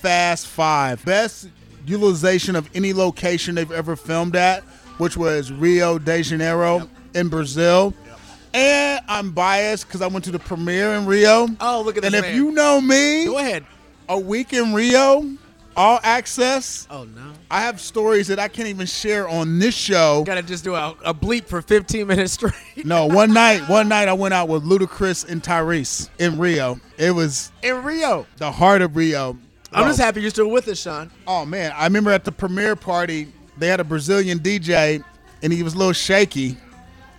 Fast 0.02 0.46
Five, 0.46 1.02
best 1.04 1.48
utilization 1.86 2.56
of 2.56 2.68
any 2.74 2.92
location 2.92 3.54
they've 3.54 3.70
ever 3.72 3.96
filmed 3.96 4.36
at, 4.36 4.62
which 4.98 5.16
was 5.16 5.50
Rio 5.52 5.98
de 5.98 6.22
Janeiro 6.22 6.88
in 7.14 7.28
Brazil. 7.28 7.94
And 8.52 9.00
I'm 9.08 9.32
biased 9.32 9.86
because 9.88 10.00
I 10.02 10.06
went 10.06 10.24
to 10.26 10.30
the 10.30 10.38
premiere 10.38 10.94
in 10.94 11.06
Rio. 11.06 11.48
Oh, 11.60 11.82
look 11.84 11.96
at 11.96 12.02
that! 12.02 12.14
And 12.14 12.22
this 12.24 12.30
if 12.30 12.36
you 12.36 12.52
know 12.52 12.80
me, 12.80 13.24
Go 13.24 13.38
ahead. 13.38 13.64
a 14.08 14.16
week 14.18 14.52
in 14.52 14.72
Rio, 14.72 15.28
all 15.76 15.98
access. 16.04 16.86
Oh 16.88 17.02
no. 17.02 17.32
I 17.50 17.62
have 17.62 17.80
stories 17.80 18.28
that 18.28 18.38
I 18.38 18.46
can't 18.46 18.68
even 18.68 18.86
share 18.86 19.28
on 19.28 19.58
this 19.58 19.74
show. 19.74 20.22
Got 20.24 20.36
to 20.36 20.42
just 20.42 20.62
do 20.62 20.76
a, 20.76 20.94
a 21.04 21.12
bleep 21.12 21.46
for 21.46 21.62
15 21.62 22.06
minutes 22.06 22.34
straight. 22.34 22.54
No, 22.84 23.06
one 23.06 23.32
night, 23.34 23.68
one 23.68 23.88
night 23.88 24.06
I 24.06 24.12
went 24.12 24.34
out 24.34 24.48
with 24.48 24.62
Ludacris 24.62 25.28
and 25.28 25.42
Tyrese 25.42 26.08
in 26.20 26.38
Rio. 26.38 26.78
It 26.96 27.10
was 27.10 27.50
In 27.62 27.82
Rio. 27.82 28.24
the 28.36 28.52
heart 28.52 28.82
of 28.82 28.94
Rio. 28.94 29.36
I'm 29.72 29.86
just 29.88 29.98
happy 29.98 30.20
you're 30.20 30.30
still 30.30 30.48
with 30.50 30.68
us, 30.68 30.80
Sean. 30.80 31.10
Oh 31.26 31.44
man, 31.44 31.72
I 31.74 31.82
remember 31.84 32.12
at 32.12 32.24
the 32.24 32.30
premiere 32.30 32.76
party 32.76 33.32
they 33.58 33.66
had 33.66 33.80
a 33.80 33.84
Brazilian 33.84 34.38
DJ 34.38 35.02
and 35.42 35.52
he 35.52 35.64
was 35.64 35.74
a 35.74 35.78
little 35.78 35.92
shaky. 35.92 36.56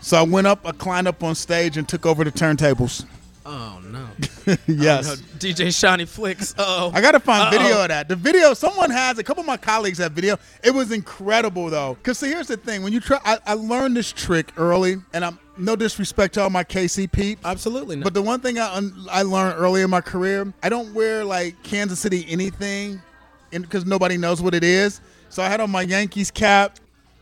So 0.06 0.18
I 0.18 0.22
went 0.22 0.46
up, 0.46 0.68
I 0.68 0.72
climbed 0.72 1.08
up 1.08 1.24
on 1.24 1.34
stage 1.34 1.78
and 1.78 1.90
took 1.90 2.06
over 2.06 2.24
the 2.24 2.32
turntables. 2.32 3.08
Oh 3.44 3.82
no. 3.86 4.08
yes. 4.68 5.10
Oh, 5.10 5.16
no. 5.16 5.22
DJ 5.40 5.76
Shawnee 5.76 6.06
Flicks. 6.06 6.54
Oh. 6.60 6.92
I 6.94 7.02
gotta 7.02 7.20
find 7.20 7.42
Uh-oh. 7.42 7.58
video 7.58 7.82
of 7.82 7.88
that. 7.88 8.08
The 8.08 8.16
video, 8.16 8.54
someone 8.54 8.92
has. 8.92 9.18
A 9.18 9.24
couple 9.24 9.42
of 9.42 9.48
my 9.48 9.58
colleagues 9.58 9.98
have 9.98 10.12
video. 10.12 10.38
It 10.64 10.70
was 10.70 10.92
incredible 10.92 11.72
though. 11.72 11.98
Cause 12.04 12.20
see, 12.20 12.28
here's 12.28 12.46
the 12.46 12.58
thing: 12.58 12.84
when 12.84 12.94
you 12.94 13.00
try, 13.00 13.18
I, 13.26 13.40
I 13.48 13.54
learned 13.56 13.98
this 13.98 14.12
trick 14.12 14.52
early, 14.58 14.98
and 15.14 15.26
I'm 15.26 15.40
no 15.58 15.76
disrespect 15.76 16.36
to 16.36 16.44
all 16.44 16.52
my 16.52 16.64
KC 16.64 17.12
peeps. 17.12 17.42
Absolutely 17.44 17.96
not. 17.96 18.04
But 18.04 18.14
the 18.14 18.22
one 18.22 18.42
thing 18.42 18.60
I 18.60 18.88
I 19.10 19.24
learned 19.24 19.58
early 19.58 19.82
in 19.82 19.90
my 19.90 20.02
career, 20.02 20.54
I 20.62 20.70
don't 20.70 20.94
wear 20.94 21.26
like 21.26 21.64
Kansas 21.64 21.98
City 21.98 22.28
anything, 22.30 23.02
because 23.50 23.88
nobody 23.88 24.18
knows 24.18 24.40
what 24.40 24.54
it 24.54 24.64
is. 24.64 25.02
So 25.30 25.42
I 25.42 25.50
had 25.50 25.62
on 25.62 25.72
my 25.72 25.82
Yankees 25.82 26.30
cap, 26.30 26.78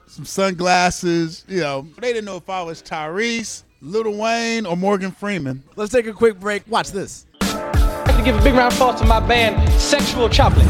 some 0.07 0.25
sunglasses. 0.25 1.45
You 1.47 1.61
know, 1.61 1.87
they 1.99 2.13
didn't 2.13 2.25
know 2.25 2.37
if 2.37 2.49
I 2.49 2.61
was 2.61 2.81
Tyrese, 2.81 3.63
Lil 3.81 4.17
Wayne, 4.17 4.65
or 4.65 4.77
Morgan 4.77 5.11
Freeman. 5.11 5.63
Let's 5.75 5.91
take 5.91 6.07
a 6.07 6.13
quick 6.13 6.39
break. 6.39 6.63
Watch 6.67 6.91
this. 6.91 7.25
I'd 7.41 8.07
like 8.07 8.17
to 8.17 8.23
give 8.23 8.37
a 8.37 8.43
big 8.43 8.53
round 8.53 8.73
of 8.73 8.79
applause 8.79 9.01
to 9.01 9.07
my 9.07 9.19
band, 9.19 9.69
Sexual 9.79 10.29
Chocolate. 10.29 10.67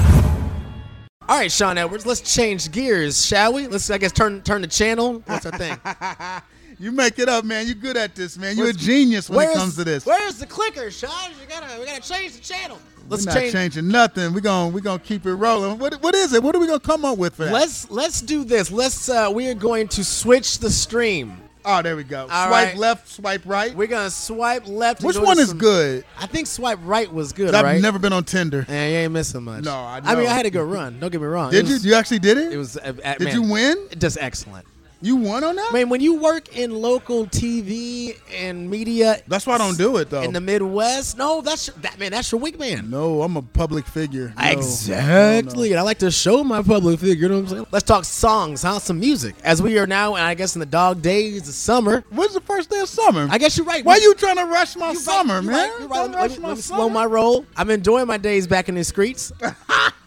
All 1.28 1.38
right, 1.38 1.52
Sean 1.52 1.78
Edwards. 1.78 2.06
Let's 2.06 2.22
change 2.22 2.72
gears, 2.72 3.26
shall 3.26 3.54
we? 3.54 3.68
Let's, 3.68 3.90
I 3.90 3.98
guess, 3.98 4.12
turn 4.12 4.42
turn 4.42 4.62
the 4.62 4.68
channel. 4.68 5.24
What's 5.26 5.46
our 5.46 5.58
thing? 5.58 5.78
You 6.84 6.92
make 6.92 7.18
it 7.18 7.30
up, 7.30 7.46
man. 7.46 7.66
You're 7.66 7.76
good 7.76 7.96
at 7.96 8.14
this, 8.14 8.38
man. 8.38 8.58
You're 8.58 8.72
a 8.72 8.74
genius 8.74 9.30
when 9.30 9.48
it 9.50 9.56
comes 9.56 9.78
to 9.78 9.86
this. 9.86 10.06
Where's 10.06 10.38
the 10.38 10.46
clicker, 10.46 10.92
Sean? 10.92 11.32
You 11.40 11.48
gotta, 11.48 11.80
we 11.80 11.86
gotta 11.86 12.02
change 12.02 12.34
the 12.34 12.42
channel. 12.42 12.78
Let's 13.08 13.26
We're 13.26 13.32
not 13.32 13.40
change. 13.40 13.54
changing 13.54 13.88
nothing. 13.88 14.34
We're 14.34 14.42
gonna 14.42 14.68
we're 14.74 14.82
gonna 14.82 15.00
keep 15.00 15.26
it 15.26 15.34
rolling. 15.34 15.80
What 15.80 16.02
what 16.02 16.14
is 16.14 16.34
it? 16.34 16.44
What 16.44 16.54
are 16.56 16.60
we 16.60 16.68
gonna 16.68 16.82
come 16.82 17.06
up 17.06 17.18
with 17.18 17.36
for 17.36 17.46
that? 17.46 17.54
Let's 17.54 17.90
let's 17.90 18.20
do 18.20 18.44
this. 18.44 18.70
Let's. 18.70 19.08
Uh, 19.08 19.32
we 19.34 19.48
are 19.48 19.54
going 19.54 19.88
to 19.90 20.04
switch 20.04 20.60
the 20.60 20.70
stream. 20.70 21.38
Oh, 21.64 21.82
there 21.82 21.96
we 21.96 22.04
go. 22.04 22.24
All 22.24 22.28
swipe 22.28 22.50
right. 22.50 22.78
left, 22.78 23.08
swipe 23.08 23.44
right. 23.46 23.74
We're 23.74 23.88
gonna 23.88 24.10
swipe 24.10 24.68
left. 24.68 25.04
Which 25.06 25.16
go 25.16 25.24
one 25.24 25.40
is 25.40 25.50
some- 25.50 25.60
good? 25.60 26.04
I 26.20 26.26
think 26.26 26.48
swipe 26.48 26.80
right 26.84 27.10
was 27.10 27.32
good. 27.32 27.56
I've 27.56 27.64
right? 27.64 27.82
never 27.82 27.98
been 27.98 28.12
on 28.12 28.26
Tinder. 28.26 28.66
Yeah, 28.68 28.88
you 28.90 28.96
ain't 28.98 29.14
missing 29.14 29.44
much. 29.44 29.64
No, 29.64 29.72
I 29.74 30.02
I 30.04 30.16
mean. 30.16 30.28
I 30.28 30.34
had 30.34 30.46
a 30.46 30.50
good 30.50 30.70
run. 30.70 31.00
Don't 31.00 31.12
get 31.12 31.22
me 31.22 31.28
wrong. 31.28 31.52
Did 31.52 31.64
It 31.64 31.82
you? 31.82 31.92
You 31.92 31.96
actually 31.96 32.20
did 32.20 32.38
it? 32.38 32.52
It 32.52 32.58
was. 32.58 32.76
Uh, 32.76 32.94
uh, 33.06 33.14
Did 33.16 33.22
man, 33.22 33.36
you 33.36 33.50
win? 33.50 33.78
Just 33.98 34.18
excellent. 34.20 34.66
You 35.04 35.18
won 35.18 35.44
on 35.44 35.58
that? 35.58 35.68
I 35.70 35.74
mean, 35.74 35.90
when 35.90 36.00
you 36.00 36.16
work 36.16 36.56
in 36.56 36.72
local 36.82 37.26
TV 37.26 38.16
and 38.34 38.70
media, 38.70 39.22
That's 39.28 39.46
why 39.46 39.56
I 39.56 39.58
don't 39.58 39.78
do 39.78 39.98
it 39.98 40.10
though. 40.10 40.22
in 40.22 40.32
the 40.32 40.40
Midwest, 40.40 41.18
no, 41.18 41.42
that's 41.42 41.66
that 41.82 42.00
man. 42.00 42.12
That's 42.12 42.32
your 42.32 42.40
wingman. 42.40 42.90
no, 42.90 43.22
I'm 43.22 43.36
a 43.36 43.42
public 43.42 43.86
figure. 43.86 44.34
No, 44.40 44.44
Exactly. 44.50 45.54
no, 45.56 45.64
no. 45.66 45.72
And 45.72 45.80
I 45.80 45.82
like 45.82 45.98
to 46.00 46.10
show 46.10 46.42
my 46.46 46.62
public 46.62 47.00
figure. 47.02 47.24
You 47.24 47.28
know 47.30 47.36
what 47.36 47.42
I'm 47.44 47.48
saying? 47.50 47.68
Let's 47.72 47.84
talk 47.84 48.06
songs, 48.06 48.62
huh? 48.64 48.80
Some 48.80 49.00
music. 49.02 49.36
As 49.44 49.62
we 49.62 49.78
are 49.78 49.86
now, 49.88 50.16
and 50.16 50.24
I 50.24 50.36
guess 50.36 50.56
in 50.56 50.62
the 50.62 50.66
dog 50.66 51.02
days 51.02 51.50
of 51.50 51.54
summer. 51.54 52.06
When's 52.10 52.34
the 52.34 52.40
first 52.42 52.70
day 52.70 52.80
of 52.80 52.88
summer? 52.88 53.28
I 53.30 53.38
guess 53.38 53.58
you're 53.58 53.66
right. 53.66 53.84
Why 53.84 53.96
are 53.98 54.00
you 54.00 54.16
trying 54.16 54.38
to 54.38 54.46
rush 54.46 54.78
my 54.78 54.86
you're 54.88 54.94
right, 54.94 54.98
summer, 55.00 55.34
you're 55.42 55.52
man? 55.52 55.70
right, 55.70 55.80
you're 55.82 55.88
right. 55.90 56.00
Let 56.02 56.10
me, 56.12 56.16
rush 56.16 56.30
let 56.30 56.38
me- 56.38 56.44
my 56.44 56.48
let 56.50 56.56
me 56.58 56.62
summer. 56.62 56.78
slow 56.78 56.90
my 56.90 57.06
roll. 57.06 57.46
I'm 57.58 57.70
enjoying 57.70 58.08
my 58.08 58.18
days 58.18 58.48
back 58.48 58.70
in 58.70 58.76
the 58.76 58.84
streets. 58.86 59.34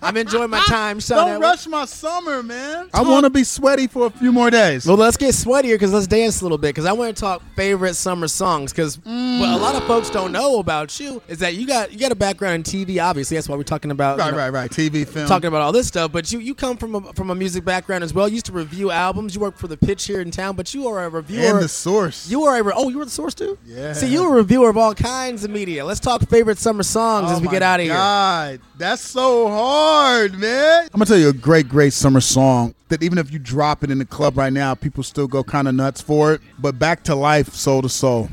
I'm 0.02 0.16
enjoying 0.16 0.50
my 0.50 0.61
time. 0.68 0.98
Don't 1.00 1.40
rush 1.40 1.66
my 1.66 1.85
summer, 1.85 2.42
man. 2.42 2.88
I 2.94 3.02
want 3.02 3.24
to 3.24 3.30
be 3.30 3.42
sweaty 3.44 3.88
for 3.88 4.06
a 4.06 4.11
few 4.11 4.30
more 4.30 4.50
days. 4.50 4.86
Well, 4.87 4.96
let's 4.96 5.16
get 5.16 5.35
sweatier 5.35 5.75
because 5.75 5.92
let's 5.92 6.07
dance 6.07 6.40
a 6.40 6.44
little 6.44 6.59
bit. 6.59 6.68
Because 6.68 6.85
I 6.85 6.92
want 6.92 7.14
to 7.16 7.20
talk 7.20 7.42
favorite 7.55 7.94
summer 7.94 8.29
songs. 8.29 8.72
Because 8.72 8.99
what 9.05 9.49
a 9.49 9.57
lot 9.57 9.75
of 9.75 9.85
folks 9.85 10.11
don't 10.11 10.33
know 10.33 10.59
about 10.61 10.99
you 11.01 11.20
is 11.29 11.38
that 11.40 11.55
you 11.55 11.66
got 11.66 11.92
you 11.92 11.99
got 11.99 12.12
a 12.12 12.16
background 12.16 12.55
in 12.55 12.62
TV. 12.87 13.03
Obviously, 13.03 13.37
that's 13.37 13.49
why 13.49 13.57
we're 13.57 13.62
talking 13.64 13.90
about 13.90 14.18
you 14.18 14.22
Right, 14.25 14.31
know, 14.33 14.38
right, 14.38 14.51
right. 14.51 14.70
TV, 14.70 15.07
film. 15.07 15.27
talking 15.27 15.49
about 15.49 15.62
all 15.62 15.72
this 15.72 15.88
stuff. 15.88 16.12
But 16.12 16.33
you 16.33 16.38
you 16.38 16.55
come 16.55 16.77
from 16.77 16.94
a, 16.94 17.12
from 17.14 17.31
a 17.31 17.35
music 17.35 17.64
background 17.64 18.05
as 18.05 18.14
well. 18.14 18.29
You 18.29 18.35
used 18.35 18.46
to 18.46 18.53
review 18.53 18.90
albums. 18.90 19.35
You 19.35 19.40
work 19.40 19.57
for 19.57 19.66
the 19.68 19.77
Pitch 19.77 20.05
here 20.07 20.20
in 20.20 20.31
town. 20.31 20.55
But 20.57 20.72
you 20.72 20.87
are 20.88 21.05
a 21.05 21.09
reviewer. 21.09 21.44
and 21.57 21.59
the 21.61 21.68
source. 21.68 22.29
you 22.31 22.44
are 22.44 22.59
a 22.59 22.62
re- 22.62 22.72
oh 22.77 22.88
you 22.88 22.99
were 22.99 23.05
the 23.05 23.11
source 23.11 23.35
too. 23.35 23.59
Yeah. 23.66 23.92
See, 23.92 24.07
you're 24.09 24.29
a 24.33 24.37
reviewer 24.37 24.70
of 24.70 24.77
all 24.77 24.94
kinds 24.94 25.42
of 25.44 25.51
media. 25.51 25.85
Let's 25.85 26.01
talk 26.01 26.22
favorite 26.29 26.59
summer 26.59 26.83
songs 26.85 27.29
oh 27.31 27.33
as 27.33 27.38
Oh 27.38 27.42
we 27.42 27.49
get 27.49 27.62
out 27.62 27.81
of 27.81 27.85
here. 27.87 27.94
God, 27.94 28.61
that's 28.79 29.03
so 29.03 29.49
hard, 29.49 30.38
man. 30.38 30.85
I'm 30.85 30.99
gonna 30.99 31.07
tell 31.07 31.18
you 31.18 31.29
a 31.31 31.33
great, 31.33 31.68
great 31.68 31.92
summer 31.92 32.20
song 32.20 32.75
that 32.88 33.03
even 33.03 33.18
if 33.18 33.33
you 33.33 33.38
drop 33.38 33.83
it 33.83 33.90
in 33.90 33.99
the 33.99 34.05
club 34.05 34.37
right 34.37 34.53
now, 34.53 34.75
people 34.75 35.03
still 35.03 35.27
go 35.27 35.42
kind 35.42 35.68
of 35.68 35.75
nuts 35.75 36.01
for 36.01 36.33
it. 36.33 36.40
But 36.59 36.79
back 36.79 37.03
to 37.05 37.14
life, 37.14 37.53
Soul 37.55 37.83
II 37.83 37.88
Soul. 37.88 38.31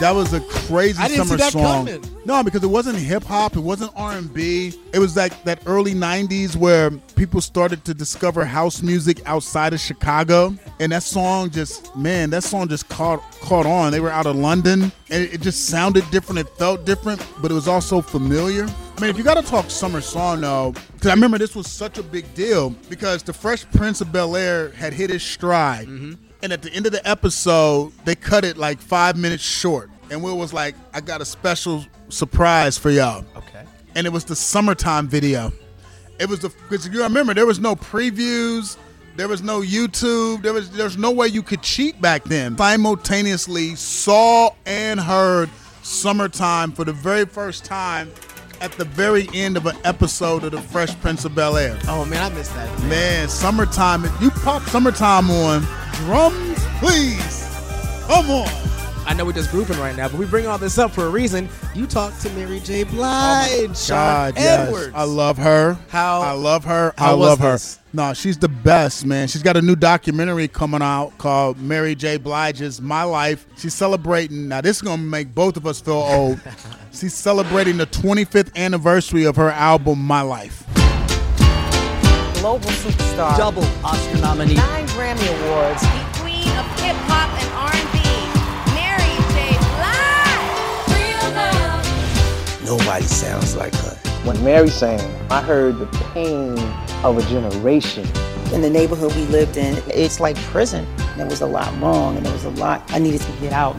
That 0.00 0.14
was 0.14 0.34
a 0.34 0.40
crazy 0.40 1.02
I 1.02 1.08
didn't 1.08 1.24
see 1.24 1.28
summer 1.28 1.38
that 1.38 1.52
song. 1.52 1.86
coming. 1.86 2.04
No, 2.26 2.42
because 2.42 2.62
it 2.62 2.68
wasn't 2.68 2.98
hip 2.98 3.24
hop, 3.24 3.56
it 3.56 3.60
wasn't 3.60 3.92
R 3.96 4.12
and 4.12 4.32
B. 4.32 4.74
It 4.92 4.98
was 4.98 5.16
like 5.16 5.44
that 5.44 5.62
early 5.64 5.94
'90s 5.94 6.54
where 6.54 6.90
people 6.90 7.40
started 7.40 7.84
to 7.86 7.94
discover 7.94 8.44
house 8.44 8.82
music 8.82 9.22
outside 9.26 9.72
of 9.72 9.80
Chicago, 9.80 10.54
and 10.80 10.92
that 10.92 11.02
song 11.02 11.48
just, 11.48 11.96
man, 11.96 12.28
that 12.30 12.44
song 12.44 12.68
just 12.68 12.88
caught 12.90 13.22
caught 13.40 13.64
on. 13.64 13.90
They 13.90 14.00
were 14.00 14.10
out 14.10 14.26
of 14.26 14.36
London, 14.36 14.92
and 15.10 15.24
it, 15.24 15.34
it 15.34 15.40
just 15.40 15.66
sounded 15.66 16.04
different. 16.10 16.40
It 16.40 16.48
felt 16.58 16.84
different, 16.84 17.26
but 17.40 17.50
it 17.50 17.54
was 17.54 17.68
also 17.68 18.02
familiar. 18.02 18.64
I 18.96 19.00
mean, 19.00 19.10
if 19.10 19.16
you 19.16 19.24
got 19.24 19.34
to 19.34 19.42
talk 19.42 19.70
summer 19.70 20.02
song 20.02 20.42
though, 20.42 20.74
because 20.92 21.06
I 21.08 21.14
remember 21.14 21.38
this 21.38 21.54
was 21.54 21.70
such 21.70 21.96
a 21.96 22.02
big 22.02 22.32
deal 22.34 22.70
because 22.90 23.22
the 23.22 23.32
Fresh 23.32 23.64
Prince 23.70 24.00
of 24.02 24.12
Bel 24.12 24.36
Air 24.36 24.70
had 24.72 24.92
hit 24.92 25.08
his 25.10 25.22
stride. 25.22 25.86
Mm-hmm. 25.86 26.25
And 26.46 26.52
at 26.52 26.62
the 26.62 26.72
end 26.72 26.86
of 26.86 26.92
the 26.92 27.04
episode, 27.04 27.92
they 28.04 28.14
cut 28.14 28.44
it 28.44 28.56
like 28.56 28.78
five 28.78 29.16
minutes 29.16 29.42
short. 29.42 29.90
And 30.12 30.22
Will 30.22 30.38
was 30.38 30.52
like, 30.52 30.76
I 30.94 31.00
got 31.00 31.20
a 31.20 31.24
special 31.24 31.84
surprise 32.08 32.78
for 32.78 32.88
y'all. 32.88 33.24
Okay. 33.36 33.64
And 33.96 34.06
it 34.06 34.10
was 34.10 34.24
the 34.24 34.36
summertime 34.36 35.08
video. 35.08 35.50
It 36.20 36.28
was 36.28 36.38
the 36.38 36.50
because 36.50 36.86
if 36.86 36.92
you 36.92 37.02
remember 37.02 37.34
there 37.34 37.46
was 37.46 37.58
no 37.58 37.74
previews, 37.74 38.76
there 39.16 39.26
was 39.26 39.42
no 39.42 39.60
YouTube, 39.60 40.42
there 40.42 40.52
was 40.52 40.70
there's 40.70 40.96
no 40.96 41.10
way 41.10 41.26
you 41.26 41.42
could 41.42 41.62
cheat 41.62 42.00
back 42.00 42.22
then. 42.22 42.56
Simultaneously 42.56 43.74
saw 43.74 44.50
and 44.66 45.00
heard 45.00 45.50
summertime 45.82 46.70
for 46.70 46.84
the 46.84 46.92
very 46.92 47.24
first 47.24 47.64
time 47.64 48.08
at 48.60 48.72
the 48.72 48.84
very 48.84 49.28
end 49.34 49.56
of 49.56 49.66
an 49.66 49.76
episode 49.84 50.44
of 50.44 50.52
the 50.52 50.60
Fresh 50.60 50.98
Prince 51.00 51.24
of 51.24 51.34
Bel 51.34 51.56
Air. 51.56 51.78
Oh 51.88 52.04
man, 52.04 52.32
I 52.32 52.34
missed 52.34 52.54
that. 52.54 52.82
Man, 52.84 53.28
summertime. 53.28 54.04
You 54.20 54.30
pop 54.30 54.62
summertime 54.62 55.30
on 55.30 55.62
drums, 56.04 56.58
please. 56.80 57.48
Come 58.06 58.30
on. 58.30 58.65
I 59.06 59.14
know 59.14 59.24
we're 59.24 59.32
just 59.32 59.50
grouping 59.52 59.78
right 59.78 59.94
now, 59.96 60.08
but 60.08 60.18
we 60.18 60.26
bring 60.26 60.46
all 60.48 60.58
this 60.58 60.78
up 60.78 60.90
for 60.90 61.06
a 61.06 61.08
reason. 61.08 61.48
You 61.74 61.86
talked 61.86 62.20
to 62.22 62.30
Mary 62.30 62.58
J. 62.60 62.82
Blige, 62.82 63.76
Sean 63.76 63.96
God, 63.96 64.34
yes. 64.36 64.90
I 64.94 65.04
love 65.04 65.38
her. 65.38 65.78
How- 65.88 66.20
I 66.22 66.32
love 66.32 66.64
her. 66.64 66.92
how 66.98 67.12
I 67.12 67.14
was 67.14 67.28
love 67.28 67.38
her. 67.38 67.52
this? 67.52 67.78
No, 67.92 68.12
she's 68.14 68.36
the 68.36 68.48
best, 68.48 69.06
man. 69.06 69.28
She's 69.28 69.42
got 69.44 69.56
a 69.56 69.62
new 69.62 69.76
documentary 69.76 70.48
coming 70.48 70.82
out 70.82 71.16
called 71.18 71.58
Mary 71.58 71.94
J. 71.94 72.16
Blige's 72.18 72.80
My 72.82 73.04
Life. 73.04 73.46
She's 73.56 73.74
celebrating. 73.74 74.48
Now, 74.48 74.60
this 74.60 74.76
is 74.76 74.82
gonna 74.82 75.00
make 75.00 75.34
both 75.34 75.56
of 75.56 75.66
us 75.66 75.80
feel 75.80 75.94
old. 75.94 76.40
she's 76.92 77.14
celebrating 77.14 77.76
the 77.78 77.86
25th 77.86 78.54
anniversary 78.56 79.24
of 79.24 79.36
her 79.36 79.50
album 79.50 80.00
My 80.00 80.20
Life. 80.22 80.64
global 82.40 82.68
superstar, 82.70 83.36
Double 83.38 83.64
Oscar 83.84 84.18
nominee. 84.18 84.54
nine 84.54 84.86
Grammy 84.88 85.26
Awards. 85.46 85.80
the 85.82 86.20
queen 86.20 86.48
of 86.58 86.66
hip 86.80 86.96
hop 87.08 87.30
and 87.42 87.52
Nobody 92.66 93.04
sounds 93.04 93.54
like 93.54 93.72
her. 93.76 93.94
When 94.24 94.42
Mary 94.42 94.70
sang, 94.70 94.98
I 95.30 95.40
heard 95.40 95.78
the 95.78 95.86
pain 96.12 96.58
of 97.04 97.16
a 97.16 97.22
generation. 97.30 98.04
in 98.52 98.60
the 98.60 98.68
neighborhood 98.68 99.14
we 99.14 99.22
lived 99.26 99.56
in, 99.56 99.80
it's 99.86 100.18
like 100.18 100.34
prison. 100.50 100.84
There 101.16 101.26
was 101.26 101.42
a 101.42 101.46
lot 101.46 101.72
wrong 101.80 102.16
and 102.16 102.26
there 102.26 102.32
was 102.32 102.44
a 102.44 102.50
lot 102.50 102.82
I 102.88 102.98
needed 102.98 103.20
to 103.20 103.32
get 103.40 103.52
out. 103.52 103.76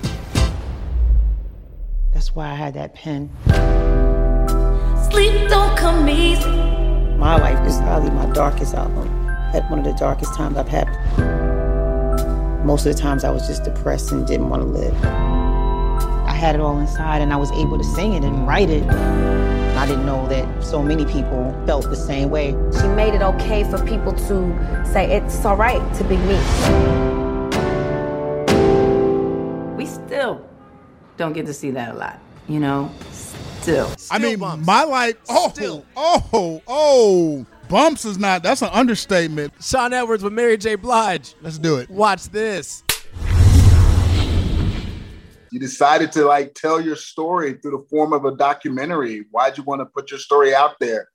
That's 2.13 2.33
why 2.33 2.49
I 2.49 2.53
had 2.53 2.75
that 2.75 2.95
pen. 2.95 3.29
Sleep 5.11 5.49
don't 5.49 5.77
come 5.77 6.07
easy. 6.07 6.49
My 7.17 7.35
life 7.35 7.67
is 7.67 7.75
probably 7.79 8.11
my 8.11 8.27
darkest 8.27 8.73
album. 8.73 9.09
At 9.53 9.69
one 9.69 9.79
of 9.79 9.85
the 9.85 9.95
darkest 9.95 10.33
times 10.33 10.55
I've 10.55 10.69
had. 10.69 10.87
Most 12.63 12.85
of 12.85 12.95
the 12.95 13.01
times 13.01 13.25
I 13.25 13.31
was 13.31 13.47
just 13.47 13.65
depressed 13.65 14.13
and 14.13 14.25
didn't 14.25 14.47
want 14.47 14.61
to 14.61 14.67
live. 14.69 15.56
I 16.37 16.39
had 16.39 16.53
it 16.53 16.61
all 16.61 16.77
inside 16.77 17.23
and 17.23 17.33
I 17.33 17.35
was 17.35 17.51
able 17.53 17.79
to 17.79 17.83
sing 17.83 18.13
it 18.13 18.23
and 18.23 18.47
write 18.47 18.69
it. 18.69 18.87
I 18.87 19.87
didn't 19.87 20.05
know 20.05 20.27
that 20.27 20.63
so 20.63 20.83
many 20.83 21.03
people 21.03 21.51
felt 21.65 21.89
the 21.89 21.95
same 21.95 22.29
way. 22.29 22.51
She 22.79 22.87
made 22.89 23.15
it 23.15 23.23
okay 23.23 23.63
for 23.63 23.83
people 23.83 24.13
to 24.13 24.85
say 24.85 25.17
it's 25.17 25.43
all 25.43 25.55
right 25.55 25.81
to 25.95 26.03
be 26.03 26.15
me. 26.15 26.37
We 29.75 29.87
still 29.87 30.47
don't 31.17 31.33
get 31.33 31.47
to 31.47 31.53
see 31.55 31.71
that 31.71 31.95
a 31.95 31.97
lot, 31.97 32.19
you 32.47 32.59
know? 32.59 32.91
Still. 33.11 33.91
I 34.11 34.19
mean, 34.19 34.39
my 34.39 34.83
life. 34.83 35.15
Oh, 35.27 35.83
oh, 35.95 36.61
oh. 36.67 37.45
Bumps 37.67 38.05
is 38.05 38.19
not. 38.19 38.43
That's 38.43 38.61
an 38.61 38.69
understatement. 38.73 39.53
Sean 39.59 39.91
Edwards 39.91 40.23
with 40.23 40.33
Mary 40.33 40.57
J. 40.57 40.75
Blige. 40.75 41.33
Let's 41.41 41.57
do 41.57 41.77
it. 41.77 41.89
Watch 41.89 42.25
this. 42.25 42.83
You 45.57 45.61
decided 45.61 46.11
to 46.11 46.23
like 46.23 46.53
tell 46.53 46.79
your 46.79 46.95
story 46.95 47.55
through 47.55 47.71
the 47.71 47.85
form 47.89 48.13
of 48.13 48.25
a 48.25 48.35
documentary. 48.35 49.25
Why'd 49.31 49.57
you 49.57 49.63
want 49.63 49.81
to 49.81 49.85
put 49.85 50.11
your 50.11 50.19
story 50.19 50.53
out 50.53 50.75
there? 50.79 51.09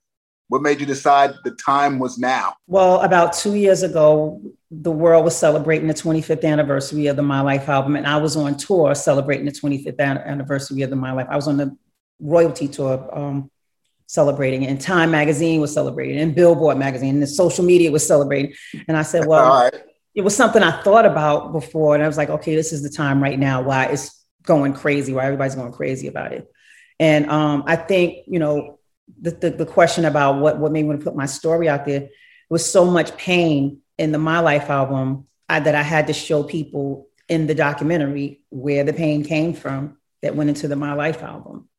What 0.49 0.61
made 0.61 0.81
you 0.81 0.85
decide 0.85 1.35
the 1.45 1.51
time 1.51 1.97
was 1.97 2.17
now? 2.17 2.55
Well, 2.67 2.99
about 3.03 3.31
two 3.31 3.55
years 3.55 3.83
ago, 3.83 4.41
the 4.69 4.91
world 4.91 5.23
was 5.23 5.33
celebrating 5.33 5.87
the 5.87 5.93
25th 5.93 6.43
anniversary 6.43 7.07
of 7.07 7.15
the 7.15 7.21
My 7.21 7.39
Life 7.39 7.69
album, 7.69 7.95
and 7.95 8.05
I 8.05 8.17
was 8.17 8.35
on 8.35 8.57
tour 8.57 8.93
celebrating 8.95 9.45
the 9.45 9.53
25th 9.53 9.97
anniversary 10.01 10.81
of 10.81 10.89
the 10.89 10.97
My 10.97 11.13
Life. 11.13 11.27
I 11.29 11.37
was 11.37 11.47
on 11.47 11.55
the 11.55 11.77
royalty 12.19 12.67
tour 12.67 13.09
um, 13.17 13.49
celebrating 14.07 14.67
and 14.67 14.81
Time 14.81 15.09
Magazine 15.09 15.61
was 15.61 15.73
celebrating, 15.73 16.19
and 16.19 16.35
Billboard 16.35 16.77
Magazine, 16.77 17.13
and 17.13 17.23
the 17.23 17.27
social 17.27 17.63
media 17.63 17.93
was 17.93 18.05
celebrating. 18.05 18.53
And 18.89 18.97
I 18.97 19.03
said, 19.03 19.25
well, 19.25 19.63
right. 19.63 19.83
it 20.13 20.21
was 20.21 20.35
something 20.35 20.61
I 20.61 20.81
thought 20.81 21.05
about 21.05 21.53
before, 21.53 21.95
and 21.95 22.03
I 22.03 22.07
was 22.07 22.17
like, 22.17 22.29
okay, 22.29 22.57
this 22.57 22.73
is 22.73 22.83
the 22.83 22.89
time 22.89 23.23
right 23.23 23.39
now 23.39 23.61
why 23.61 23.85
it's 23.85 24.22
going 24.43 24.73
crazy, 24.73 25.13
why 25.13 25.25
everybody's 25.25 25.55
going 25.55 25.71
crazy 25.71 26.07
about 26.07 26.33
it. 26.33 26.51
And 26.99 27.29
um, 27.29 27.63
I 27.65 27.75
think, 27.75 28.25
you 28.27 28.39
know, 28.39 28.79
the, 29.21 29.31
the, 29.31 29.49
the 29.49 29.65
question 29.65 30.05
about 30.05 30.39
what, 30.39 30.57
what 30.57 30.71
made 30.71 30.83
me 30.83 30.89
want 30.89 30.99
to 30.99 31.03
put 31.03 31.15
my 31.15 31.25
story 31.25 31.67
out 31.67 31.85
there 31.85 32.09
was 32.49 32.69
so 32.69 32.85
much 32.85 33.15
pain 33.17 33.79
in 33.97 34.11
the 34.11 34.17
My 34.17 34.39
Life 34.39 34.69
album 34.69 35.27
I, 35.49 35.59
that 35.59 35.75
I 35.75 35.81
had 35.81 36.07
to 36.07 36.13
show 36.13 36.43
people 36.43 37.07
in 37.27 37.47
the 37.47 37.55
documentary 37.55 38.41
where 38.49 38.83
the 38.83 38.93
pain 38.93 39.23
came 39.23 39.53
from 39.53 39.97
that 40.21 40.35
went 40.35 40.49
into 40.49 40.67
the 40.67 40.75
My 40.75 40.93
Life 40.93 41.23
album. 41.23 41.69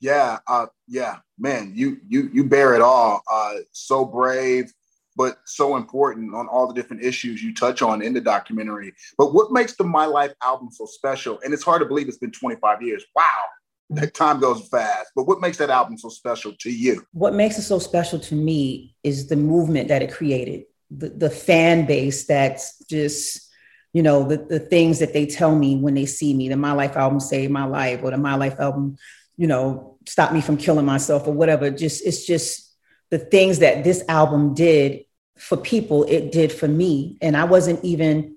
Yeah, 0.00 0.38
uh, 0.46 0.66
yeah, 0.86 1.18
man, 1.38 1.72
you 1.74 1.98
you 2.06 2.28
you 2.32 2.44
bear 2.44 2.74
it 2.74 2.82
all. 2.82 3.22
Uh, 3.30 3.54
so 3.72 4.04
brave, 4.04 4.72
but 5.16 5.38
so 5.46 5.76
important 5.76 6.34
on 6.34 6.46
all 6.48 6.66
the 6.66 6.74
different 6.74 7.02
issues 7.02 7.42
you 7.42 7.54
touch 7.54 7.82
on 7.82 8.02
in 8.02 8.12
the 8.12 8.20
documentary. 8.20 8.92
But 9.16 9.32
what 9.32 9.50
makes 9.50 9.74
the 9.74 9.84
My 9.84 10.04
Life 10.04 10.34
album 10.42 10.68
so 10.70 10.86
special? 10.86 11.40
And 11.44 11.54
it's 11.54 11.62
hard 11.62 11.80
to 11.80 11.86
believe 11.86 12.08
it's 12.08 12.18
been 12.18 12.30
25 12.30 12.82
years. 12.82 13.04
Wow, 13.14 13.42
that 13.90 14.14
time 14.14 14.40
goes 14.40 14.68
fast. 14.68 15.12
But 15.16 15.24
what 15.24 15.40
makes 15.40 15.56
that 15.58 15.70
album 15.70 15.96
so 15.98 16.08
special 16.08 16.52
to 16.60 16.70
you? 16.70 17.04
What 17.12 17.34
makes 17.34 17.58
it 17.58 17.62
so 17.62 17.78
special 17.78 18.18
to 18.20 18.34
me 18.34 18.94
is 19.02 19.28
the 19.28 19.36
movement 19.36 19.88
that 19.88 20.02
it 20.02 20.12
created, 20.12 20.64
the, 20.90 21.08
the 21.08 21.30
fan 21.30 21.86
base 21.86 22.26
that's 22.26 22.78
just, 22.84 23.48
you 23.92 24.02
know, 24.02 24.24
the, 24.28 24.36
the 24.36 24.60
things 24.60 24.98
that 24.98 25.14
they 25.14 25.24
tell 25.24 25.56
me 25.56 25.76
when 25.76 25.94
they 25.94 26.06
see 26.06 26.34
me. 26.34 26.48
The 26.48 26.56
My 26.56 26.72
Life 26.72 26.96
album 26.96 27.20
saved 27.20 27.52
my 27.52 27.64
life, 27.64 28.00
or 28.02 28.10
the 28.10 28.18
My 28.18 28.34
Life 28.34 28.60
album, 28.60 28.98
you 29.38 29.46
know, 29.46 29.96
stopped 30.06 30.34
me 30.34 30.42
from 30.42 30.58
killing 30.58 30.84
myself, 30.84 31.26
or 31.26 31.32
whatever. 31.32 31.70
Just 31.70 32.04
it's 32.06 32.26
just 32.26 32.66
the 33.10 33.18
things 33.18 33.60
that 33.60 33.84
this 33.84 34.02
album 34.08 34.54
did 34.54 35.05
for 35.38 35.56
people, 35.56 36.04
it 36.04 36.32
did 36.32 36.52
for 36.52 36.68
me. 36.68 37.18
And 37.20 37.36
I 37.36 37.44
wasn't 37.44 37.84
even 37.84 38.36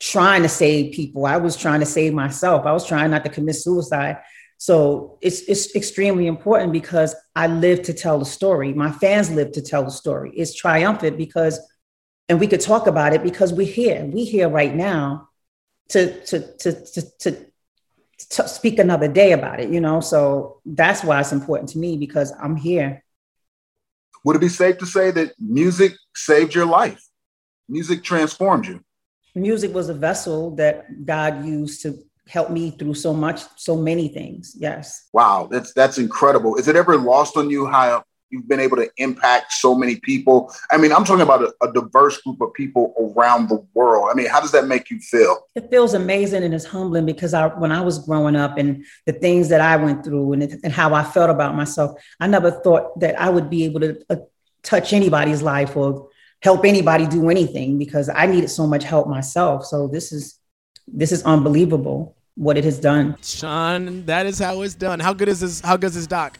trying 0.00 0.42
to 0.42 0.48
save 0.48 0.94
people. 0.94 1.26
I 1.26 1.36
was 1.38 1.56
trying 1.56 1.80
to 1.80 1.86
save 1.86 2.12
myself. 2.12 2.66
I 2.66 2.72
was 2.72 2.86
trying 2.86 3.10
not 3.10 3.24
to 3.24 3.30
commit 3.30 3.56
suicide. 3.56 4.18
So 4.58 5.18
it's 5.20 5.40
it's 5.42 5.74
extremely 5.74 6.26
important 6.26 6.72
because 6.72 7.14
I 7.34 7.48
live 7.48 7.82
to 7.82 7.92
tell 7.92 8.18
the 8.18 8.24
story. 8.24 8.72
My 8.72 8.90
fans 8.90 9.30
live 9.30 9.52
to 9.52 9.62
tell 9.62 9.84
the 9.84 9.90
story. 9.90 10.32
It's 10.34 10.54
triumphant 10.54 11.18
because, 11.18 11.60
and 12.28 12.40
we 12.40 12.46
could 12.46 12.60
talk 12.60 12.86
about 12.86 13.12
it 13.12 13.22
because 13.22 13.52
we're 13.52 13.66
here. 13.66 14.04
We're 14.04 14.26
here 14.26 14.48
right 14.48 14.74
now 14.74 15.28
to 15.90 16.18
to 16.26 16.56
to 16.58 16.72
to, 16.72 17.02
to, 17.20 17.46
speak 18.48 18.78
another 18.78 19.08
day 19.08 19.32
about 19.32 19.60
it. 19.60 19.70
You 19.70 19.80
know, 19.80 20.00
so 20.00 20.60
that's 20.64 21.04
why 21.04 21.20
it's 21.20 21.32
important 21.32 21.70
to 21.70 21.78
me 21.78 21.98
because 21.98 22.32
I'm 22.40 22.56
here. 22.56 23.03
Would 24.24 24.36
it 24.36 24.40
be 24.40 24.48
safe 24.48 24.78
to 24.78 24.86
say 24.86 25.10
that 25.10 25.34
music 25.38 25.92
saved 26.14 26.54
your 26.54 26.66
life? 26.66 27.02
Music 27.68 28.02
transformed 28.02 28.66
you. 28.66 28.80
Music 29.34 29.72
was 29.74 29.88
a 29.88 29.94
vessel 29.94 30.54
that 30.56 31.04
God 31.04 31.44
used 31.44 31.82
to 31.82 31.98
help 32.28 32.50
me 32.50 32.70
through 32.70 32.94
so 32.94 33.12
much, 33.12 33.42
so 33.56 33.76
many 33.76 34.08
things. 34.08 34.56
Yes. 34.58 35.08
Wow, 35.12 35.48
that's 35.50 35.72
that's 35.74 35.98
incredible. 35.98 36.56
Is 36.56 36.68
it 36.68 36.76
ever 36.76 36.96
lost 36.96 37.36
on 37.36 37.50
you 37.50 37.66
how 37.66 38.04
you've 38.30 38.48
been 38.48 38.60
able 38.60 38.76
to 38.76 38.90
impact 38.96 39.52
so 39.52 39.74
many 39.74 39.96
people? 39.96 40.52
I 40.70 40.76
mean, 40.76 40.92
I'm 40.92 41.04
talking 41.04 41.22
about 41.22 41.42
a, 41.42 41.54
a 41.62 41.72
diverse 41.72 42.20
group 42.22 42.40
of 42.40 42.52
people 42.54 42.94
around 42.98 43.48
the 43.48 43.64
world. 43.74 44.08
I 44.10 44.14
mean, 44.14 44.26
how 44.26 44.40
does 44.40 44.52
that 44.52 44.66
make 44.66 44.90
you 44.90 44.98
feel? 44.98 45.46
It 45.54 45.70
feels 45.70 45.94
amazing 45.94 46.42
and 46.42 46.54
it's 46.54 46.64
humbling 46.64 47.06
because 47.06 47.34
I, 47.34 47.46
when 47.48 47.72
I 47.72 47.80
was 47.80 48.04
growing 48.04 48.36
up 48.36 48.58
and 48.58 48.84
the 49.06 49.12
things 49.12 49.48
that 49.50 49.60
I 49.60 49.76
went 49.76 50.04
through 50.04 50.32
and, 50.32 50.42
it, 50.42 50.60
and 50.64 50.72
how 50.72 50.94
I 50.94 51.04
felt 51.04 51.30
about 51.30 51.54
myself, 51.54 52.00
I 52.20 52.26
never 52.26 52.50
thought 52.50 52.98
that 53.00 53.20
I 53.20 53.30
would 53.30 53.50
be 53.50 53.64
able 53.64 53.80
to 53.80 54.04
uh, 54.10 54.16
touch 54.62 54.92
anybody's 54.92 55.42
life 55.42 55.76
or 55.76 56.08
help 56.42 56.64
anybody 56.64 57.06
do 57.06 57.30
anything 57.30 57.78
because 57.78 58.08
I 58.08 58.26
needed 58.26 58.48
so 58.48 58.66
much 58.66 58.84
help 58.84 59.08
myself. 59.08 59.64
So 59.64 59.88
this 59.88 60.12
is 60.12 60.38
this 60.86 61.12
is 61.12 61.22
unbelievable 61.22 62.16
what 62.34 62.58
it 62.58 62.64
has 62.64 62.78
done. 62.78 63.16
Sean, 63.22 64.04
that 64.06 64.26
is 64.26 64.38
how 64.38 64.60
it's 64.62 64.74
done. 64.74 65.00
How 65.00 65.12
good 65.12 65.28
is 65.28 65.40
this? 65.40 65.60
How 65.60 65.76
good 65.76 65.86
is 65.86 65.94
this 65.94 66.06
doc? 66.06 66.38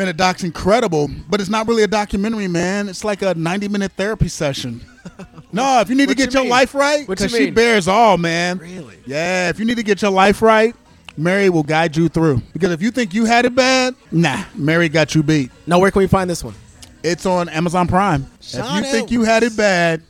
Man, 0.00 0.06
the 0.06 0.14
doc's 0.14 0.44
incredible, 0.44 1.10
but 1.28 1.42
it's 1.42 1.50
not 1.50 1.68
really 1.68 1.82
a 1.82 1.86
documentary, 1.86 2.48
man. 2.48 2.88
It's 2.88 3.04
like 3.04 3.20
a 3.20 3.34
90 3.34 3.68
minute 3.68 3.92
therapy 3.92 4.28
session. 4.28 4.80
no, 5.52 5.82
if 5.82 5.90
you 5.90 5.94
need 5.94 6.08
to 6.08 6.14
get 6.14 6.32
you 6.32 6.38
your 6.38 6.44
mean? 6.44 6.50
life 6.50 6.74
right, 6.74 7.06
because 7.06 7.30
she 7.30 7.50
bears 7.50 7.86
all, 7.86 8.16
man. 8.16 8.56
Really? 8.56 8.96
Yeah, 9.04 9.50
if 9.50 9.58
you 9.58 9.66
need 9.66 9.76
to 9.76 9.82
get 9.82 10.00
your 10.00 10.10
life 10.10 10.40
right, 10.40 10.74
Mary 11.18 11.50
will 11.50 11.62
guide 11.62 11.98
you 11.98 12.08
through. 12.08 12.40
Because 12.54 12.70
if 12.70 12.80
you 12.80 12.90
think 12.90 13.12
you 13.12 13.26
had 13.26 13.44
it 13.44 13.54
bad, 13.54 13.94
nah, 14.10 14.42
Mary 14.54 14.88
got 14.88 15.14
you 15.14 15.22
beat. 15.22 15.50
Now, 15.66 15.78
where 15.78 15.90
can 15.90 15.98
we 15.98 16.06
find 16.06 16.30
this 16.30 16.42
one? 16.42 16.54
It's 17.02 17.26
on 17.26 17.50
Amazon 17.50 17.86
Prime. 17.86 18.26
Sean 18.40 18.78
if 18.78 18.86
you 18.86 18.90
think 18.90 19.10
you 19.10 19.24
had 19.24 19.42
it 19.42 19.54
bad, 19.54 20.02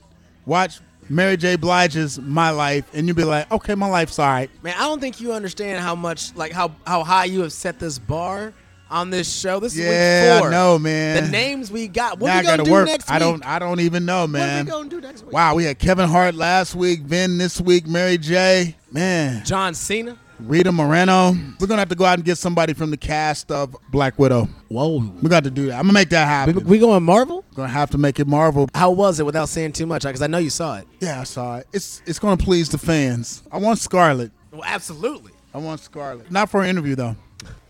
watch 0.46 0.78
Mary 1.08 1.36
J. 1.36 1.56
Blige's 1.56 2.16
My 2.20 2.50
Life, 2.50 2.84
and 2.94 3.08
you'll 3.08 3.16
be 3.16 3.24
like, 3.24 3.50
okay, 3.50 3.74
my 3.74 3.88
life's 3.88 4.20
all 4.20 4.28
right. 4.28 4.50
Man, 4.62 4.76
I 4.78 4.82
don't 4.82 5.00
think 5.00 5.20
you 5.20 5.32
understand 5.32 5.82
how 5.82 5.96
much, 5.96 6.32
like 6.36 6.52
how 6.52 6.76
how 6.86 7.02
high 7.02 7.24
you 7.24 7.40
have 7.40 7.52
set 7.52 7.80
this 7.80 7.98
bar 7.98 8.54
on 8.90 9.10
this 9.10 9.32
show. 9.32 9.60
This 9.60 9.74
is 9.74 9.80
Yeah, 9.80 10.34
week 10.34 10.40
four. 10.40 10.48
I 10.48 10.50
know, 10.50 10.78
man. 10.78 11.24
The 11.24 11.30
names 11.30 11.70
we 11.70 11.88
got. 11.88 12.18
What 12.18 12.28
now 12.28 12.40
we 12.40 12.46
gonna 12.46 12.64
do 12.64 12.72
work. 12.72 12.86
next 12.86 13.10
I 13.10 13.18
don't. 13.18 13.44
I 13.46 13.58
don't 13.58 13.80
even 13.80 14.04
know, 14.04 14.26
man. 14.26 14.40
What 14.40 14.46
man. 14.46 14.64
we 14.64 14.70
gonna 14.70 14.88
do 14.88 15.00
next 15.00 15.24
week? 15.24 15.32
Wow, 15.32 15.54
we 15.54 15.64
had 15.64 15.78
Kevin 15.78 16.08
Hart 16.08 16.34
last 16.34 16.74
week, 16.74 17.06
Ben 17.06 17.38
this 17.38 17.60
week, 17.60 17.86
Mary 17.86 18.18
J. 18.18 18.76
Man, 18.92 19.44
John 19.44 19.74
Cena. 19.74 20.18
Rita 20.40 20.72
Moreno. 20.72 21.32
We're 21.60 21.66
gonna 21.66 21.80
have 21.80 21.90
to 21.90 21.94
go 21.94 22.04
out 22.04 22.14
and 22.14 22.24
get 22.24 22.38
somebody 22.38 22.72
from 22.72 22.90
the 22.90 22.96
cast 22.96 23.52
of 23.52 23.76
Black 23.90 24.18
Widow. 24.18 24.48
Whoa, 24.68 24.98
we 25.20 25.28
got 25.28 25.44
to 25.44 25.50
do 25.50 25.66
that. 25.66 25.74
I'm 25.74 25.82
gonna 25.82 25.92
make 25.92 26.08
that 26.10 26.26
happen. 26.26 26.56
We, 26.56 26.62
we 26.62 26.78
going 26.78 27.02
Marvel? 27.02 27.44
Gonna 27.54 27.68
have 27.68 27.90
to 27.90 27.98
make 27.98 28.18
it 28.18 28.26
Marvel. 28.26 28.68
How 28.74 28.90
was 28.90 29.20
it 29.20 29.26
without 29.26 29.48
saying 29.48 29.72
too 29.72 29.86
much? 29.86 30.02
Because 30.02 30.22
I 30.22 30.26
know 30.28 30.38
you 30.38 30.50
saw 30.50 30.78
it. 30.78 30.86
Yeah, 31.00 31.20
I 31.20 31.24
saw 31.24 31.58
it. 31.58 31.66
It's 31.72 32.02
it's 32.06 32.18
gonna 32.18 32.36
please 32.38 32.70
the 32.70 32.78
fans. 32.78 33.42
I 33.52 33.58
want 33.58 33.78
Scarlett. 33.78 34.32
Well, 34.50 34.64
absolutely. 34.64 35.32
I 35.52 35.58
want 35.58 35.80
Scarlett. 35.80 36.30
Not 36.30 36.48
for 36.48 36.62
an 36.62 36.70
interview 36.70 36.94
though. 36.94 37.16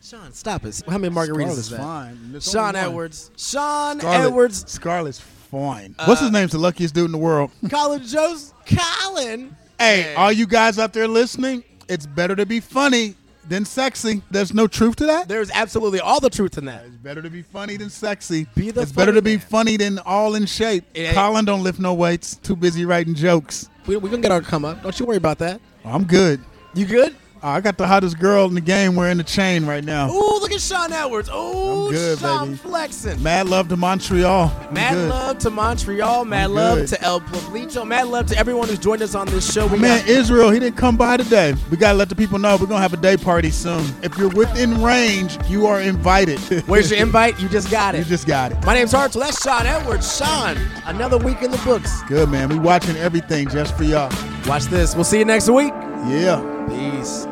Sean, 0.03 0.33
stop 0.33 0.65
it. 0.65 0.83
How 0.89 0.99
many 0.99 1.15
margaritas 1.15 1.27
Scarlett's 1.35 1.59
is 1.59 1.71
that? 1.71 1.81
fine. 1.81 2.19
There's 2.33 2.51
Sean 2.51 2.69
only 2.69 2.81
one. 2.81 2.89
Edwards. 2.89 3.31
Sean 3.37 4.01
Scarlett- 4.01 4.27
Edwards. 4.29 4.65
Scarlett's 4.71 5.21
fine. 5.21 5.95
What's 6.05 6.21
his 6.21 6.31
Uh, 6.31 6.33
name's 6.33 6.53
the 6.53 6.59
luckiest 6.59 6.95
dude 6.95 7.07
in 7.07 7.13
the 7.13 7.19
world? 7.19 7.51
Colin 7.71 8.03
Jost. 8.07 8.55
Colin. 8.67 9.55
Hey, 9.79 10.15
all 10.15 10.33
you 10.33 10.47
guys 10.47 10.79
out 10.79 10.93
there 10.93 11.07
listening, 11.09 11.65
it's 11.89 12.07
better 12.07 12.35
to 12.37 12.47
be 12.47 12.61
funny 12.61 13.15
than 13.49 13.65
sexy. 13.65 14.23
There's 14.31 14.55
no 14.55 14.67
truth 14.67 14.97
to 14.97 15.07
that. 15.07 15.29
There's 15.29 15.51
absolutely 15.51 16.01
all 16.01 16.21
the 16.21 16.31
truth 16.31 16.57
in 16.57 16.65
that. 16.67 16.85
It's 16.87 16.97
better 16.97 17.21
to 17.23 17.31
be 17.31 17.43
funny 17.43 17.77
than 17.77 17.91
sexy. 17.91 18.47
Be 18.55 18.71
the 18.71 18.83
it's 18.83 18.93
better 18.93 19.13
to 19.13 19.23
be 19.23 19.37
funny 19.39 19.77
than 19.77 19.99
all 20.01 20.35
in 20.35 20.47
shape. 20.47 20.85
Yeah. 20.95 21.13
Colin 21.15 21.45
don't 21.45 21.63
lift 21.63 21.79
no 21.79 21.93
weights. 21.95 22.37
Too 22.37 22.57
busy 22.57 22.85
writing 22.85 23.15
jokes. 23.15 23.69
We, 23.87 23.97
we 23.97 24.09
gonna 24.09 24.23
get 24.23 24.31
our 24.33 24.41
come 24.43 24.65
up. 24.65 24.83
Don't 24.83 24.99
you 24.99 25.05
worry 25.07 25.17
about 25.17 25.39
that. 25.39 25.61
I'm 25.85 26.05
good. 26.05 26.41
You 26.75 26.87
good? 26.87 27.17
Uh, 27.43 27.47
I 27.49 27.61
got 27.63 27.79
the 27.79 27.87
hottest 27.87 28.19
girl 28.19 28.45
in 28.49 28.55
the 28.55 28.61
game 28.61 28.95
wearing 28.97 29.17
the 29.17 29.25
chain 29.25 29.65
right 29.65 29.83
now. 29.83 30.11
Ooh, 30.11 30.41
look 30.41 30.53
at 30.53 30.61
Sean 30.61 30.93
Edwards. 30.93 31.31
Ooh, 31.31 31.87
I'm 31.87 31.91
good, 31.91 32.19
Sean 32.19 32.45
baby. 32.49 32.57
flexing. 32.59 33.23
Mad 33.23 33.49
love 33.49 33.69
to 33.69 33.79
Montreal. 33.79 34.53
I'm 34.69 34.75
Mad 34.75 34.93
good. 34.93 35.09
love 35.09 35.39
to 35.39 35.51
Montreal. 35.51 36.27
Mad 36.27 36.45
I'm 36.45 36.55
love 36.55 36.79
good. 36.81 36.89
to 36.89 37.03
El 37.03 37.21
Pueblito. 37.23 37.87
Mad 37.87 38.09
love 38.09 38.27
to 38.27 38.37
everyone 38.37 38.69
who's 38.69 38.79
joined 38.79 39.01
us 39.01 39.15
on 39.15 39.27
this 39.29 39.51
show. 39.51 39.67
We 39.69 39.79
man 39.79 40.01
got- 40.01 40.09
Israel, 40.09 40.51
he 40.51 40.61
didn't 40.61 40.77
come 40.77 40.99
by 40.99 41.17
today. 41.17 41.55
We 41.71 41.79
gotta 41.79 41.97
let 41.97 42.11
the 42.11 42.15
people 42.15 42.39
know 42.39 42.59
we're 42.61 42.67
gonna 42.67 42.83
have 42.83 42.93
a 42.93 42.99
day 42.99 43.17
party 43.17 43.51
soon. 43.51 43.87
If 44.03 44.19
you're 44.19 44.29
within 44.29 44.83
range, 44.83 45.39
you 45.49 45.67
are 45.67 45.81
invited. 45.81 46.39
Where's 46.67 46.91
your 46.91 47.01
invite? 47.01 47.41
You 47.41 47.49
just 47.49 47.71
got 47.71 47.95
it. 47.95 47.99
You 48.01 48.05
just 48.05 48.27
got 48.27 48.53
it. 48.53 48.63
My 48.67 48.75
name's 48.75 48.93
Hartzell. 48.93 49.21
That's 49.21 49.43
Sean 49.43 49.65
Edwards. 49.65 50.15
Sean, 50.15 50.59
another 50.85 51.17
week 51.17 51.41
in 51.41 51.51
the 51.51 51.59
books. 51.65 52.03
Good 52.03 52.29
man. 52.29 52.51
We 52.51 52.59
watching 52.59 52.97
everything 52.97 53.49
just 53.49 53.75
for 53.79 53.85
y'all. 53.85 54.13
Watch 54.47 54.65
this. 54.65 54.95
We'll 54.95 55.05
see 55.05 55.19
you 55.21 55.25
next 55.25 55.49
week. 55.49 55.73
Yeah. 56.07 56.41
Peace. 56.69 57.27